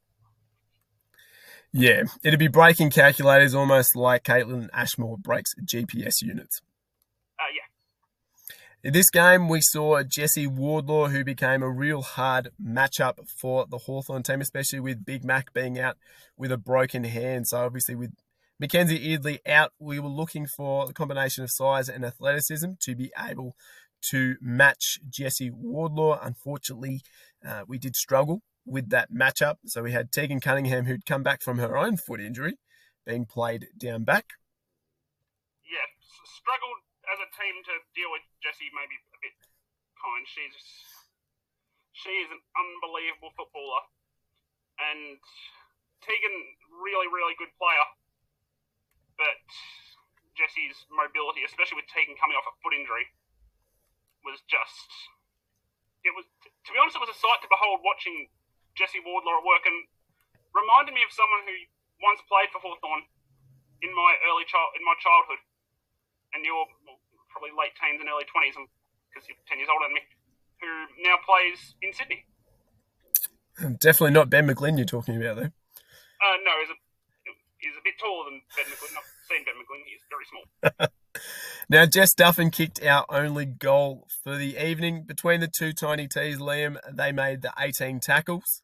Yeah, 1.73 2.05
it'd 2.21 2.37
be 2.37 2.51
breaking 2.51 2.91
calculators 2.91 3.55
almost 3.55 3.95
like 3.95 4.23
Kaitlyn 4.23 4.69
Ashmore 4.73 5.17
breaks 5.17 5.55
GPS 5.65 6.21
units. 6.21 6.61
Uh, 7.39 7.49
yeah. 7.49 7.65
In 8.83 8.91
this 8.91 9.09
game, 9.09 9.47
we 9.47 9.61
saw 9.61 10.03
Jesse 10.03 10.45
Wardlaw, 10.45 11.07
who 11.07 11.23
became 11.23 11.63
a 11.63 11.69
real 11.69 12.01
hard 12.01 12.49
matchup 12.61 13.29
for 13.29 13.65
the 13.65 13.77
Hawthorn 13.77 14.23
team, 14.23 14.41
especially 14.41 14.81
with 14.81 15.05
Big 15.05 15.23
Mac 15.23 15.53
being 15.53 15.79
out 15.79 15.95
with 16.35 16.51
a 16.51 16.57
broken 16.57 17.05
hand. 17.05 17.47
So, 17.47 17.59
obviously, 17.59 17.95
with 17.95 18.11
Mackenzie 18.59 19.09
Eardley 19.09 19.39
out, 19.47 19.71
we 19.79 19.99
were 19.99 20.09
looking 20.09 20.47
for 20.47 20.89
a 20.89 20.91
combination 20.91 21.45
of 21.45 21.51
size 21.51 21.87
and 21.87 22.03
athleticism 22.03 22.71
to 22.81 22.93
be 22.93 23.09
able 23.17 23.55
to 24.09 24.35
match 24.41 24.99
Jesse 25.09 25.49
Wardlaw. 25.49 26.19
Unfortunately, 26.21 27.03
uh, 27.47 27.61
we 27.65 27.77
did 27.77 27.95
struggle 27.95 28.41
with 28.65 28.89
that 28.89 29.13
matchup. 29.13 29.59
So, 29.65 29.81
we 29.81 29.93
had 29.93 30.11
Tegan 30.11 30.41
Cunningham, 30.41 30.87
who'd 30.87 31.05
come 31.05 31.23
back 31.23 31.41
from 31.41 31.57
her 31.57 31.77
own 31.77 31.95
foot 31.95 32.19
injury, 32.19 32.57
being 33.05 33.25
played 33.27 33.67
down 33.77 34.03
back. 34.03 34.25
Yeah, 35.63 35.87
struggled 36.25 36.82
as 37.11 37.19
a 37.19 37.29
team 37.35 37.55
to 37.67 37.73
deal 37.91 38.11
with 38.11 38.23
Jesse 38.39 38.71
maybe 38.71 38.95
a 39.11 39.19
bit 39.19 39.35
kind. 39.99 40.23
She's 40.27 40.57
she 41.93 42.23
is 42.23 42.29
an 42.33 42.41
unbelievable 42.57 43.31
footballer, 43.37 43.83
and 44.79 45.19
Tegan 46.01 46.37
really 46.83 47.07
really 47.11 47.35
good 47.37 47.51
player, 47.59 47.87
but 49.19 49.39
Jesse's 50.33 50.77
mobility, 50.89 51.45
especially 51.45 51.83
with 51.83 51.89
Tegan 51.91 52.17
coming 52.17 52.35
off 52.39 52.49
a 52.49 52.55
foot 52.63 52.73
injury, 52.73 53.05
was 54.25 54.41
just 54.49 54.89
it 56.03 56.11
was 56.15 56.27
to 56.43 56.69
be 56.71 56.79
honest 56.79 56.97
it 56.97 57.03
was 57.03 57.13
a 57.13 57.19
sight 57.19 57.39
to 57.43 57.49
behold 57.51 57.83
watching 57.83 58.27
Jesse 58.75 59.03
Wardlaw 59.03 59.43
at 59.43 59.45
work. 59.45 59.63
And 59.67 59.87
reminded 60.53 60.93
me 60.93 61.01
of 61.01 61.11
someone 61.11 61.43
who 61.49 61.57
once 62.01 62.21
played 62.29 62.49
for 62.53 62.61
Hawthorn 62.61 63.05
in 63.81 63.91
my 63.91 64.15
early 64.29 64.45
child 64.47 64.73
in 64.77 64.83
my 64.85 64.95
childhood 65.01 65.41
and 66.33 66.45
you're 66.45 66.65
probably 67.29 67.53
late 67.53 67.73
teens 67.77 68.01
and 68.01 68.09
early 68.09 68.25
20s, 68.29 68.57
because 69.09 69.25
you're 69.29 69.37
10 69.49 69.57
years 69.57 69.69
older 69.69 69.89
than 69.89 69.95
me, 69.97 70.03
who 70.61 70.69
now 71.01 71.17
plays 71.25 71.77
in 71.81 71.93
Sydney. 71.93 72.25
Definitely 73.79 74.17
not 74.17 74.29
Ben 74.29 74.47
McGlynn 74.47 74.77
you're 74.77 74.85
talking 74.85 75.17
about, 75.17 75.37
though. 75.37 75.53
Uh, 76.23 76.37
no, 76.45 76.53
he's 76.61 76.71
a, 76.73 76.77
he's 77.61 77.77
a 77.77 77.83
bit 77.83 77.95
taller 77.99 78.29
than 78.29 78.41
Ben 78.55 78.65
McGlynn. 78.65 78.97
I've 78.97 79.13
seen 79.29 79.45
Ben 79.45 79.55
McGlynn, 79.61 79.83
he's 79.85 80.03
very 80.09 80.25
small. 80.29 80.89
now, 81.69 81.85
Jess 81.85 82.13
Duffin 82.13 82.51
kicked 82.51 82.83
our 82.83 83.05
only 83.09 83.45
goal 83.45 84.07
for 84.23 84.37
the 84.37 84.57
evening. 84.57 85.03
Between 85.03 85.39
the 85.39 85.47
two 85.47 85.73
tiny 85.73 86.07
T's, 86.07 86.37
Liam, 86.37 86.77
they 86.91 87.11
made 87.11 87.41
the 87.41 87.53
18 87.59 87.99
tackles. 87.99 88.61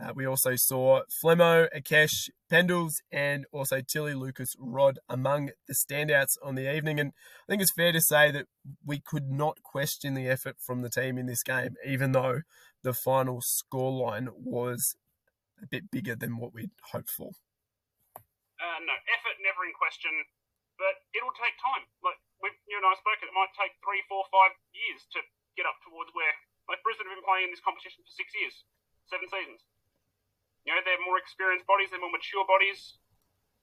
Uh, 0.00 0.12
we 0.14 0.26
also 0.26 0.56
saw 0.56 1.02
Flemo, 1.22 1.68
Akesh, 1.76 2.30
Pendles, 2.50 3.02
and 3.12 3.44
also 3.52 3.80
Tilly 3.80 4.14
Lucas-Rodd 4.14 4.98
among 5.08 5.50
the 5.68 5.74
standouts 5.74 6.40
on 6.42 6.54
the 6.54 6.72
evening. 6.74 6.98
And 6.98 7.12
I 7.44 7.52
think 7.52 7.62
it's 7.62 7.76
fair 7.76 7.92
to 7.92 8.00
say 8.00 8.30
that 8.30 8.46
we 8.84 9.00
could 9.00 9.30
not 9.30 9.62
question 9.62 10.14
the 10.14 10.28
effort 10.28 10.56
from 10.58 10.80
the 10.80 10.90
team 10.90 11.18
in 11.18 11.26
this 11.26 11.42
game, 11.42 11.76
even 11.86 12.12
though 12.12 12.40
the 12.82 12.94
final 12.94 13.42
scoreline 13.44 14.28
was 14.32 14.96
a 15.62 15.66
bit 15.66 15.90
bigger 15.90 16.16
than 16.16 16.38
what 16.38 16.54
we'd 16.54 16.74
hoped 16.90 17.10
for. 17.10 17.30
Uh, 18.58 18.78
no, 18.82 18.94
effort 19.12 19.36
never 19.44 19.62
in 19.66 19.74
question, 19.76 20.10
but 20.80 21.04
it'll 21.14 21.36
take 21.36 21.54
time. 21.60 21.84
Like 22.02 22.18
we've, 22.40 22.56
you 22.66 22.80
and 22.80 22.86
I 22.86 22.94
spoke, 22.98 23.20
it 23.22 23.30
might 23.34 23.52
take 23.54 23.76
three, 23.84 24.02
four, 24.08 24.24
five 24.32 24.56
years 24.72 25.04
to 25.14 25.22
get 25.54 25.68
up 25.68 25.78
towards 25.84 26.10
where 26.16 26.32
like 26.70 26.82
Brisbane 26.82 27.10
have 27.10 27.18
been 27.18 27.26
playing 27.26 27.50
in 27.50 27.52
this 27.54 27.62
competition 27.62 28.02
for 28.02 28.14
six 28.14 28.32
years, 28.34 28.54
seven 29.10 29.28
seasons. 29.28 29.62
You 30.62 30.74
know, 30.74 30.82
they're 30.86 31.00
more 31.02 31.18
experienced 31.18 31.66
bodies, 31.66 31.90
they're 31.90 32.02
more 32.02 32.14
mature 32.14 32.46
bodies. 32.46 32.98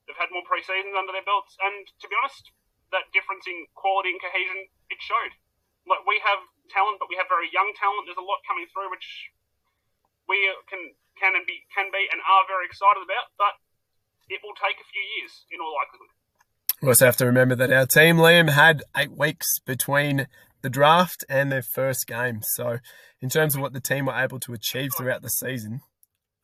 They've 0.05 0.19
had 0.19 0.33
more 0.33 0.43
pre-seasons 0.43 0.97
under 0.97 1.13
their 1.13 1.23
belts, 1.23 1.53
and 1.61 1.85
to 1.85 2.05
be 2.09 2.17
honest, 2.17 2.49
that 2.89 3.13
difference 3.13 3.45
in 3.45 3.69
quality 3.77 4.09
and 4.09 4.19
cohesion 4.19 4.65
it 4.89 4.97
showed. 4.99 5.37
Like 5.85 6.01
we 6.09 6.17
have 6.25 6.41
talent, 6.73 6.97
but 6.97 7.09
we 7.13 7.17
have 7.21 7.29
very 7.29 7.47
young 7.53 7.71
talent. 7.77 8.09
There's 8.09 8.19
a 8.19 8.25
lot 8.25 8.41
coming 8.49 8.65
through, 8.73 8.89
which 8.89 9.05
we 10.25 10.49
can 10.65 10.97
can 11.17 11.37
and 11.37 11.45
be 11.45 11.61
can 11.69 11.93
be 11.93 12.09
and 12.09 12.21
are 12.25 12.45
very 12.49 12.65
excited 12.65 13.05
about. 13.05 13.29
But 13.37 13.61
it 14.29 14.41
will 14.41 14.57
take 14.57 14.77
a 14.81 14.87
few 14.89 15.05
years, 15.17 15.45
in 15.53 15.61
all 15.61 15.73
likelihood. 15.73 16.13
We 16.81 16.87
also 16.89 17.05
have 17.05 17.17
to 17.17 17.25
remember 17.25 17.55
that 17.55 17.73
our 17.73 17.85
team, 17.85 18.17
Liam, 18.17 18.49
had 18.49 18.83
eight 18.95 19.11
weeks 19.11 19.59
between 19.59 20.27
the 20.61 20.69
draft 20.69 21.25
and 21.27 21.51
their 21.51 21.61
first 21.61 22.07
game. 22.07 22.41
So, 22.41 22.79
in 23.21 23.29
terms 23.29 23.55
of 23.55 23.61
what 23.61 23.73
the 23.73 23.81
team 23.81 24.05
were 24.05 24.17
able 24.17 24.39
to 24.41 24.53
achieve 24.53 24.91
throughout 24.95 25.21
the 25.21 25.29
season, 25.29 25.81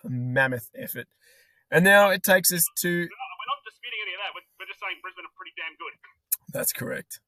a 0.05 0.09
mammoth 0.09 0.69
effort. 0.77 1.07
And 1.71 1.83
now 1.83 2.09
it 2.09 2.23
takes 2.23 2.53
us 2.53 2.63
to. 2.81 2.89
We're 2.89 3.03
not, 3.03 3.61
disputing 3.65 3.99
any 4.03 4.13
of 4.13 4.21
that. 4.21 4.31
We're, 4.35 4.47
we're 4.59 4.69
just 4.69 4.79
saying 4.79 4.97
Brisbane 5.01 5.25
are 5.25 5.35
pretty 5.35 5.53
damn 5.57 5.75
good. 5.77 5.93
That's 6.53 6.71
correct. 6.71 7.19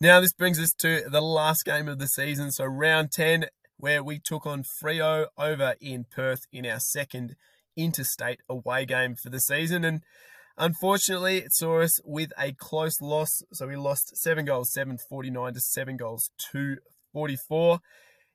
Now 0.00 0.20
this 0.20 0.32
brings 0.32 0.58
us 0.58 0.72
to 0.80 1.08
the 1.08 1.20
last 1.20 1.64
game 1.64 1.88
of 1.88 1.98
the 1.98 2.08
season, 2.08 2.50
so 2.50 2.64
round 2.64 3.12
10, 3.12 3.46
where 3.76 4.02
we 4.02 4.18
took 4.18 4.46
on 4.46 4.64
Freo 4.82 5.26
over 5.38 5.76
in 5.80 6.06
Perth 6.10 6.40
in 6.52 6.66
our 6.66 6.80
second 6.80 7.36
interstate 7.76 8.40
away 8.48 8.84
game 8.84 9.14
for 9.14 9.30
the 9.30 9.40
season. 9.40 9.84
And 9.84 10.02
unfortunately, 10.58 11.38
it 11.38 11.52
saw 11.54 11.80
us 11.80 12.00
with 12.04 12.32
a 12.38 12.52
close 12.52 13.00
loss. 13.00 13.42
So 13.52 13.68
we 13.68 13.76
lost 13.76 14.16
seven 14.16 14.44
goals, 14.44 14.72
749 14.72 15.54
to 15.54 15.60
seven 15.60 15.96
goals, 15.96 16.30
244 16.50 17.78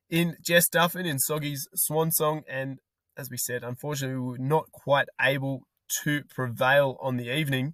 in 0.10 0.38
Jess 0.42 0.70
Duffin 0.70 1.06
in 1.06 1.20
Soggy's 1.20 1.68
swan 1.76 2.12
song. 2.12 2.44
And 2.50 2.80
as 3.18 3.30
we 3.30 3.38
said, 3.38 3.64
unfortunately, 3.64 4.18
we 4.18 4.32
were 4.32 4.38
not 4.38 4.72
quite 4.72 5.08
able 5.20 5.64
to 6.04 6.24
prevail 6.30 6.98
on 7.02 7.18
the 7.18 7.34
evening. 7.34 7.74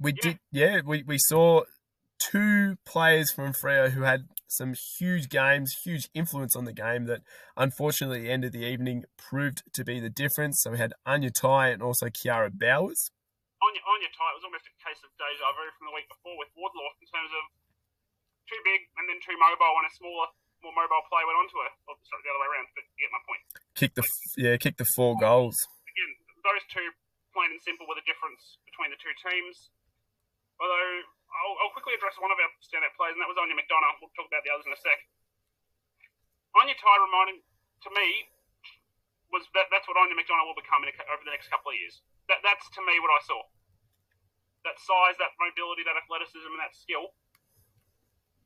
We 0.00 0.14
yeah. 0.16 0.22
did, 0.22 0.38
yeah, 0.50 0.80
we, 0.84 1.02
we 1.06 1.18
saw 1.18 1.62
two 2.18 2.76
players 2.86 3.32
from 3.32 3.52
Freo 3.52 3.90
who 3.90 4.02
had 4.02 4.26
some 4.46 4.74
huge 4.98 5.28
games, 5.28 5.74
huge 5.84 6.08
influence 6.14 6.54
on 6.56 6.64
the 6.64 6.72
game 6.72 7.06
that 7.06 7.20
unfortunately 7.56 8.20
at 8.20 8.24
the 8.24 8.32
end 8.32 8.44
of 8.44 8.52
the 8.52 8.64
evening 8.64 9.04
proved 9.16 9.62
to 9.74 9.84
be 9.84 9.98
the 10.00 10.10
difference. 10.10 10.60
So 10.62 10.70
we 10.72 10.78
had 10.78 10.92
Áine 11.06 11.30
Tighe 11.32 11.72
and 11.72 11.82
also 11.82 12.06
Kiara 12.06 12.52
Bowers. 12.52 13.10
Áine, 13.62 13.80
Áine 13.80 14.08
Tighe, 14.12 14.30
it 14.32 14.38
was 14.38 14.46
almost 14.46 14.66
a 14.68 14.74
case 14.82 15.00
of 15.02 15.10
deja 15.18 15.48
vu 15.56 15.66
from 15.78 15.86
the 15.90 15.94
week 15.94 16.08
before 16.08 16.36
with 16.38 16.52
Wardlaw 16.54 16.90
in 17.00 17.06
terms 17.10 17.32
of 17.32 17.44
too 18.46 18.60
big 18.66 18.80
and 19.00 19.08
then 19.08 19.18
too 19.24 19.34
mobile 19.38 19.76
and 19.80 19.88
a 19.88 19.92
smaller 19.96 20.28
more 20.62 20.74
mobile 20.74 21.04
play 21.10 21.22
went 21.26 21.38
onto 21.38 21.58
her. 21.58 21.70
Oh, 21.90 21.98
sorry, 22.06 22.22
the 22.22 22.30
other 22.30 22.42
way 22.42 22.50
around, 22.54 22.66
but 22.72 22.84
you 22.94 22.98
get 23.02 23.12
my 23.12 23.22
point. 23.26 23.42
Kick 23.74 23.92
the 23.98 24.04
yeah, 24.38 24.54
kick 24.56 24.78
the 24.78 24.88
four 24.94 25.18
goals. 25.18 25.58
Again, 25.90 26.10
those 26.46 26.64
two, 26.70 26.86
plain 27.34 27.50
and 27.50 27.62
simple, 27.62 27.84
were 27.90 27.98
the 27.98 28.06
difference 28.06 28.62
between 28.64 28.94
the 28.94 29.00
two 29.02 29.12
teams. 29.26 29.70
Although 30.62 30.90
I'll, 31.32 31.56
I'll 31.66 31.74
quickly 31.74 31.98
address 31.98 32.14
one 32.22 32.30
of 32.30 32.38
our 32.38 32.50
standout 32.62 32.94
players, 32.94 33.18
and 33.18 33.22
that 33.24 33.30
was 33.30 33.38
Áine 33.40 33.52
McDonagh. 33.58 33.98
We'll 33.98 34.14
talk 34.14 34.30
about 34.30 34.46
the 34.46 34.52
others 34.54 34.66
in 34.68 34.72
a 34.72 34.80
sec. 34.80 34.98
Áine 36.54 36.74
Tighe 36.76 36.98
reminding 37.02 37.42
to 37.42 37.90
me 37.90 38.30
was 39.32 39.48
that 39.56 39.66
that's 39.72 39.88
what 39.88 39.96
Áine 39.98 40.14
McDonagh 40.14 40.46
will 40.46 40.58
become 40.58 40.84
a, 40.84 40.92
over 41.10 41.24
the 41.24 41.32
next 41.32 41.50
couple 41.50 41.72
of 41.72 41.76
years. 41.80 42.04
That 42.30 42.44
that's 42.46 42.68
to 42.78 42.80
me 42.84 43.00
what 43.02 43.10
I 43.10 43.20
saw. 43.26 43.40
That 44.62 44.78
size, 44.78 45.18
that 45.18 45.34
mobility, 45.42 45.82
that 45.82 45.98
athleticism, 45.98 46.46
and 46.46 46.62
that 46.62 46.76
skill. 46.78 47.10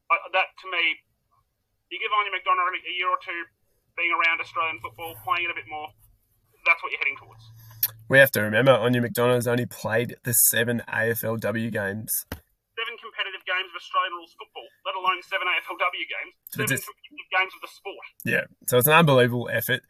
Uh, 0.08 0.30
that 0.32 0.54
to 0.62 0.66
me 0.70 1.02
you 1.90 1.98
give 1.98 2.10
Áine 2.10 2.30
McDonagh 2.34 2.74
a 2.74 2.94
year 2.94 3.08
or 3.10 3.18
two 3.22 3.40
being 3.96 4.12
around 4.12 4.40
Australian 4.40 4.78
football, 4.82 5.14
playing 5.24 5.48
it 5.48 5.52
a 5.52 5.56
bit 5.56 5.68
more, 5.68 5.88
that's 6.66 6.82
what 6.82 6.92
you're 6.92 7.00
heading 7.00 7.16
towards. 7.16 7.42
We 8.08 8.18
have 8.18 8.30
to 8.32 8.42
remember 8.42 8.72
Áine 8.72 9.00
McDonagh 9.02 9.34
has 9.34 9.48
only 9.48 9.66
played 9.66 10.16
the 10.24 10.32
seven 10.32 10.82
AFLW 10.88 11.72
games. 11.72 12.10
Seven 12.76 12.94
competitive 13.00 13.42
games 13.48 13.70
of 13.72 13.76
Australian 13.80 14.12
rules 14.18 14.34
football, 14.36 14.68
let 14.84 14.94
alone 14.94 15.22
seven 15.24 15.46
AFLW 15.48 16.04
games, 16.06 16.32
seven 16.52 16.66
just- 16.68 16.84
competitive 16.84 17.30
games 17.32 17.52
of 17.54 17.60
the 17.62 17.72
sport. 17.72 18.06
Yeah, 18.24 18.44
so 18.68 18.78
it's 18.78 18.86
an 18.86 18.92
unbelievable 18.94 19.48
effort 19.50 19.80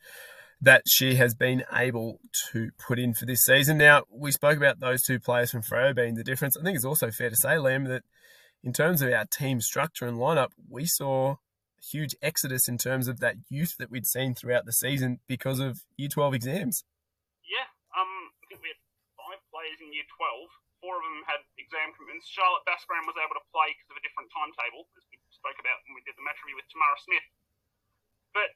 that 0.60 0.82
she 0.86 1.16
has 1.16 1.34
been 1.34 1.64
able 1.72 2.18
to 2.52 2.70
put 2.78 2.98
in 2.98 3.12
for 3.12 3.26
this 3.26 3.40
season. 3.44 3.76
Now, 3.76 4.04
we 4.10 4.32
spoke 4.32 4.56
about 4.56 4.80
those 4.80 5.02
two 5.02 5.20
players 5.20 5.50
from 5.50 5.62
Freo 5.62 5.94
being 5.94 6.14
the 6.14 6.24
difference. 6.24 6.56
I 6.56 6.62
think 6.64 6.76
it's 6.76 6.84
also 6.84 7.10
fair 7.10 7.28
to 7.28 7.36
say, 7.36 7.56
Liam, 7.56 7.86
that 7.88 8.02
in 8.62 8.72
terms 8.72 9.02
of 9.02 9.12
our 9.12 9.26
team 9.26 9.60
structure 9.60 10.06
and 10.06 10.16
lineup, 10.16 10.48
we 10.68 10.86
saw 10.86 11.36
huge 11.82 12.16
exodus 12.22 12.68
in 12.68 12.78
terms 12.78 13.08
of 13.08 13.20
that 13.20 13.36
youth 13.48 13.76
that 13.78 13.90
we'd 13.90 14.06
seen 14.06 14.34
throughout 14.34 14.64
the 14.64 14.74
season 14.74 15.20
because 15.26 15.60
of 15.60 15.84
Year 15.96 16.08
12 16.08 16.34
exams. 16.34 16.84
Yeah, 17.44 17.68
um, 17.94 18.32
I 18.42 18.44
think 18.48 18.62
we 18.62 18.72
had 18.72 18.80
five 19.16 19.40
players 19.52 19.78
in 19.80 19.92
year 19.92 20.06
12. 20.16 20.50
Four 20.84 21.00
of 21.00 21.04
them 21.04 21.24
had 21.24 21.40
exam 21.56 21.96
commitments. 21.96 22.28
Charlotte 22.28 22.66
Baskaran 22.68 23.08
was 23.08 23.16
able 23.16 23.36
to 23.38 23.44
play 23.50 23.72
because 23.74 23.90
of 23.90 23.98
a 23.98 24.04
different 24.04 24.28
timetable, 24.30 24.86
as 24.94 25.04
we 25.08 25.16
spoke 25.32 25.56
about 25.56 25.82
when 25.88 25.96
we 25.96 26.04
did 26.04 26.14
the 26.14 26.24
match 26.24 26.38
review 26.44 26.60
with 26.60 26.68
Tamara 26.68 26.98
Smith. 27.00 27.26
But 28.36 28.52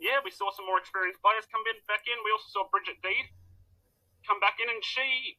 yeah, 0.00 0.24
we 0.24 0.32
saw 0.32 0.48
some 0.48 0.64
more 0.64 0.80
experienced 0.80 1.20
players 1.20 1.44
come 1.52 1.60
in, 1.68 1.76
back 1.84 2.08
in. 2.08 2.16
We 2.24 2.32
also 2.32 2.48
saw 2.48 2.64
Bridget 2.72 2.96
Deed 3.04 3.28
come 4.24 4.40
back 4.40 4.56
in, 4.56 4.72
and 4.72 4.80
she, 4.80 5.36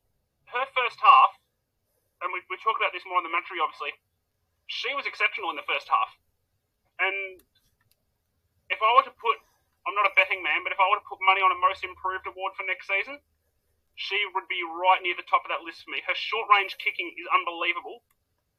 her 0.53 0.65
first 0.77 1.01
half, 1.01 1.33
and 2.21 2.29
we, 2.29 2.45
we 2.53 2.61
talk 2.61 2.77
about 2.77 2.93
this 2.93 3.01
more 3.09 3.17
in 3.17 3.25
the 3.25 3.33
match 3.33 3.49
review, 3.49 3.65
obviously, 3.65 3.97
she 4.69 4.93
was 4.93 5.09
exceptional 5.09 5.49
in 5.49 5.57
the 5.57 5.65
first 5.65 5.89
half. 5.89 6.13
And 6.99 7.39
if 8.69 8.79
I 8.79 8.89
were 8.95 9.07
to 9.07 9.15
put 9.15 9.39
I'm 9.87 9.97
not 9.97 10.05
a 10.05 10.13
betting 10.13 10.45
man, 10.45 10.61
but 10.61 10.69
if 10.69 10.77
I 10.77 10.85
were 10.85 11.01
to 11.01 11.07
put 11.09 11.17
money 11.23 11.41
on 11.41 11.49
a 11.49 11.57
most 11.57 11.81
improved 11.81 12.29
award 12.29 12.53
for 12.53 12.61
next 12.67 12.85
season, 12.85 13.17
she 13.97 14.21
would 14.37 14.45
be 14.45 14.61
right 14.61 15.01
near 15.01 15.17
the 15.17 15.25
top 15.25 15.41
of 15.47 15.49
that 15.49 15.65
list 15.65 15.81
for 15.81 15.89
me. 15.89 16.03
Her 16.05 16.13
short 16.13 16.45
range 16.51 16.77
kicking 16.77 17.09
is 17.17 17.25
unbelievable. 17.33 18.05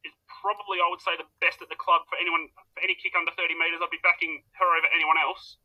Is 0.03 0.11
probably 0.41 0.81
I 0.81 0.89
would 0.89 0.99
say 0.99 1.13
the 1.15 1.29
best 1.39 1.61
at 1.61 1.69
the 1.69 1.77
club 1.77 2.03
for 2.09 2.17
anyone 2.17 2.49
for 2.73 2.81
any 2.81 2.97
kick 2.97 3.13
under 3.13 3.31
30 3.31 3.53
metres. 3.53 3.79
I'd 3.79 3.93
be 3.93 4.01
backing 4.01 4.41
her 4.57 4.65
over 4.65 4.89
anyone 4.91 5.15
else. 5.21 5.61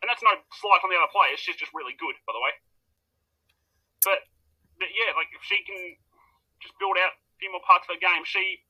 And 0.00 0.10
that's 0.10 0.24
no 0.24 0.34
slight 0.58 0.82
on 0.82 0.90
the 0.90 0.98
other 0.98 1.12
players. 1.12 1.38
She's 1.38 1.60
just 1.60 1.70
really 1.76 1.94
good, 2.00 2.16
by 2.24 2.32
the 2.34 2.42
way. 2.42 2.52
But 4.02 4.20
but 4.80 4.90
yeah, 4.90 5.14
like 5.14 5.30
if 5.30 5.44
she 5.44 5.60
can 5.62 5.78
just 6.58 6.74
build 6.80 6.98
out 6.98 7.14
a 7.14 7.36
few 7.38 7.52
more 7.52 7.62
parts 7.62 7.86
of 7.86 7.94
her 7.94 8.00
game, 8.02 8.24
she 8.24 8.64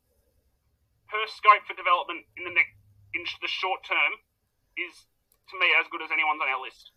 her 1.13 1.27
scope 1.29 1.69
for 1.69 1.77
development 1.77 2.25
in 2.37 2.45
the 2.45 2.55
next 2.57 2.75
in 3.15 3.25
the 3.41 3.49
short 3.49 3.85
term 3.85 4.25
is 4.77 5.05
to 5.51 5.59
me 5.61 5.69
as 5.79 5.87
good 5.93 6.01
as 6.01 6.09
anyone's 6.11 6.41
on 6.41 6.49
our 6.49 6.61
list. 6.61 6.91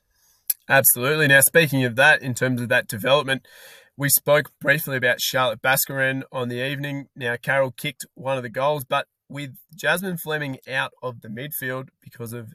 Absolutely. 0.67 1.27
Now, 1.27 1.41
speaking 1.41 1.83
of 1.83 1.95
that, 1.97 2.21
in 2.21 2.33
terms 2.33 2.61
of 2.61 2.69
that 2.69 2.87
development, 2.87 3.45
we 3.97 4.09
spoke 4.09 4.51
briefly 4.59 4.97
about 4.97 5.21
Charlotte 5.21 5.61
Baskaran 5.61 6.23
on 6.31 6.49
the 6.49 6.65
evening. 6.65 7.07
Now, 7.15 7.35
Carol 7.35 7.71
kicked 7.71 8.05
one 8.15 8.37
of 8.37 8.43
the 8.43 8.49
goals, 8.49 8.83
but 8.83 9.07
with 9.29 9.55
Jasmine 9.75 10.17
Fleming 10.17 10.57
out 10.69 10.91
of 11.03 11.21
the 11.21 11.27
midfield 11.27 11.89
because 12.01 12.33
of 12.33 12.53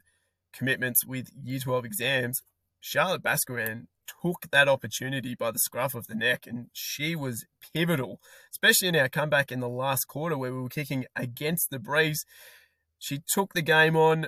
commitments 0.52 1.04
with 1.06 1.28
Year 1.42 1.60
12 1.60 1.84
exams, 1.84 2.40
Charlotte 2.80 3.22
Baskaran 3.22 3.86
took 4.22 4.50
that 4.50 4.68
opportunity 4.68 5.34
by 5.34 5.50
the 5.50 5.58
scruff 5.58 5.94
of 5.94 6.06
the 6.06 6.14
neck 6.14 6.46
and 6.46 6.66
she 6.72 7.14
was 7.14 7.46
pivotal, 7.74 8.20
especially 8.52 8.88
in 8.88 8.96
our 8.96 9.08
comeback 9.08 9.52
in 9.52 9.60
the 9.60 9.68
last 9.68 10.06
quarter 10.06 10.36
where 10.36 10.52
we 10.52 10.60
were 10.60 10.68
kicking 10.68 11.06
against 11.16 11.70
the 11.70 11.78
breeze. 11.78 12.24
She 12.98 13.22
took 13.32 13.54
the 13.54 13.62
game 13.62 13.96
on. 13.96 14.26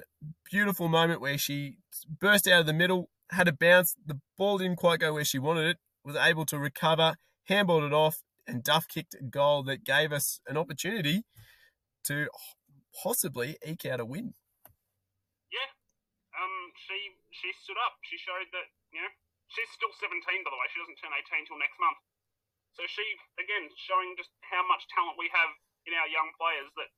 Beautiful 0.50 0.88
moment 0.88 1.20
where 1.20 1.38
she 1.38 1.76
burst 2.20 2.48
out 2.48 2.60
of 2.60 2.66
the 2.66 2.72
middle, 2.72 3.10
had 3.30 3.48
a 3.48 3.52
bounce. 3.52 3.94
The 4.04 4.20
ball 4.38 4.58
didn't 4.58 4.76
quite 4.76 5.00
go 5.00 5.12
where 5.12 5.24
she 5.24 5.38
wanted 5.38 5.68
it, 5.68 5.76
was 6.04 6.16
able 6.16 6.46
to 6.46 6.58
recover, 6.58 7.14
handballed 7.48 7.86
it 7.86 7.92
off, 7.92 8.16
and 8.46 8.62
Duff 8.62 8.88
kicked 8.88 9.14
a 9.14 9.24
goal 9.24 9.62
that 9.64 9.84
gave 9.84 10.12
us 10.12 10.40
an 10.46 10.56
opportunity 10.56 11.24
to 12.04 12.28
possibly 13.02 13.56
eke 13.66 13.86
out 13.86 14.00
a 14.00 14.04
win. 14.04 14.34
Yeah, 15.52 15.70
um, 16.36 16.72
she 16.86 16.96
she 17.30 17.52
stood 17.62 17.76
up. 17.84 17.98
She 18.02 18.16
showed 18.16 18.48
that 18.52 18.68
you 18.92 19.00
know 19.00 19.12
she's 19.52 19.70
still 19.76 19.92
17 20.00 20.18
by 20.24 20.50
the 20.50 20.58
way. 20.58 20.68
She 20.72 20.80
doesn't 20.80 20.98
turn 20.98 21.12
18 21.12 21.48
till 21.48 21.60
next 21.60 21.76
month. 21.78 22.00
So 22.74 22.88
she 22.88 23.04
again 23.36 23.68
showing 23.84 24.16
just 24.16 24.32
how 24.48 24.64
much 24.64 24.84
talent 24.92 25.20
we 25.20 25.28
have 25.32 25.52
in 25.84 25.92
our 25.92 26.08
young 26.08 26.32
players. 26.40 26.72
That 26.80 26.88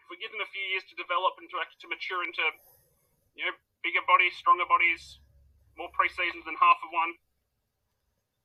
if 0.00 0.06
we 0.12 0.20
give 0.20 0.30
them 0.30 0.44
a 0.44 0.50
few 0.52 0.64
years 0.72 0.84
to 0.92 0.94
develop 0.94 1.40
and 1.40 1.48
to 1.48 1.56
to 1.56 1.86
mature 1.88 2.20
into 2.22 2.44
you 3.34 3.48
know 3.48 3.54
bigger 3.80 4.04
bodies, 4.04 4.36
stronger 4.38 4.68
bodies, 4.68 5.18
more 5.76 5.90
pre-seasons 5.96 6.44
than 6.44 6.56
half 6.60 6.78
of 6.84 6.90
one. 6.92 7.12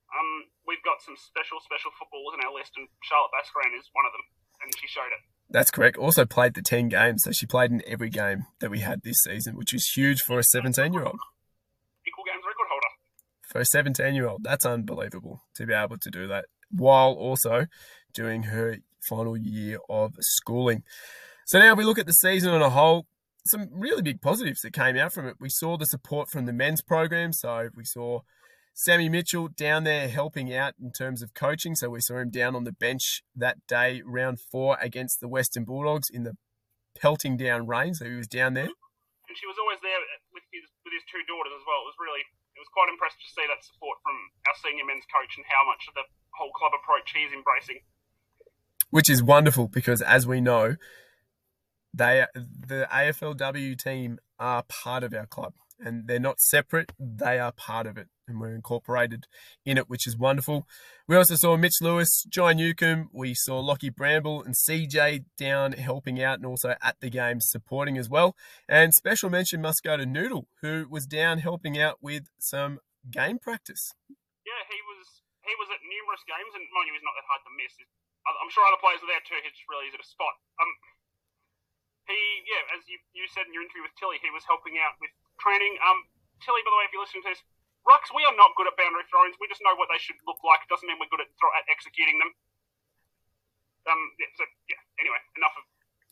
Um, 0.07 0.47
we've 0.63 0.81
got 0.87 1.03
some 1.03 1.19
special, 1.19 1.59
special 1.59 1.91
footballers 1.99 2.39
in 2.39 2.41
our 2.47 2.53
list, 2.55 2.79
and 2.79 2.87
Charlotte 3.03 3.31
Baskaran 3.35 3.75
is 3.75 3.91
one 3.91 4.07
of 4.07 4.15
them, 4.15 4.25
and 4.63 4.71
she 4.79 4.87
showed 4.87 5.11
it. 5.11 5.19
That's 5.51 5.71
correct. 5.71 5.99
Also 5.99 6.25
played 6.25 6.55
the 6.55 6.63
10 6.63 6.87
games, 6.89 7.23
so 7.23 7.31
she 7.31 7.45
played 7.45 7.71
in 7.71 7.83
every 7.87 8.09
game 8.09 8.47
that 8.59 8.71
we 8.71 8.79
had 8.79 9.03
this 9.03 9.19
season, 9.23 9.55
which 9.55 9.73
is 9.73 9.87
huge 9.95 10.21
for 10.23 10.39
a 10.39 10.43
17 10.43 10.91
year 10.91 11.03
old. 11.03 11.19
Equal 12.07 12.23
games 12.23 12.43
record 12.43 12.67
holder. 12.71 12.91
For 13.47 13.59
a 13.59 13.65
17 13.65 14.13
year 14.13 14.27
old, 14.27 14.43
that's 14.43 14.65
unbelievable 14.65 15.41
to 15.55 15.65
be 15.65 15.73
able 15.73 15.97
to 15.97 16.09
do 16.09 16.27
that 16.27 16.45
while 16.69 17.13
also 17.13 17.65
doing 18.13 18.43
her 18.43 18.77
final 19.07 19.37
year 19.37 19.79
of 19.89 20.13
schooling. 20.19 20.83
So 21.45 21.59
now 21.59 21.71
if 21.71 21.77
we 21.77 21.85
look 21.85 21.99
at 21.99 22.07
the 22.07 22.13
season 22.13 22.53
on 22.53 22.61
a 22.61 22.69
whole, 22.69 23.05
some 23.45 23.69
really 23.71 24.01
big 24.01 24.21
positives 24.21 24.61
that 24.61 24.73
came 24.73 24.97
out 24.97 25.13
from 25.13 25.27
it. 25.27 25.37
We 25.39 25.49
saw 25.49 25.77
the 25.77 25.85
support 25.85 26.29
from 26.29 26.45
the 26.45 26.53
men's 26.53 26.81
program. 26.81 27.31
So 27.31 27.69
we 27.73 27.85
saw 27.85 28.21
Sammy 28.73 29.07
Mitchell 29.07 29.47
down 29.47 29.85
there 29.85 30.09
helping 30.09 30.53
out 30.53 30.73
in 30.81 30.91
terms 30.91 31.21
of 31.21 31.33
coaching. 31.33 31.75
So 31.75 31.89
we 31.89 32.01
saw 32.01 32.17
him 32.17 32.29
down 32.29 32.55
on 32.55 32.65
the 32.65 32.73
bench 32.73 33.23
that 33.35 33.65
day, 33.67 34.01
round 34.05 34.39
four 34.51 34.77
against 34.81 35.19
the 35.21 35.27
Western 35.27 35.63
Bulldogs 35.63 36.09
in 36.11 36.23
the 36.23 36.35
pelting 36.99 37.37
down 37.37 37.65
rain. 37.65 37.93
So 37.93 38.05
he 38.05 38.15
was 38.15 38.27
down 38.27 38.53
there. 38.53 38.67
And 38.67 39.35
she 39.35 39.47
was 39.47 39.55
always 39.59 39.79
there 39.81 39.97
with 40.33 40.43
his 40.51 40.63
with 40.83 40.93
his 40.93 41.03
two 41.07 41.23
daughters 41.27 41.53
as 41.55 41.63
well. 41.65 41.83
It 41.83 41.91
was 41.95 41.99
really 41.99 42.23
it 42.57 42.59
was 42.59 42.73
quite 42.73 42.89
impressive 42.89 43.21
to 43.21 43.31
see 43.37 43.45
that 43.45 43.63
support 43.63 44.01
from 44.01 44.17
our 44.49 44.57
senior 44.65 44.83
men's 44.83 45.05
coach 45.13 45.37
and 45.37 45.45
how 45.45 45.61
much 45.61 45.85
of 45.87 45.93
the 45.93 46.01
whole 46.33 46.49
club 46.51 46.73
approach 46.73 47.13
he's 47.13 47.29
embracing. 47.29 47.85
Which 48.89 49.09
is 49.09 49.21
wonderful 49.21 49.67
because 49.67 50.01
as 50.01 50.25
we 50.25 50.41
know, 50.41 50.75
they 51.93 52.25
the 52.33 52.87
AFLW 52.91 53.77
team 53.77 54.17
are 54.39 54.63
part 54.63 55.03
of 55.03 55.13
our 55.13 55.27
club 55.27 55.53
and 55.79 56.07
they're 56.07 56.19
not 56.19 56.41
separate, 56.41 56.93
they 56.97 57.37
are 57.37 57.51
part 57.51 57.85
of 57.85 57.97
it 57.97 58.07
and 58.27 58.39
we're 58.39 58.53
incorporated 58.53 59.25
in 59.65 59.77
it, 59.77 59.89
which 59.89 60.05
is 60.05 60.17
wonderful. 60.17 60.67
We 61.07 61.15
also 61.15 61.35
saw 61.35 61.55
Mitch 61.55 61.79
Lewis, 61.81 62.23
John 62.27 62.57
Newcombe, 62.57 63.09
we 63.13 63.33
saw 63.33 63.59
Lockie 63.59 63.89
Bramble 63.89 64.43
and 64.43 64.53
CJ 64.53 65.23
down 65.37 65.71
helping 65.73 66.21
out 66.21 66.37
and 66.37 66.45
also 66.45 66.75
at 66.83 66.99
the 66.99 67.09
game 67.09 67.39
supporting 67.39 67.97
as 67.97 68.09
well. 68.09 68.35
And 68.67 68.93
special 68.93 69.29
mention 69.29 69.61
must 69.61 69.83
go 69.83 69.95
to 69.95 70.05
Noodle, 70.05 70.47
who 70.61 70.87
was 70.89 71.07
down 71.07 71.39
helping 71.39 71.79
out 71.79 71.97
with 72.01 72.27
some 72.37 72.79
game 73.09 73.39
practice. 73.39 73.95
Yeah, 74.43 74.63
he 74.67 74.79
was 74.83 75.23
he 75.47 75.55
was 75.55 75.71
at 75.71 75.79
numerous 75.79 76.23
games, 76.27 76.51
and 76.51 76.63
mind 76.75 76.91
you, 76.91 76.95
he's 76.95 77.07
not 77.07 77.15
that 77.15 77.27
hard 77.27 77.43
to 77.47 77.51
miss. 77.55 77.71
I'm 78.27 78.51
sure 78.51 78.67
other 78.67 78.83
players 78.83 78.99
are 78.99 79.07
there 79.07 79.23
too. 79.23 79.39
He's 79.39 79.55
just 79.55 79.71
really 79.71 79.87
easy 79.87 79.95
to 79.95 80.03
spot. 80.03 80.35
Um, 80.59 80.71
he, 82.11 82.19
yeah, 82.43 82.75
as 82.75 82.83
you, 82.91 82.99
you 83.15 83.23
said 83.31 83.47
in 83.47 83.55
your 83.55 83.63
interview 83.63 83.87
with 83.87 83.95
Tilly, 83.95 84.19
he 84.19 84.27
was 84.35 84.43
helping 84.43 84.75
out 84.79 84.99
with 84.99 85.11
training. 85.39 85.79
Um, 85.79 86.03
Tilly, 86.43 86.59
by 86.67 86.75
the 86.75 86.79
way, 86.79 86.85
if 86.87 86.91
you're 86.91 87.03
listening 87.03 87.23
to 87.23 87.31
this, 87.31 87.43
Rucks, 87.87 88.11
we 88.11 88.27
are 88.27 88.35
not 88.35 88.51
good 88.59 88.67
at 88.67 88.75
boundary 88.75 89.07
throw-ins. 89.07 89.39
We 89.39 89.47
just 89.47 89.63
know 89.63 89.71
what 89.79 89.87
they 89.87 89.97
should 89.97 90.19
look 90.27 90.43
like. 90.43 90.59
It 90.59 90.69
doesn't 90.69 90.83
mean 90.83 90.99
we're 90.99 91.07
good 91.07 91.23
at, 91.23 91.31
at 91.31 91.65
executing 91.71 92.19
them. 92.19 92.35
Um, 93.87 94.01
yeah, 94.19 94.27
so, 94.35 94.43
yeah, 94.67 94.81
anyway, 94.99 95.23
enough 95.39 95.55
of 95.55 95.63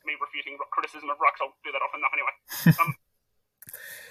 me 0.08 0.16
refuting 0.16 0.56
criticism 0.72 1.12
of 1.12 1.20
Rucks. 1.20 1.44
I'll 1.44 1.52
do 1.68 1.76
that 1.76 1.84
often 1.84 2.00
enough 2.00 2.16
anyway. 2.16 2.36
Um, 2.80 2.92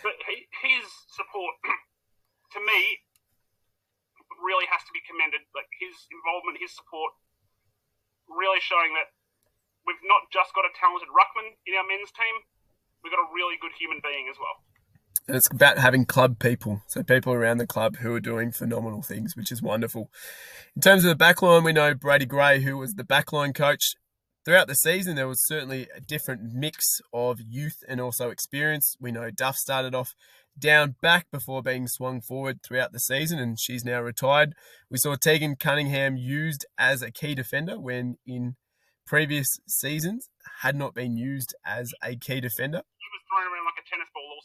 but 0.04 0.20
he, 0.28 0.44
his 0.60 0.84
support, 1.08 1.56
to 2.52 2.60
me, 2.60 3.00
really 4.44 4.68
has 4.68 4.84
to 4.84 4.92
be 4.92 5.00
commended. 5.08 5.40
Like 5.56 5.70
his 5.80 5.94
involvement, 6.12 6.60
his 6.60 6.74
support, 6.76 7.16
really 8.28 8.60
showing 8.60 8.92
that 8.98 9.14
we've 9.88 10.04
not 10.04 10.28
just 10.28 10.52
got 10.52 10.68
a 10.68 10.72
talented 10.76 11.08
ruckman 11.08 11.56
in 11.64 11.72
our 11.80 11.86
men's 11.86 12.12
team, 12.12 12.34
we've 13.00 13.14
got 13.14 13.22
a 13.22 13.30
really 13.32 13.56
good 13.56 13.72
human 13.72 14.04
being 14.04 14.28
as 14.28 14.36
well. 14.36 14.60
And 15.26 15.36
it's 15.36 15.48
about 15.50 15.78
having 15.78 16.04
club 16.04 16.38
people, 16.38 16.82
so 16.86 17.02
people 17.02 17.32
around 17.32 17.56
the 17.56 17.66
club 17.66 17.96
who 17.96 18.14
are 18.14 18.20
doing 18.20 18.52
phenomenal 18.52 19.02
things, 19.02 19.34
which 19.34 19.50
is 19.50 19.62
wonderful. 19.62 20.10
In 20.76 20.82
terms 20.82 21.04
of 21.04 21.16
the 21.16 21.24
backline, 21.24 21.64
we 21.64 21.72
know 21.72 21.94
Brady 21.94 22.26
Gray, 22.26 22.60
who 22.60 22.76
was 22.76 22.92
the 22.92 23.04
backline 23.04 23.54
coach 23.54 23.94
throughout 24.44 24.68
the 24.68 24.74
season. 24.74 25.16
There 25.16 25.28
was 25.28 25.46
certainly 25.46 25.88
a 25.96 26.00
different 26.00 26.42
mix 26.52 27.00
of 27.12 27.40
youth 27.40 27.78
and 27.88 28.00
also 28.00 28.28
experience. 28.28 28.96
We 29.00 29.12
know 29.12 29.30
Duff 29.30 29.56
started 29.56 29.94
off 29.94 30.14
down 30.58 30.96
back 31.00 31.26
before 31.32 31.62
being 31.62 31.88
swung 31.88 32.20
forward 32.20 32.60
throughout 32.62 32.92
the 32.92 33.00
season, 33.00 33.38
and 33.38 33.58
she's 33.58 33.84
now 33.84 34.00
retired. 34.00 34.54
We 34.90 34.98
saw 34.98 35.16
Tegan 35.16 35.56
Cunningham 35.56 36.16
used 36.16 36.66
as 36.78 37.02
a 37.02 37.10
key 37.10 37.34
defender 37.34 37.80
when 37.80 38.18
in 38.26 38.56
previous 39.06 39.58
seasons 39.66 40.28
had 40.60 40.76
not 40.76 40.94
been 40.94 41.16
used 41.16 41.54
as 41.64 41.92
a 42.02 42.16
key 42.16 42.40
defender. 42.40 42.82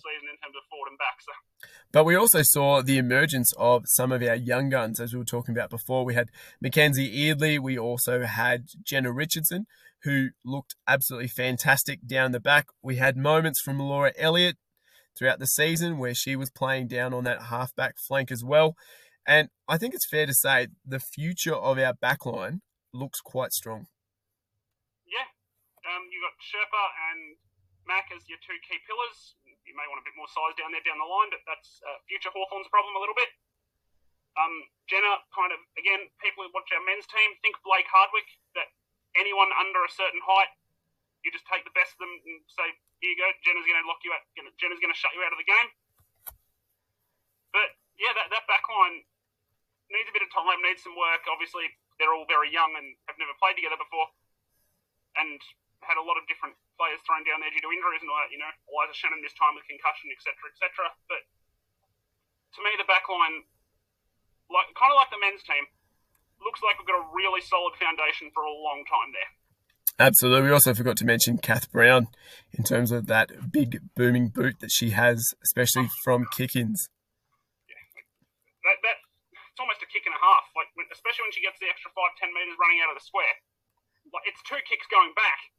Season 0.09 0.27
in 0.29 0.37
terms 0.41 0.55
of 0.57 0.63
forward 0.69 0.89
and 0.89 0.97
back. 0.97 1.21
So. 1.21 1.31
But 1.91 2.05
we 2.05 2.15
also 2.15 2.41
saw 2.41 2.81
the 2.81 2.97
emergence 2.97 3.53
of 3.57 3.83
some 3.85 4.11
of 4.11 4.21
our 4.23 4.35
young 4.35 4.69
guns, 4.69 4.99
as 4.99 5.13
we 5.13 5.19
were 5.19 5.25
talking 5.25 5.55
about 5.55 5.69
before. 5.69 6.05
We 6.05 6.15
had 6.15 6.29
Mackenzie 6.61 7.21
Eardley. 7.21 7.59
We 7.59 7.77
also 7.77 8.23
had 8.23 8.67
Jenna 8.83 9.11
Richardson, 9.11 9.65
who 10.03 10.29
looked 10.43 10.75
absolutely 10.87 11.29
fantastic 11.29 12.05
down 12.05 12.31
the 12.31 12.39
back. 12.39 12.67
We 12.81 12.97
had 12.97 13.17
moments 13.17 13.61
from 13.61 13.79
Laura 13.79 14.11
Elliott 14.17 14.57
throughout 15.17 15.39
the 15.39 15.47
season 15.47 15.97
where 15.97 16.15
she 16.15 16.35
was 16.35 16.49
playing 16.49 16.87
down 16.87 17.13
on 17.13 17.23
that 17.25 17.43
halfback 17.43 17.95
flank 18.07 18.31
as 18.31 18.43
well. 18.43 18.75
And 19.27 19.49
I 19.67 19.77
think 19.77 19.93
it's 19.93 20.07
fair 20.09 20.25
to 20.25 20.33
say 20.33 20.67
the 20.85 20.99
future 20.99 21.53
of 21.53 21.77
our 21.77 21.93
backline 21.93 22.61
looks 22.93 23.19
quite 23.21 23.51
strong. 23.51 23.85
Yeah. 25.05 25.27
Um, 25.85 26.07
you've 26.09 26.23
got 26.23 26.37
Sherpa 26.41 26.83
and 27.11 27.37
Mac 27.85 28.09
as 28.15 28.25
your 28.29 28.39
two 28.41 28.57
key 28.65 28.79
pillars. 28.85 29.35
You 29.69 29.77
may 29.77 29.85
want 29.85 30.01
a 30.01 30.05
bit 30.05 30.17
more 30.17 30.25
size 30.25 30.57
down 30.57 30.73
there 30.73 30.81
down 30.81 30.97
the 30.97 31.05
line, 31.05 31.29
but 31.29 31.45
that's 31.45 31.77
uh, 31.85 32.01
future 32.09 32.33
Hawthorn's 32.33 32.65
problem 32.73 32.97
a 32.97 33.01
little 33.01 33.13
bit. 33.13 33.29
Um, 34.33 34.65
Jenna, 34.89 35.21
kind 35.29 35.53
of, 35.53 35.61
again, 35.77 36.09
people 36.17 36.41
who 36.41 36.49
watch 36.49 36.73
our 36.73 36.81
men's 36.81 37.05
team 37.05 37.37
think 37.45 37.53
Blake 37.61 37.85
Hardwick, 37.85 38.25
that 38.57 38.73
anyone 39.13 39.53
under 39.61 39.85
a 39.85 39.91
certain 39.93 40.21
height, 40.25 40.49
you 41.21 41.29
just 41.29 41.45
take 41.45 41.61
the 41.69 41.75
best 41.77 41.93
of 41.97 42.01
them 42.01 42.13
and 42.25 42.41
say, 42.49 42.65
here 42.97 43.13
you 43.13 43.19
go, 43.19 43.29
Jenna's 43.45 43.67
going 43.69 43.77
to 43.77 43.85
lock 43.85 44.01
you 44.01 44.09
out, 44.09 44.25
Jenna's 44.33 44.81
going 44.81 44.93
to 44.93 44.97
shut 44.97 45.13
you 45.13 45.21
out 45.21 45.35
of 45.35 45.39
the 45.39 45.45
game. 45.45 45.69
But 47.53 47.77
yeah, 48.01 48.15
that, 48.17 48.33
that 48.33 48.49
back 48.49 48.65
line 48.65 49.05
needs 49.93 50.09
a 50.09 50.15
bit 50.15 50.25
of 50.25 50.33
time, 50.33 50.61
needs 50.65 50.81
some 50.81 50.97
work. 50.97 51.25
Obviously, 51.29 51.69
they're 52.01 52.15
all 52.15 52.25
very 52.25 52.49
young 52.49 52.73
and 52.73 52.97
have 53.05 53.19
never 53.21 53.35
played 53.37 53.59
together 53.59 53.77
before 53.77 54.09
and 55.17 55.41
had 55.85 55.97
a 55.97 56.03
lot 56.03 56.19
of 56.19 56.27
different 56.27 56.55
players 56.75 56.99
thrown 57.07 57.23
down 57.23 57.39
there 57.39 57.51
due 57.51 57.63
to 57.63 57.71
injuries 57.71 58.03
and 58.03 58.09
all 58.11 58.19
that, 58.19 58.31
you 58.31 58.39
know, 58.39 58.51
Eliza 58.69 58.95
Shannon 58.95 59.23
this 59.23 59.35
time 59.35 59.55
with 59.55 59.65
concussion, 59.65 60.11
etc., 60.11 60.35
etc. 60.51 60.91
But 61.07 61.23
to 62.57 62.59
me, 62.65 62.75
the 62.75 62.87
back 62.87 63.07
line 63.07 63.47
like 64.49 64.73
kind 64.73 64.89
of 64.89 64.97
like 64.97 65.13
the 65.13 65.21
men's 65.21 65.45
team, 65.45 65.65
looks 66.41 66.61
like 66.65 66.77
we've 66.81 66.89
got 66.89 66.97
a 66.97 67.07
really 67.13 67.41
solid 67.41 67.77
foundation 67.77 68.33
for 68.33 68.43
a 68.43 68.53
long 68.53 68.81
time 68.89 69.13
there. 69.13 69.31
Absolutely. 69.99 70.47
We 70.47 70.55
also 70.55 70.73
forgot 70.73 70.95
to 71.03 71.05
mention 71.05 71.37
Kath 71.37 71.67
Brown 71.71 72.07
in 72.55 72.63
terms 72.63 72.91
of 72.91 73.07
that 73.11 73.51
big 73.51 73.83
booming 73.99 74.31
boot 74.31 74.63
that 74.63 74.71
she 74.71 74.95
has, 74.95 75.35
especially 75.43 75.91
from 76.07 76.23
kick-ins. 76.31 76.87
Yeah, 77.67 77.83
that, 78.63 78.77
that 78.79 78.97
it's 79.51 79.59
almost 79.59 79.83
a 79.83 79.89
kick 79.91 80.07
and 80.07 80.15
a 80.15 80.21
half. 80.23 80.47
Like 80.55 80.71
especially 80.87 81.27
when 81.27 81.35
she 81.35 81.43
gets 81.43 81.59
the 81.59 81.67
extra 81.67 81.91
five 81.91 82.15
ten 82.15 82.31
meters 82.31 82.55
running 82.55 82.79
out 82.79 82.95
of 82.95 82.97
the 82.97 83.03
square. 83.03 83.43
Like 84.09 84.23
it's 84.25 84.39
two 84.47 84.57
kicks 84.65 84.87
going 84.87 85.11
back. 85.19 85.51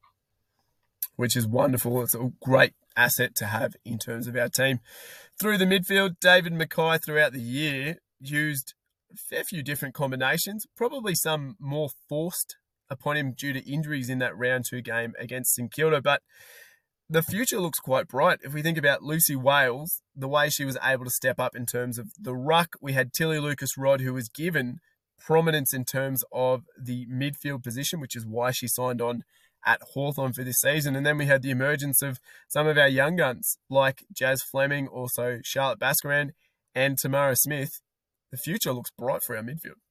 Which 1.16 1.36
is 1.36 1.46
wonderful. 1.46 2.02
It's 2.02 2.14
a 2.14 2.30
great 2.40 2.72
asset 2.96 3.34
to 3.36 3.46
have 3.46 3.74
in 3.84 3.98
terms 3.98 4.26
of 4.26 4.36
our 4.36 4.48
team. 4.48 4.80
Through 5.38 5.58
the 5.58 5.64
midfield, 5.64 6.16
David 6.20 6.52
Mackay 6.52 6.98
throughout 6.98 7.32
the 7.32 7.40
year 7.40 7.96
used 8.20 8.74
a 9.12 9.16
fair 9.16 9.44
few 9.44 9.62
different 9.62 9.94
combinations, 9.94 10.66
probably 10.76 11.14
some 11.14 11.56
more 11.58 11.88
forced 12.08 12.56
upon 12.88 13.16
him 13.16 13.32
due 13.32 13.52
to 13.52 13.70
injuries 13.70 14.10
in 14.10 14.18
that 14.18 14.36
round 14.36 14.64
two 14.68 14.80
game 14.80 15.14
against 15.18 15.54
St 15.54 15.72
Kilda. 15.72 16.00
But 16.00 16.22
the 17.08 17.22
future 17.22 17.60
looks 17.60 17.80
quite 17.80 18.08
bright. 18.08 18.38
If 18.42 18.54
we 18.54 18.62
think 18.62 18.78
about 18.78 19.02
Lucy 19.02 19.36
Wales, 19.36 20.00
the 20.14 20.28
way 20.28 20.48
she 20.48 20.64
was 20.64 20.78
able 20.82 21.04
to 21.04 21.10
step 21.10 21.40
up 21.40 21.56
in 21.56 21.66
terms 21.66 21.98
of 21.98 22.12
the 22.18 22.36
ruck, 22.36 22.76
we 22.80 22.92
had 22.92 23.12
Tilly 23.12 23.40
Lucas-Rodd, 23.40 24.00
who 24.00 24.14
was 24.14 24.28
given 24.28 24.78
prominence 25.18 25.74
in 25.74 25.84
terms 25.84 26.22
of 26.32 26.62
the 26.80 27.06
midfield 27.06 27.62
position, 27.62 28.00
which 28.00 28.16
is 28.16 28.26
why 28.26 28.52
she 28.52 28.68
signed 28.68 29.02
on 29.02 29.22
at 29.64 29.80
Hawthorn 29.94 30.32
for 30.32 30.44
this 30.44 30.60
season. 30.60 30.96
And 30.96 31.04
then 31.04 31.18
we 31.18 31.26
had 31.26 31.42
the 31.42 31.50
emergence 31.50 32.02
of 32.02 32.20
some 32.48 32.66
of 32.66 32.78
our 32.78 32.88
young 32.88 33.16
guns 33.16 33.58
like 33.68 34.04
Jazz 34.12 34.42
Fleming, 34.42 34.88
also 34.88 35.40
Charlotte 35.44 35.78
Baskaran, 35.78 36.30
and 36.74 36.98
Tamara 36.98 37.36
Smith, 37.36 37.80
the 38.30 38.38
future 38.38 38.72
looks 38.72 38.90
bright 38.94 39.22
for 39.26 39.36
our 39.36 39.42
midfield. 39.42 39.82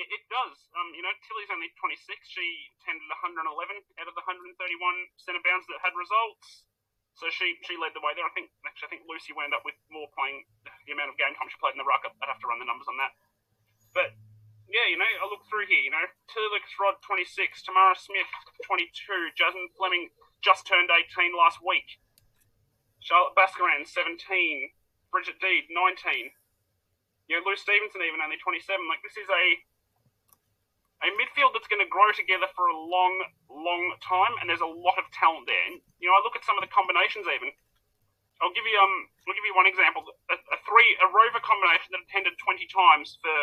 It, 0.00 0.08
it 0.08 0.24
does. 0.32 0.56
Um, 0.74 0.90
you 0.96 1.04
know, 1.04 1.12
Tilly's 1.28 1.52
only 1.52 1.70
26. 1.76 2.00
She 2.26 2.72
attended 2.80 3.06
111 3.22 3.44
out 4.00 4.08
of 4.08 4.14
the 4.16 4.24
131 4.24 4.56
centre 5.20 5.44
bounds 5.44 5.68
that 5.68 5.84
had 5.84 5.94
results. 5.94 6.66
So 7.14 7.30
she, 7.30 7.54
she 7.62 7.78
led 7.78 7.94
the 7.94 8.02
way 8.02 8.10
there. 8.18 8.26
I 8.26 8.34
think 8.34 8.50
actually 8.66 8.90
I 8.90 8.98
think 8.98 9.02
Lucy 9.06 9.30
wound 9.30 9.54
up 9.54 9.62
with 9.62 9.78
more 9.86 10.10
playing 10.18 10.42
the 10.66 10.92
amount 10.98 11.14
of 11.14 11.16
game 11.20 11.30
time 11.38 11.46
she 11.46 11.54
played 11.62 11.78
in 11.78 11.80
the 11.80 11.86
ruck. 11.86 12.02
I'd 12.02 12.26
have 12.26 12.42
to 12.42 12.48
run 12.50 12.58
the 12.58 12.66
numbers 12.66 12.90
on 12.90 12.98
that. 12.98 13.14
But 13.94 14.18
yeah, 14.68 14.86
you 14.88 14.96
know, 14.96 15.06
I 15.06 15.24
look 15.28 15.44
through 15.46 15.68
here. 15.68 15.80
You 15.80 15.92
know, 15.92 16.04
Tilly 16.30 16.60
Rodd 16.80 16.98
26, 17.04 17.64
Tamara 17.64 17.96
Smith 17.96 18.28
22, 18.64 19.36
Jasmine 19.36 19.70
Fleming 19.76 20.08
just 20.40 20.66
turned 20.66 20.88
18 20.92 21.32
last 21.36 21.60
week, 21.64 22.00
Charlotte 23.00 23.36
Baskaran 23.36 23.84
17, 23.84 24.20
Bridget 25.12 25.40
Deed 25.40 25.68
19, 25.72 26.32
you 27.28 27.36
know, 27.36 27.42
Lou 27.44 27.56
Stephenson 27.56 28.04
even 28.04 28.20
only 28.20 28.36
27. 28.40 28.60
Like 28.88 29.00
this 29.00 29.16
is 29.16 29.28
a 29.28 29.44
a 31.04 31.08
midfield 31.20 31.52
that's 31.52 31.68
going 31.68 31.84
to 31.84 31.90
grow 31.90 32.08
together 32.16 32.48
for 32.56 32.72
a 32.72 32.76
long, 32.76 33.12
long 33.52 33.92
time, 34.00 34.40
and 34.40 34.48
there's 34.48 34.64
a 34.64 34.68
lot 34.68 34.96
of 34.96 35.04
talent 35.12 35.44
there. 35.44 35.64
And, 35.68 35.84
you 36.00 36.08
know, 36.08 36.16
I 36.16 36.24
look 36.24 36.32
at 36.32 36.46
some 36.48 36.56
of 36.56 36.64
the 36.64 36.72
combinations 36.72 37.28
even. 37.28 37.52
I'll 38.40 38.54
give 38.56 38.64
you 38.64 38.76
um, 38.80 38.96
I'll 39.28 39.36
give 39.36 39.44
you 39.44 39.54
one 39.54 39.68
example. 39.68 40.04
A, 40.32 40.36
a 40.36 40.58
three, 40.64 40.96
a 41.04 41.06
rover 41.12 41.40
combination 41.44 41.92
that 41.92 42.02
attended 42.08 42.34
20 42.40 42.66
times 42.72 43.20
for 43.20 43.36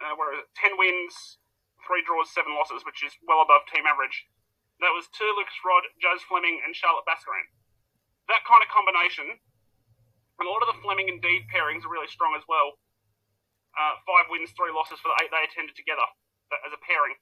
uh, 0.00 0.16
is 0.34 0.44
it? 0.44 0.48
10 0.56 0.80
wins, 0.80 1.38
three 1.84 2.02
draws, 2.04 2.32
seven 2.32 2.56
losses, 2.56 2.84
which 2.84 3.04
is 3.04 3.12
well 3.28 3.44
above 3.44 3.68
team 3.68 3.84
average. 3.84 4.26
That 4.80 4.96
was 4.96 5.12
two 5.12 5.28
Lucas-Rodd, 5.36 5.84
Jazz 6.00 6.24
Fleming, 6.24 6.64
and 6.64 6.72
Charlotte 6.72 7.04
Baskaran. 7.04 7.44
That 8.32 8.48
kind 8.48 8.64
of 8.64 8.72
combination 8.72 9.36
and 10.40 10.48
a 10.48 10.50
lot 10.50 10.64
of 10.64 10.72
the 10.72 10.80
Fleming 10.80 11.12
and 11.12 11.20
Deed 11.20 11.44
pairings 11.52 11.84
are 11.84 11.92
really 11.92 12.08
strong 12.08 12.32
as 12.32 12.40
well. 12.48 12.80
Uh, 13.76 14.00
five 14.08 14.24
wins, 14.32 14.48
three 14.56 14.72
losses 14.72 14.96
for 14.98 15.12
the 15.12 15.20
eight 15.20 15.28
they 15.28 15.44
attended 15.44 15.76
together 15.76 16.02
as 16.64 16.72
a 16.72 16.80
pairing. 16.80 17.14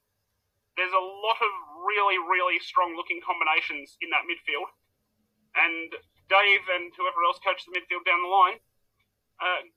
There's 0.79 0.95
a 0.95 1.03
lot 1.03 1.35
of 1.43 1.51
really, 1.83 2.15
really 2.15 2.63
strong 2.63 2.95
looking 2.95 3.19
combinations 3.19 3.99
in 3.99 4.07
that 4.15 4.23
midfield. 4.23 4.71
And 5.51 5.91
Dave 6.31 6.63
and 6.71 6.95
whoever 6.95 7.19
else 7.27 7.43
coaches 7.43 7.67
the 7.67 7.75
midfield 7.75 8.07
down 8.07 8.23
the 8.23 8.31
line, 8.31 8.63
uh, 9.43 9.67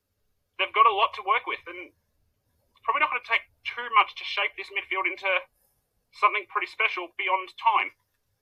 they've 0.63 0.73
got 0.73 0.87
a 0.87 0.95
lot 0.95 1.11
to 1.19 1.27
work 1.27 1.43
with. 1.51 1.61
And 1.67 1.91
probably 2.83 3.03
not 3.03 3.11
going 3.11 3.23
to 3.23 3.31
take 3.31 3.47
too 3.65 3.87
much 3.95 4.15
to 4.19 4.25
shape 4.27 4.53
this 4.59 4.71
midfield 4.75 5.07
into 5.07 5.31
something 6.19 6.45
pretty 6.51 6.69
special 6.69 7.09
beyond 7.17 7.51
time, 7.57 7.95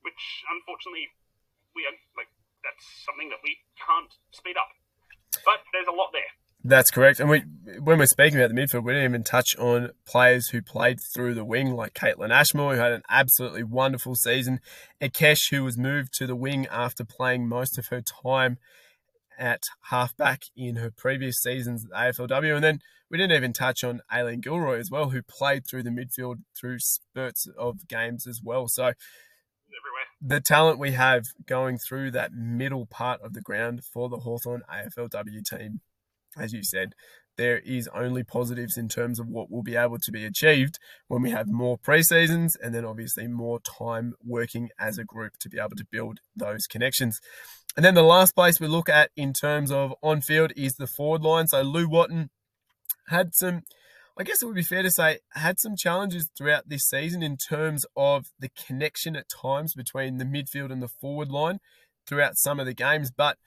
which 0.03 0.43
unfortunately 0.49 1.07
we 1.73 1.87
are 1.87 1.95
like 2.19 2.29
that's 2.61 2.85
something 3.05 3.29
that 3.33 3.41
we 3.41 3.57
can't 3.81 4.13
speed 4.29 4.53
up 4.53 4.69
but 5.45 5.59
there's 5.73 5.87
a 5.87 5.95
lot 5.95 6.09
there. 6.13 6.21
That's 6.63 6.91
correct. 6.91 7.19
And 7.19 7.29
we, 7.29 7.39
when 7.79 7.97
we're 7.97 8.05
speaking 8.05 8.39
about 8.39 8.53
the 8.53 8.61
midfield, 8.61 8.83
we 8.83 8.93
didn't 8.93 9.09
even 9.09 9.23
touch 9.23 9.57
on 9.57 9.91
players 10.05 10.49
who 10.49 10.61
played 10.61 10.99
through 11.13 11.33
the 11.33 11.43
wing, 11.43 11.73
like 11.75 11.95
Kaitlyn 11.95 12.29
Ashmore, 12.29 12.75
who 12.75 12.81
had 12.81 12.91
an 12.91 13.01
absolutely 13.09 13.63
wonderful 13.63 14.13
season. 14.13 14.59
Ikesh, 15.01 15.49
who 15.49 15.63
was 15.63 15.77
moved 15.77 16.13
to 16.13 16.27
the 16.27 16.35
wing 16.35 16.67
after 16.69 17.03
playing 17.03 17.47
most 17.47 17.79
of 17.79 17.87
her 17.87 18.01
time 18.01 18.59
at 19.37 19.63
halfback 19.89 20.43
in 20.55 20.75
her 20.77 20.91
previous 20.95 21.41
seasons 21.41 21.85
at 21.85 22.15
AFLW. 22.15 22.55
And 22.55 22.63
then 22.63 22.79
we 23.09 23.17
didn't 23.17 23.35
even 23.35 23.53
touch 23.53 23.83
on 23.83 24.01
Aileen 24.11 24.41
Gilroy 24.41 24.79
as 24.79 24.89
well, 24.89 25.09
who 25.09 25.21
played 25.21 25.63
through 25.67 25.83
the 25.83 25.89
midfield 25.89 26.37
through 26.59 26.79
spurts 26.79 27.47
of 27.57 27.87
games 27.87 28.27
as 28.27 28.41
well. 28.43 28.67
So 28.67 28.83
everywhere. 28.83 30.07
The 30.21 30.41
talent 30.41 30.79
we 30.79 30.91
have 30.91 31.25
going 31.45 31.77
through 31.77 32.11
that 32.11 32.33
middle 32.33 32.85
part 32.85 33.21
of 33.21 33.33
the 33.33 33.41
ground 33.41 33.81
for 33.83 34.09
the 34.09 34.17
Hawthorn 34.17 34.61
AFLW 34.71 35.43
team, 35.43 35.81
as 36.37 36.53
you 36.53 36.63
said, 36.63 36.93
there 37.37 37.59
is 37.59 37.89
only 37.93 38.23
positives 38.23 38.77
in 38.77 38.87
terms 38.87 39.19
of 39.19 39.27
what 39.27 39.49
will 39.49 39.63
be 39.63 39.75
able 39.75 39.97
to 39.97 40.11
be 40.11 40.25
achieved 40.25 40.77
when 41.07 41.21
we 41.21 41.31
have 41.31 41.47
more 41.47 41.77
pre-seasons 41.77 42.55
and 42.61 42.75
then 42.75 42.85
obviously 42.85 43.27
more 43.27 43.59
time 43.61 44.13
working 44.23 44.69
as 44.79 44.97
a 44.97 45.03
group 45.03 45.33
to 45.39 45.49
be 45.49 45.57
able 45.57 45.75
to 45.77 45.87
build 45.89 46.19
those 46.35 46.67
connections. 46.67 47.19
And 47.75 47.85
then 47.85 47.95
the 47.95 48.03
last 48.03 48.35
place 48.35 48.59
we 48.59 48.67
look 48.67 48.89
at 48.89 49.11
in 49.15 49.33
terms 49.33 49.71
of 49.71 49.93
on 50.03 50.21
field 50.21 50.51
is 50.55 50.73
the 50.73 50.87
forward 50.87 51.21
line. 51.21 51.47
So 51.47 51.61
Lou 51.61 51.87
Watton 51.87 52.29
had 53.07 53.33
some 53.33 53.63
I 54.17 54.23
guess 54.23 54.41
it 54.41 54.45
would 54.45 54.55
be 54.55 54.61
fair 54.61 54.83
to 54.83 54.91
say, 54.91 55.19
had 55.31 55.59
some 55.59 55.75
challenges 55.75 56.29
throughout 56.37 56.67
this 56.67 56.83
season 56.83 57.23
in 57.23 57.37
terms 57.37 57.85
of 57.95 58.25
the 58.39 58.49
connection 58.49 59.15
at 59.15 59.29
times 59.29 59.73
between 59.73 60.17
the 60.17 60.25
midfield 60.25 60.71
and 60.71 60.83
the 60.83 60.89
forward 60.89 61.31
line 61.31 61.59
throughout 62.05 62.37
some 62.37 62.59
of 62.59 62.65
the 62.65 62.73
games. 62.73 63.09
But 63.09 63.37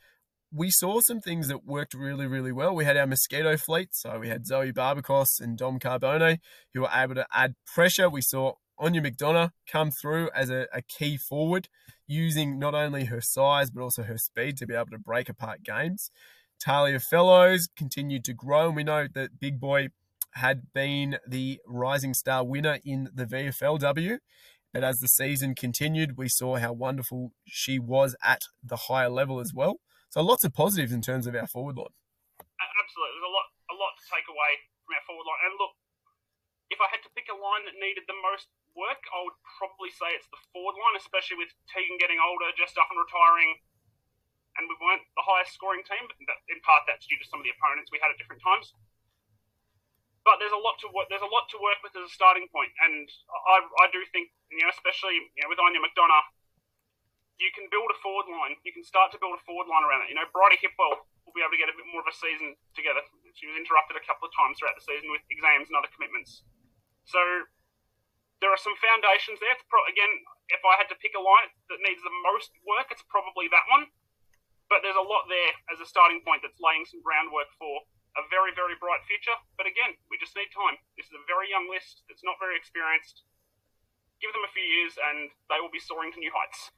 we 0.50 0.70
saw 0.70 1.00
some 1.00 1.20
things 1.20 1.48
that 1.48 1.66
worked 1.66 1.94
really, 1.94 2.26
really 2.26 2.52
well. 2.52 2.74
We 2.74 2.86
had 2.86 2.96
our 2.96 3.06
mosquito 3.06 3.56
fleet, 3.56 3.90
so 3.92 4.18
we 4.18 4.28
had 4.28 4.46
Zoe 4.46 4.72
Barbakos 4.72 5.40
and 5.40 5.58
Dom 5.58 5.78
Carbone 5.78 6.38
who 6.72 6.80
were 6.80 6.90
able 6.92 7.16
to 7.16 7.26
add 7.32 7.56
pressure. 7.74 8.08
We 8.08 8.22
saw 8.22 8.54
Áine 8.80 9.04
McDonagh 9.04 9.50
come 9.70 9.90
through 9.90 10.30
as 10.34 10.50
a, 10.50 10.66
a, 10.72 10.82
key 10.82 11.16
forward, 11.16 11.68
using 12.06 12.58
not 12.58 12.74
only 12.74 13.06
her 13.06 13.20
size 13.20 13.70
but 13.70 13.82
also 13.82 14.02
her 14.02 14.18
speed 14.18 14.56
to 14.58 14.66
be 14.66 14.74
able 14.74 14.86
to 14.86 14.98
break 14.98 15.28
apart 15.28 15.62
games. 15.62 16.10
Talia 16.60 17.00
Fellows 17.00 17.68
continued 17.76 18.24
to 18.24 18.32
grow, 18.32 18.68
and 18.68 18.76
we 18.76 18.84
know 18.84 19.06
that 19.12 19.40
Big 19.40 19.60
Boy 19.60 19.88
had 20.34 20.72
been 20.72 21.18
the 21.26 21.60
rising 21.66 22.14
star 22.14 22.44
winner 22.44 22.78
in 22.84 23.08
the 23.14 23.26
VFLW. 23.26 24.18
But 24.72 24.82
as 24.82 24.98
the 24.98 25.06
season 25.06 25.54
continued, 25.54 26.18
we 26.18 26.28
saw 26.28 26.56
how 26.58 26.72
wonderful 26.72 27.30
she 27.46 27.78
was 27.78 28.16
at 28.24 28.42
the 28.58 28.90
higher 28.90 29.08
level 29.08 29.38
as 29.38 29.54
well. 29.54 29.78
So 30.10 30.20
lots 30.22 30.42
of 30.42 30.52
positives 30.52 30.90
in 30.90 31.00
terms 31.00 31.26
of 31.28 31.34
our 31.34 31.46
forward 31.46 31.78
line. 31.78 31.94
Absolutely, 32.42 33.14
there's 33.14 33.30
a 33.30 33.34
lot, 33.34 33.46
a 33.70 33.76
lot 33.78 33.94
to 33.94 34.04
take 34.10 34.26
away 34.26 34.50
from 34.82 34.98
our 34.98 35.04
forward 35.06 35.26
line. 35.30 35.42
And 35.46 35.54
look, 35.62 35.73
if 36.72 36.78
I 36.80 36.88
had 36.88 37.04
to 37.04 37.12
pick 37.12 37.28
a 37.28 37.36
line 37.36 37.68
that 37.68 37.76
needed 37.76 38.08
the 38.08 38.16
most 38.24 38.48
work, 38.72 39.02
I 39.12 39.20
would 39.22 39.38
probably 39.60 39.92
say 39.92 40.16
it's 40.16 40.28
the 40.32 40.40
forward 40.50 40.76
line, 40.80 40.96
especially 40.96 41.38
with 41.38 41.52
Tegan 41.68 42.00
getting 42.00 42.18
older, 42.18 42.50
just 42.56 42.74
up 42.80 42.88
and 42.88 42.98
retiring, 42.98 43.60
and 44.56 44.66
we 44.66 44.76
weren't 44.80 45.04
the 45.14 45.26
highest 45.26 45.54
scoring 45.54 45.84
team. 45.84 46.04
But 46.08 46.38
in 46.50 46.58
part, 46.64 46.88
that's 46.88 47.06
due 47.06 47.20
to 47.20 47.26
some 47.28 47.42
of 47.42 47.46
the 47.46 47.54
opponents 47.54 47.92
we 47.92 48.00
had 48.00 48.10
at 48.10 48.18
different 48.18 48.42
times. 48.42 48.72
But 50.24 50.40
there's 50.40 50.56
a 50.56 50.64
lot 50.64 50.80
to 50.80 50.88
work. 50.88 51.12
There's 51.12 51.24
a 51.24 51.28
lot 51.28 51.52
to 51.52 51.60
work 51.60 51.84
with 51.84 51.92
as 52.00 52.08
a 52.08 52.12
starting 52.12 52.48
point, 52.48 52.72
and 52.80 53.04
I, 53.28 53.60
I 53.84 53.86
do 53.92 54.00
think, 54.08 54.32
you 54.48 54.64
know, 54.64 54.72
especially 54.72 55.20
you 55.20 55.42
know, 55.44 55.52
with 55.52 55.60
Áine 55.60 55.76
McDonagh, 55.76 56.26
you 57.36 57.52
can 57.52 57.68
build 57.68 57.92
a 57.92 57.98
forward 58.00 58.30
line. 58.30 58.56
You 58.64 58.72
can 58.72 58.86
start 58.86 59.12
to 59.12 59.20
build 59.20 59.36
a 59.36 59.42
forward 59.44 59.68
line 59.68 59.84
around 59.84 60.06
it. 60.06 60.08
You 60.08 60.16
know, 60.16 60.24
Bridie 60.32 60.56
Hipwell 60.64 61.02
will 61.28 61.34
be 61.36 61.42
able 61.44 61.52
to 61.52 61.60
get 61.60 61.68
a 61.68 61.76
bit 61.76 61.84
more 61.92 62.00
of 62.00 62.08
a 62.08 62.16
season 62.16 62.56
together. 62.72 63.04
She 63.36 63.50
was 63.50 63.58
interrupted 63.58 63.98
a 63.98 64.04
couple 64.06 64.30
of 64.30 64.32
times 64.32 64.56
throughout 64.56 64.78
the 64.78 64.86
season 64.86 65.10
with 65.10 65.20
exams 65.28 65.68
and 65.68 65.76
other 65.76 65.90
commitments. 65.92 66.46
So 67.04 67.20
there 68.40 68.52
are 68.52 68.60
some 68.60 68.76
foundations 68.80 69.40
there. 69.40 69.56
Pro- 69.68 69.88
again, 69.88 70.12
if 70.52 70.60
I 70.64 70.76
had 70.76 70.88
to 70.92 70.98
pick 71.00 71.16
a 71.16 71.22
line 71.22 71.48
that 71.72 71.80
needs 71.84 72.00
the 72.04 72.12
most 72.24 72.52
work, 72.64 72.92
it's 72.92 73.04
probably 73.08 73.48
that 73.48 73.64
one. 73.72 73.88
But 74.68 74.80
there's 74.80 74.98
a 74.98 75.04
lot 75.04 75.28
there 75.28 75.52
as 75.72 75.80
a 75.80 75.88
starting 75.88 76.24
point 76.24 76.40
that's 76.40 76.60
laying 76.60 76.88
some 76.88 77.04
groundwork 77.04 77.52
for 77.60 77.84
a 78.16 78.22
very, 78.32 78.52
very 78.56 78.76
bright 78.80 79.04
future. 79.04 79.36
But 79.60 79.68
again, 79.68 79.96
we 80.08 80.16
just 80.16 80.36
need 80.36 80.48
time. 80.54 80.80
This 80.96 81.08
is 81.08 81.16
a 81.16 81.24
very 81.28 81.52
young 81.52 81.68
list 81.68 82.04
that's 82.08 82.24
not 82.24 82.40
very 82.40 82.56
experienced. 82.56 83.24
Give 84.22 84.32
them 84.32 84.46
a 84.46 84.54
few 84.56 84.64
years 84.64 84.96
and 84.96 85.28
they 85.52 85.60
will 85.60 85.72
be 85.72 85.82
soaring 85.82 86.14
to 86.16 86.20
new 86.22 86.32
heights 86.32 86.72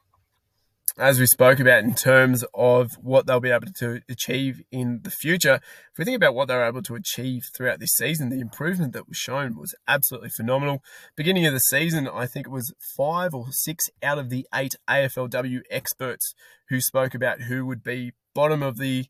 as 0.98 1.20
we 1.20 1.26
spoke 1.26 1.60
about 1.60 1.84
in 1.84 1.94
terms 1.94 2.42
of 2.54 2.92
what 3.02 3.26
they'll 3.26 3.40
be 3.40 3.50
able 3.50 3.66
to 3.66 4.00
achieve 4.08 4.62
in 4.72 5.00
the 5.02 5.10
future, 5.10 5.60
if 5.92 5.98
we 5.98 6.04
think 6.04 6.16
about 6.16 6.34
what 6.34 6.48
they 6.48 6.54
were 6.54 6.64
able 6.64 6.82
to 6.82 6.94
achieve 6.94 7.42
throughout 7.54 7.80
this 7.80 7.94
season, 7.94 8.30
the 8.30 8.40
improvement 8.40 8.94
that 8.94 9.06
was 9.06 9.18
shown 9.18 9.58
was 9.58 9.74
absolutely 9.86 10.30
phenomenal. 10.30 10.82
Beginning 11.14 11.44
of 11.46 11.52
the 11.52 11.60
season, 11.60 12.08
I 12.08 12.26
think 12.26 12.46
it 12.46 12.50
was 12.50 12.72
five 12.96 13.34
or 13.34 13.46
six 13.50 13.86
out 14.02 14.18
of 14.18 14.30
the 14.30 14.46
eight 14.54 14.74
AFLW 14.88 15.60
experts 15.70 16.34
who 16.70 16.80
spoke 16.80 17.14
about 17.14 17.42
who 17.42 17.66
would 17.66 17.82
be 17.82 18.12
bottom 18.34 18.62
of 18.62 18.78
the 18.78 19.06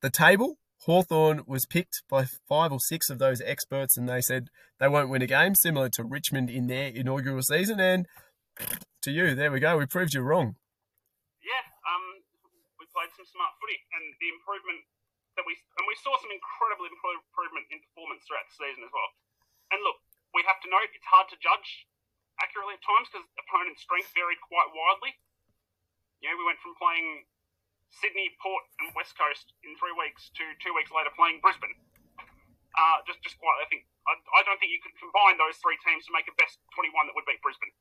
the 0.00 0.10
table. 0.10 0.58
Hawthorn 0.86 1.42
was 1.46 1.66
picked 1.66 2.02
by 2.08 2.26
five 2.48 2.72
or 2.72 2.78
six 2.80 3.10
of 3.10 3.18
those 3.18 3.40
experts, 3.44 3.96
and 3.96 4.08
they 4.08 4.20
said 4.20 4.48
they 4.78 4.88
won't 4.88 5.10
win 5.10 5.22
a 5.22 5.26
game, 5.26 5.54
similar 5.54 5.88
to 5.90 6.04
Richmond 6.04 6.50
in 6.50 6.66
their 6.66 6.88
inaugural 6.88 7.42
season. 7.42 7.80
And 7.80 8.06
to 9.02 9.10
you, 9.10 9.34
there 9.34 9.52
we 9.52 9.60
go. 9.60 9.76
We 9.76 9.86
proved 9.86 10.14
you 10.14 10.22
wrong 10.22 10.56
smart 13.28 13.52
footy, 13.60 13.78
and 13.94 14.04
the 14.18 14.28
improvement 14.32 14.84
that 15.36 15.46
we 15.46 15.54
and 15.78 15.84
we 15.86 15.94
saw 16.02 16.18
some 16.18 16.32
incredible 16.34 16.88
improvement 16.88 17.68
in 17.70 17.78
performance 17.92 18.26
throughout 18.26 18.48
the 18.50 18.56
season 18.58 18.82
as 18.82 18.90
well. 18.90 19.10
And 19.70 19.78
look, 19.84 20.00
we 20.34 20.42
have 20.48 20.58
to 20.64 20.68
note 20.68 20.90
it's 20.90 21.06
hard 21.06 21.28
to 21.30 21.38
judge 21.38 21.86
accurately 22.42 22.78
at 22.78 22.82
times 22.82 23.06
because 23.10 23.26
opponent 23.38 23.78
strength 23.78 24.10
varied 24.16 24.40
quite 24.42 24.70
widely. 24.74 25.14
You 26.18 26.32
know, 26.32 26.36
we 26.40 26.48
went 26.48 26.58
from 26.58 26.74
playing 26.74 27.28
Sydney, 27.88 28.34
Port, 28.42 28.66
and 28.82 28.90
West 28.98 29.14
Coast 29.14 29.54
in 29.62 29.72
three 29.78 29.94
weeks 29.94 30.28
to 30.36 30.44
two 30.58 30.74
weeks 30.74 30.90
later 30.90 31.14
playing 31.14 31.38
Brisbane. 31.38 31.78
Uh, 32.74 32.98
just, 33.08 33.22
just 33.22 33.38
quite. 33.38 33.58
I 33.58 33.66
think 33.70 33.86
I, 34.06 34.14
I 34.38 34.40
don't 34.46 34.58
think 34.58 34.70
you 34.74 34.82
could 34.82 34.94
combine 34.98 35.38
those 35.38 35.56
three 35.62 35.78
teams 35.86 36.04
to 36.06 36.12
make 36.14 36.26
a 36.30 36.34
best 36.36 36.58
twenty-one 36.74 37.06
that 37.10 37.14
would 37.14 37.26
beat 37.26 37.42
Brisbane. 37.42 37.74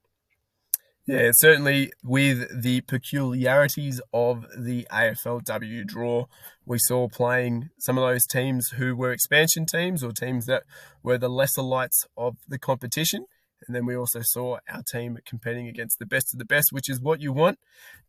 Yeah, 1.07 1.29
certainly 1.31 1.93
with 2.03 2.61
the 2.61 2.81
peculiarities 2.81 4.01
of 4.13 4.45
the 4.57 4.85
AFLW 4.91 5.87
draw, 5.87 6.25
we 6.65 6.79
saw 6.79 7.07
playing 7.07 7.69
some 7.79 7.97
of 7.97 8.05
those 8.05 8.25
teams 8.25 8.71
who 8.75 8.93
were 8.93 9.13
expansion 9.13 9.65
teams 9.65 10.03
or 10.03 10.11
teams 10.11 10.47
that 10.47 10.63
were 11.01 11.17
the 11.17 11.29
lesser 11.29 11.61
lights 11.61 12.03
of 12.17 12.35
the 12.45 12.59
competition. 12.59 13.25
And 13.65 13.73
then 13.73 13.85
we 13.85 13.95
also 13.95 14.19
saw 14.21 14.57
our 14.69 14.83
team 14.83 15.17
competing 15.25 15.69
against 15.69 15.97
the 15.97 16.05
best 16.05 16.33
of 16.33 16.39
the 16.39 16.45
best, 16.45 16.73
which 16.73 16.89
is 16.89 16.99
what 16.99 17.21
you 17.21 17.31
want 17.31 17.57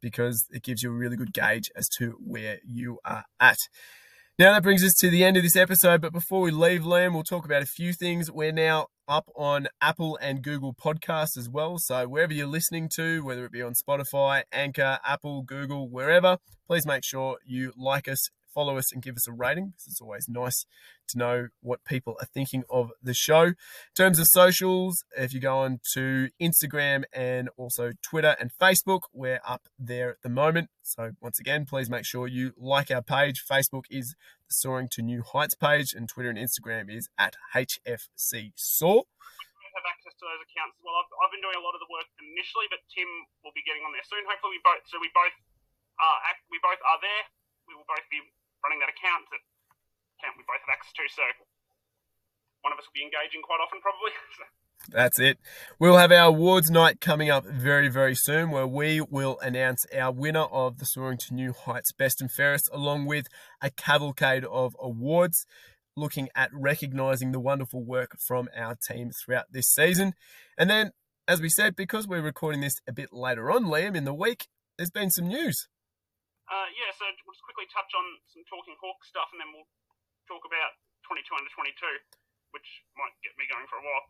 because 0.00 0.46
it 0.50 0.64
gives 0.64 0.82
you 0.82 0.90
a 0.90 0.94
really 0.94 1.16
good 1.16 1.32
gauge 1.32 1.70
as 1.76 1.88
to 1.98 2.18
where 2.20 2.58
you 2.64 2.98
are 3.04 3.24
at. 3.38 3.58
Now 4.38 4.52
that 4.52 4.62
brings 4.62 4.84
us 4.84 4.94
to 5.00 5.10
the 5.10 5.24
end 5.24 5.36
of 5.36 5.42
this 5.42 5.56
episode. 5.56 6.00
But 6.00 6.12
before 6.12 6.42
we 6.42 6.52
leave, 6.52 6.82
Liam, 6.82 7.12
we'll 7.12 7.24
talk 7.24 7.44
about 7.44 7.62
a 7.62 7.66
few 7.66 7.92
things. 7.92 8.30
We're 8.30 8.52
now 8.52 8.86
up 9.08 9.28
on 9.34 9.66
Apple 9.80 10.16
and 10.22 10.42
Google 10.42 10.72
Podcasts 10.72 11.36
as 11.36 11.48
well. 11.48 11.76
So 11.78 12.06
wherever 12.06 12.32
you're 12.32 12.46
listening 12.46 12.88
to, 12.94 13.24
whether 13.24 13.44
it 13.44 13.50
be 13.50 13.62
on 13.62 13.72
Spotify, 13.74 14.44
Anchor, 14.52 15.00
Apple, 15.04 15.42
Google, 15.42 15.88
wherever, 15.88 16.38
please 16.68 16.86
make 16.86 17.04
sure 17.04 17.38
you 17.44 17.72
like 17.76 18.06
us 18.06 18.28
follow 18.54 18.76
us 18.76 18.92
and 18.92 19.02
give 19.02 19.16
us 19.16 19.28
a 19.28 19.32
rating 19.32 19.68
because 19.68 19.86
it's 19.86 20.00
always 20.00 20.28
nice 20.28 20.66
to 21.08 21.18
know 21.18 21.48
what 21.60 21.84
people 21.84 22.16
are 22.20 22.26
thinking 22.26 22.64
of 22.70 22.90
the 23.02 23.14
show. 23.14 23.42
In 23.42 23.54
terms 23.96 24.18
of 24.18 24.26
socials, 24.26 25.04
if 25.16 25.32
you 25.32 25.40
go 25.40 25.58
on 25.58 25.80
to 25.94 26.28
Instagram 26.40 27.04
and 27.12 27.48
also 27.56 27.92
Twitter 28.02 28.36
and 28.40 28.50
Facebook, 28.60 29.02
we're 29.12 29.40
up 29.46 29.68
there 29.78 30.10
at 30.10 30.22
the 30.22 30.28
moment. 30.28 30.70
So 30.82 31.12
once 31.20 31.38
again, 31.38 31.64
please 31.66 31.90
make 31.90 32.04
sure 32.04 32.26
you 32.26 32.52
like 32.56 32.90
our 32.90 33.02
page. 33.02 33.44
Facebook 33.48 33.84
is 33.90 34.14
the 34.48 34.54
Soaring 34.54 34.88
to 34.92 35.02
New 35.02 35.22
Heights 35.22 35.54
page, 35.54 35.92
and 35.92 36.08
Twitter 36.08 36.30
and 36.30 36.38
Instagram 36.38 36.90
is 36.90 37.08
at 37.18 37.36
HFC 37.54 38.52
Soar 38.56 39.04
have 39.78 39.94
access 39.94 40.14
to 40.18 40.26
those 40.26 40.42
accounts 40.42 40.74
as 40.74 40.82
well. 40.82 40.98
I've, 40.98 41.10
I've, 41.22 41.32
been 41.32 41.44
doing 41.44 41.54
a 41.54 41.62
lot 41.62 41.78
of 41.78 41.80
the 41.80 41.86
work 41.86 42.10
initially, 42.18 42.66
but 42.66 42.82
Tim 42.90 43.06
will 43.46 43.54
be 43.54 43.62
getting 43.62 43.86
on 43.86 43.94
there 43.94 44.02
soon. 44.10 44.26
Hopefully, 44.26 44.58
we 44.58 44.62
both 44.66 44.82
so 44.90 44.98
we 44.98 45.10
both 45.14 45.34
uh, 46.02 46.18
are 46.26 46.36
we 46.50 46.58
both 46.58 46.82
are 46.82 46.98
there. 46.98 47.22
We 47.70 47.78
will 47.78 47.86
both 47.86 48.02
be 48.10 48.18
running 48.64 48.80
that 48.80 48.90
account 48.90 49.26
that 49.30 49.42
account 50.18 50.34
we 50.36 50.44
both 50.46 50.62
have 50.66 50.74
access 50.74 50.92
to. 50.98 51.04
So 51.10 51.24
one 52.62 52.72
of 52.72 52.78
us 52.78 52.86
will 52.86 52.98
be 52.98 53.06
engaging 53.06 53.42
quite 53.42 53.62
often, 53.62 53.80
probably. 53.80 54.12
That's 54.90 55.18
it. 55.18 55.38
We'll 55.78 55.98
have 55.98 56.12
our 56.12 56.28
awards 56.28 56.70
night 56.70 57.00
coming 57.00 57.30
up 57.30 57.44
very, 57.44 57.88
very 57.88 58.14
soon 58.14 58.50
where 58.50 58.66
we 58.66 59.00
will 59.00 59.38
announce 59.40 59.84
our 59.94 60.12
winner 60.12 60.44
of 60.44 60.78
the 60.78 60.86
Soaring 60.86 61.18
to 61.28 61.34
New 61.34 61.52
Heights 61.52 61.92
Best 61.92 62.20
and 62.20 62.30
Fairest, 62.30 62.70
along 62.72 63.06
with 63.06 63.26
a 63.60 63.70
cavalcade 63.70 64.44
of 64.44 64.74
awards 64.80 65.44
looking 65.96 66.28
at 66.34 66.50
recognizing 66.54 67.32
the 67.32 67.40
wonderful 67.40 67.84
work 67.84 68.16
from 68.26 68.48
our 68.56 68.76
team 68.76 69.10
throughout 69.10 69.46
this 69.52 69.68
season. 69.68 70.14
And 70.56 70.70
then, 70.70 70.92
as 71.26 71.40
we 71.40 71.48
said, 71.48 71.76
because 71.76 72.06
we're 72.06 72.22
recording 72.22 72.60
this 72.60 72.80
a 72.86 72.92
bit 72.92 73.12
later 73.12 73.50
on, 73.50 73.64
Liam, 73.64 73.96
in 73.96 74.04
the 74.04 74.14
week, 74.14 74.46
there's 74.76 74.90
been 74.90 75.10
some 75.10 75.28
news. 75.28 75.68
Uh, 76.48 76.68
yeah, 76.72 76.88
so 76.96 77.04
we'll 77.28 77.36
just 77.36 77.44
quickly 77.44 77.68
touch 77.68 77.92
on 77.92 78.06
some 78.32 78.40
Talking 78.48 78.72
Hawk 78.80 79.04
stuff, 79.04 79.28
and 79.36 79.38
then 79.40 79.52
we'll 79.52 79.68
talk 80.24 80.48
about 80.48 80.80
22 81.04 81.28
under 81.36 81.52
22, 81.52 81.76
which 82.56 82.68
might 82.96 83.12
get 83.20 83.36
me 83.36 83.44
going 83.52 83.68
for 83.68 83.76
a 83.76 83.84
while. 83.84 84.04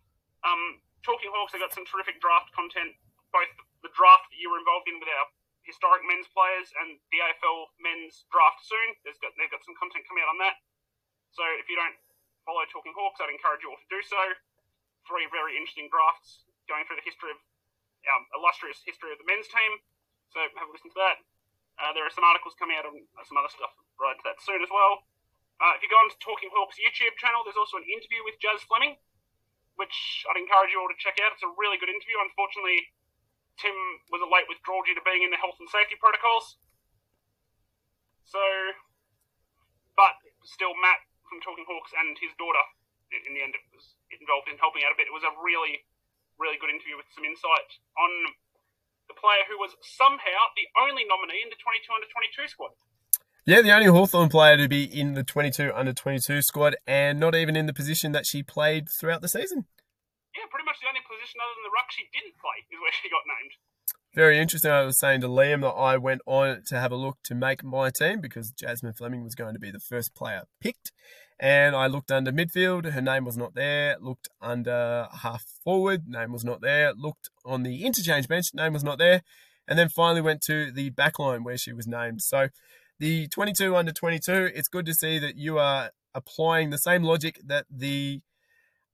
Um, 0.47 0.78
Talking 1.03 1.34
Hawks 1.34 1.51
have 1.55 1.62
got 1.62 1.74
some 1.74 1.82
terrific 1.86 2.22
draft 2.22 2.55
content, 2.55 2.95
both 3.34 3.51
the 3.82 3.91
draft 3.95 4.30
that 4.30 4.39
you 4.39 4.51
were 4.55 4.62
involved 4.62 4.86
in 4.86 5.03
with 5.03 5.11
our 5.11 5.26
historic 5.66 6.03
men's 6.07 6.30
players 6.30 6.70
and 6.82 6.97
the 7.11 7.18
AFL 7.22 7.74
men's 7.82 8.24
draft 8.30 8.62
soon. 8.62 8.95
There's 9.03 9.18
got, 9.18 9.34
they've 9.34 9.51
got 9.51 9.62
some 9.66 9.74
content 9.74 10.07
coming 10.07 10.22
out 10.22 10.30
on 10.32 10.39
that. 10.43 10.62
So 11.34 11.45
if 11.59 11.66
you 11.66 11.74
don't 11.74 11.95
follow 12.47 12.64
Talking 12.70 12.95
Hawks, 12.95 13.18
I'd 13.20 13.34
encourage 13.34 13.66
you 13.66 13.74
all 13.74 13.78
to 13.82 13.91
do 13.93 14.01
so. 14.01 14.22
Three 15.05 15.26
very 15.28 15.59
interesting 15.59 15.91
drafts 15.91 16.47
going 16.70 16.86
through 16.86 17.03
the 17.03 17.07
history 17.07 17.34
of 17.34 17.41
our 18.09 18.20
illustrious 18.39 18.80
history 18.86 19.12
of 19.12 19.18
the 19.20 19.28
men's 19.28 19.51
team. 19.51 19.72
So 20.32 20.41
have 20.41 20.68
a 20.68 20.72
listen 20.72 20.93
to 20.95 21.01
that. 21.03 21.18
Uh, 21.78 21.94
there 21.94 22.02
are 22.02 22.10
some 22.10 22.26
articles 22.26 22.58
coming 22.58 22.74
out 22.74 22.90
on 22.90 22.98
some 23.22 23.38
other 23.38 23.50
stuff 23.50 23.70
right 24.02 24.18
to 24.18 24.24
that 24.26 24.42
soon 24.42 24.58
as 24.62 24.70
well. 24.70 25.06
Uh, 25.58 25.74
if 25.74 25.82
you 25.82 25.90
go 25.90 25.98
on 25.98 26.10
to 26.10 26.18
Talking 26.22 26.50
Hawks 26.54 26.78
YouTube 26.78 27.14
channel, 27.18 27.42
there's 27.42 27.58
also 27.58 27.78
an 27.78 27.86
interview 27.86 28.22
with 28.26 28.38
Jazz 28.42 28.62
Fleming, 28.66 28.98
which 29.74 30.26
I'd 30.30 30.38
encourage 30.38 30.74
you 30.74 30.78
all 30.78 30.90
to 30.90 30.98
check 30.98 31.18
out. 31.22 31.34
It's 31.34 31.46
a 31.46 31.50
really 31.58 31.78
good 31.78 31.90
interview. 31.90 32.18
Unfortunately, 32.22 32.82
Tim 33.58 33.74
was 34.14 34.22
a 34.22 34.30
late 34.30 34.46
withdrawal 34.46 34.86
due 34.86 34.94
to 34.94 35.02
being 35.02 35.26
in 35.26 35.34
the 35.34 35.38
health 35.38 35.58
and 35.58 35.66
safety 35.66 35.98
protocols. 35.98 36.58
So, 38.22 38.42
but 39.98 40.14
still, 40.46 40.74
Matt 40.78 41.02
from 41.26 41.42
Talking 41.42 41.66
Hawks 41.66 41.90
and 41.94 42.14
his 42.22 42.30
daughter, 42.38 42.62
in 43.10 43.34
the 43.34 43.42
end, 43.42 43.58
was 43.74 43.98
involved 44.14 44.46
in 44.46 44.58
helping 44.62 44.86
out 44.86 44.94
a 44.94 44.98
bit. 44.98 45.10
It 45.10 45.16
was 45.16 45.26
a 45.26 45.34
really, 45.42 45.82
really 46.38 46.58
good 46.58 46.70
interview 46.70 46.94
with 46.94 47.10
some 47.14 47.26
insight 47.26 47.70
on 47.98 48.10
the 49.09 49.16
player 49.16 49.48
who 49.48 49.56
was 49.59 49.74
somehow 49.80 50.52
the 50.54 50.68
only 50.76 51.02
nominee 51.09 51.40
in 51.42 51.50
the 51.50 51.59
22 51.59 51.88
under 51.90 52.06
22 52.06 52.48
squad. 52.52 52.72
Yeah, 53.48 53.64
the 53.64 53.72
only 53.72 53.88
Hawthorn 53.88 54.28
player 54.28 54.56
to 54.61 54.68
be 54.68 54.84
in 54.84 55.14
the 55.14 55.24
22 55.24 55.72
under 55.72 55.92
22 55.92 56.42
squad 56.42 56.76
and 56.86 57.18
not 57.18 57.34
even 57.34 57.56
in 57.56 57.64
the 57.64 57.72
position 57.72 58.12
that 58.12 58.26
she 58.26 58.42
played 58.42 58.88
throughout 58.92 59.22
the 59.22 59.28
season. 59.28 59.64
Yeah, 60.36 60.44
pretty 60.52 60.68
much 60.68 60.76
the 60.84 60.88
only 60.88 61.00
position 61.00 61.40
other 61.40 61.56
than 61.56 61.64
the 61.64 61.72
ruck 61.72 61.88
she 61.88 62.04
didn't 62.12 62.36
play 62.36 62.61
is 62.68 62.76
where 62.76 62.92
she 62.92 63.09
got 63.09 63.24
named. 63.24 63.56
Very 64.14 64.38
interesting. 64.38 64.70
I 64.70 64.82
was 64.82 64.98
saying 64.98 65.22
to 65.22 65.28
Liam 65.28 65.62
that 65.62 65.68
I 65.68 65.96
went 65.96 66.20
on 66.26 66.62
to 66.66 66.78
have 66.78 66.92
a 66.92 66.96
look 66.96 67.18
to 67.24 67.34
make 67.34 67.64
my 67.64 67.90
team 67.90 68.20
because 68.20 68.50
Jasmine 68.50 68.92
Fleming 68.92 69.24
was 69.24 69.34
going 69.34 69.54
to 69.54 69.61
be 69.61 69.70
the 69.70 69.80
first 69.80 70.14
player 70.14 70.42
picked. 70.61 70.92
And 71.41 71.76
I 71.76 71.86
looked 71.86 72.11
under 72.11 72.32
midfield, 72.32 72.91
her 72.91 73.01
name 73.01 73.24
was 73.24 73.36
not 73.36 73.55
there. 73.55 73.97
Looked 74.01 74.28
under 74.43 75.07
half 75.22 75.45
forward, 75.62 76.09
name 76.09 76.32
was 76.32 76.45
not 76.45 76.61
there. 76.61 76.93
Looked 76.93 77.30
on 77.45 77.62
the 77.62 77.84
interchange 77.84 78.26
bench, 78.26 78.53
name 78.55 78.72
was 78.72 78.82
not 78.82 78.99
there. 78.99 79.22
And 79.68 79.78
then 79.78 79.89
finally 79.89 80.20
went 80.20 80.41
to 80.43 80.72
the 80.72 80.91
back 80.91 81.18
line 81.18 81.45
where 81.45 81.59
she 81.59 81.72
was 81.72 81.86
named. 81.86 82.22
So 82.22 82.49
the 82.99 83.28
22 83.28 83.76
under 83.76 83.93
22, 83.93 84.51
it's 84.55 84.68
good 84.68 84.86
to 84.86 84.95
see 84.95 85.18
that 85.20 85.36
you 85.36 85.59
are 85.59 85.91
applying 86.14 86.70
the 86.70 86.78
same 86.78 87.05
logic 87.05 87.39
that 87.45 87.66
the 87.70 88.20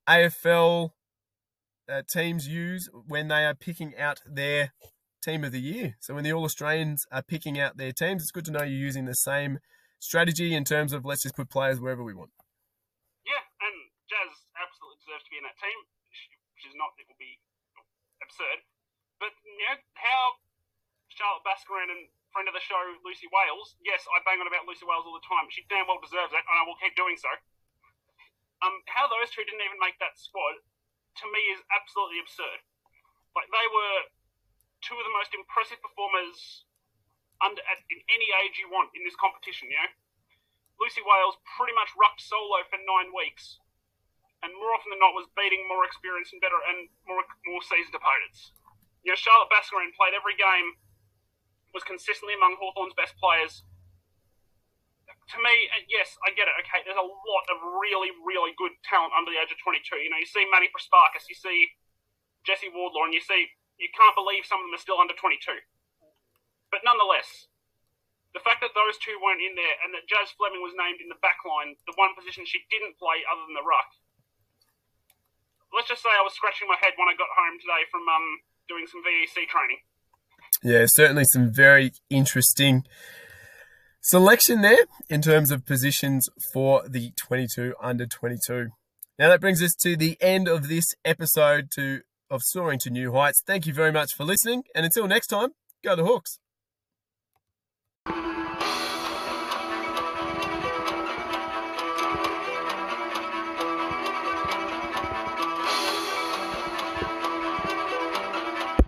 AFL 0.06 0.90
uh, 1.88 2.02
teams 2.10 2.46
use 2.46 2.90
when 2.92 3.28
they 3.28 3.46
are 3.46 3.54
picking 3.54 3.96
out 3.96 4.20
their 4.26 4.72
team 5.22 5.44
of 5.44 5.52
the 5.52 5.60
year. 5.60 5.96
So 6.00 6.14
when 6.14 6.24
the 6.24 6.32
All 6.32 6.44
Australians 6.44 7.06
are 7.10 7.22
picking 7.22 7.58
out 7.58 7.78
their 7.78 7.92
teams, 7.92 8.22
it's 8.22 8.32
good 8.32 8.44
to 8.46 8.50
know 8.50 8.62
you're 8.62 8.68
using 8.68 9.06
the 9.06 9.14
same 9.14 9.60
strategy 10.04 10.52
in 10.52 10.68
terms 10.68 10.92
of 10.92 11.08
let's 11.08 11.24
just 11.24 11.32
put 11.32 11.48
players 11.48 11.80
wherever 11.80 12.04
we 12.04 12.12
want. 12.12 12.28
Yeah, 13.24 13.40
and 13.64 13.76
Jazz 14.04 14.44
absolutely 14.52 15.00
deserves 15.00 15.24
to 15.24 15.32
be 15.32 15.40
in 15.40 15.48
that 15.48 15.56
team, 15.56 15.78
is 16.64 16.76
not, 16.76 16.92
it 17.00 17.08
will 17.08 17.20
be 17.20 17.40
absurd. 18.20 18.64
But, 19.20 19.32
you 19.44 19.64
know, 19.68 19.80
how 19.96 20.40
Charlotte 21.08 21.44
Baskaran 21.44 21.88
and 21.88 22.08
friend 22.32 22.48
of 22.48 22.56
the 22.56 22.64
show, 22.64 22.80
Lucy 23.04 23.28
Wales, 23.32 23.76
yes, 23.80 24.04
I 24.10 24.20
bang 24.24 24.40
on 24.40 24.48
about 24.48 24.68
Lucy 24.68 24.84
Wales 24.84 25.08
all 25.08 25.16
the 25.16 25.24
time. 25.24 25.48
She 25.52 25.64
damn 25.68 25.88
well 25.88 26.00
deserves 26.00 26.32
it, 26.32 26.44
and 26.44 26.56
I 26.56 26.64
will 26.66 26.76
keep 26.80 26.96
doing 26.96 27.16
so. 27.16 27.30
Um, 28.64 28.80
how 28.88 29.08
those 29.08 29.28
two 29.32 29.44
didn't 29.44 29.64
even 29.64 29.80
make 29.80 30.00
that 30.00 30.16
squad, 30.16 30.60
to 31.20 31.24
me, 31.32 31.40
is 31.52 31.60
absolutely 31.72 32.20
absurd. 32.20 32.60
Like, 33.36 33.48
they 33.52 33.68
were 33.72 33.96
two 34.80 34.96
of 34.96 35.04
the 35.04 35.14
most 35.14 35.36
impressive 35.36 35.80
performers 35.84 36.64
under 37.42 37.62
at, 37.66 37.80
in 37.90 38.00
any 38.12 38.28
age 38.44 38.58
you 38.58 38.70
want 38.70 38.94
in 38.94 39.02
this 39.02 39.16
competition, 39.18 39.70
you 39.70 39.78
know? 39.78 39.90
Lucy 40.78 41.02
Wales 41.02 41.38
pretty 41.54 41.74
much 41.74 41.94
rucked 41.94 42.22
solo 42.22 42.66
for 42.66 42.78
nine 42.82 43.14
weeks, 43.14 43.62
and 44.42 44.50
more 44.58 44.74
often 44.74 44.90
than 44.90 44.98
not 44.98 45.14
was 45.14 45.30
beating 45.38 45.62
more 45.70 45.86
experienced 45.86 46.34
and 46.34 46.42
better 46.42 46.58
and 46.58 46.90
more 47.06 47.22
more 47.46 47.62
seasoned 47.62 47.94
opponents. 47.94 48.50
You 49.06 49.14
know, 49.14 49.18
Charlotte 49.18 49.52
Baskaran 49.52 49.94
played 49.94 50.16
every 50.16 50.34
game 50.34 50.78
was 51.74 51.82
consistently 51.82 52.38
among 52.38 52.54
Hawthorn's 52.58 52.94
best 52.94 53.18
players. 53.18 53.66
To 55.04 55.36
me, 55.42 55.54
uh, 55.74 55.82
yes, 55.90 56.14
I 56.22 56.30
get 56.36 56.46
it. 56.46 56.54
Okay, 56.62 56.86
there's 56.86 57.00
a 57.00 57.02
lot 57.02 57.44
of 57.50 57.56
really, 57.82 58.14
really 58.22 58.54
good 58.54 58.70
talent 58.86 59.10
under 59.16 59.34
the 59.34 59.40
age 59.42 59.50
of 59.50 59.58
22. 59.58 59.82
You 59.98 60.10
know, 60.12 60.20
you 60.20 60.28
see 60.28 60.46
Maddy 60.46 60.70
Prespakis, 60.70 61.26
you 61.26 61.34
see 61.34 61.74
Jesse 62.46 62.70
Wardlaw, 62.70 63.10
and 63.10 63.14
you 63.16 63.24
see 63.24 63.50
you 63.80 63.90
can't 63.90 64.14
believe 64.14 64.46
some 64.46 64.62
of 64.62 64.70
them 64.70 64.76
are 64.76 64.84
still 64.84 65.02
under 65.02 65.16
22. 65.18 65.50
But 66.74 66.82
nonetheless, 66.82 67.46
the 68.34 68.42
fact 68.42 68.58
that 68.66 68.74
those 68.74 68.98
two 68.98 69.14
weren't 69.22 69.38
in 69.38 69.54
there 69.54 69.78
and 69.86 69.94
that 69.94 70.10
Jazz 70.10 70.34
Fleming 70.34 70.58
was 70.58 70.74
named 70.74 70.98
in 70.98 71.06
the 71.06 71.22
back 71.22 71.46
line, 71.46 71.78
the 71.86 71.94
one 71.94 72.18
position 72.18 72.42
she 72.42 72.66
didn't 72.66 72.98
play 72.98 73.22
other 73.30 73.46
than 73.46 73.54
the 73.54 73.62
ruck. 73.62 73.94
Let's 75.70 75.86
just 75.86 76.02
say 76.02 76.10
I 76.10 76.26
was 76.26 76.34
scratching 76.34 76.66
my 76.66 76.74
head 76.82 76.98
when 76.98 77.06
I 77.06 77.14
got 77.14 77.30
home 77.30 77.62
today 77.62 77.86
from 77.94 78.02
um, 78.10 78.42
doing 78.66 78.90
some 78.90 79.06
VEC 79.06 79.46
training. 79.46 79.86
Yeah, 80.66 80.90
certainly 80.90 81.22
some 81.30 81.54
very 81.54 81.94
interesting 82.10 82.82
selection 84.02 84.66
there 84.66 84.90
in 85.06 85.22
terms 85.22 85.54
of 85.54 85.62
positions 85.62 86.26
for 86.52 86.82
the 86.90 87.14
22 87.14 87.78
under 87.78 88.06
22. 88.06 88.74
Now 89.16 89.30
that 89.30 89.40
brings 89.40 89.62
us 89.62 89.78
to 89.86 89.94
the 89.94 90.18
end 90.20 90.50
of 90.50 90.66
this 90.66 90.90
episode 91.04 91.70
to 91.78 92.02
of 92.30 92.42
Soaring 92.42 92.80
to 92.80 92.90
New 92.90 93.12
Heights. 93.12 93.44
Thank 93.46 93.66
you 93.66 93.72
very 93.72 93.92
much 93.92 94.10
for 94.16 94.24
listening, 94.24 94.64
and 94.74 94.84
until 94.84 95.06
next 95.06 95.28
time, 95.28 95.50
go 95.84 95.94
the 95.94 96.04
Hawks. 96.04 96.40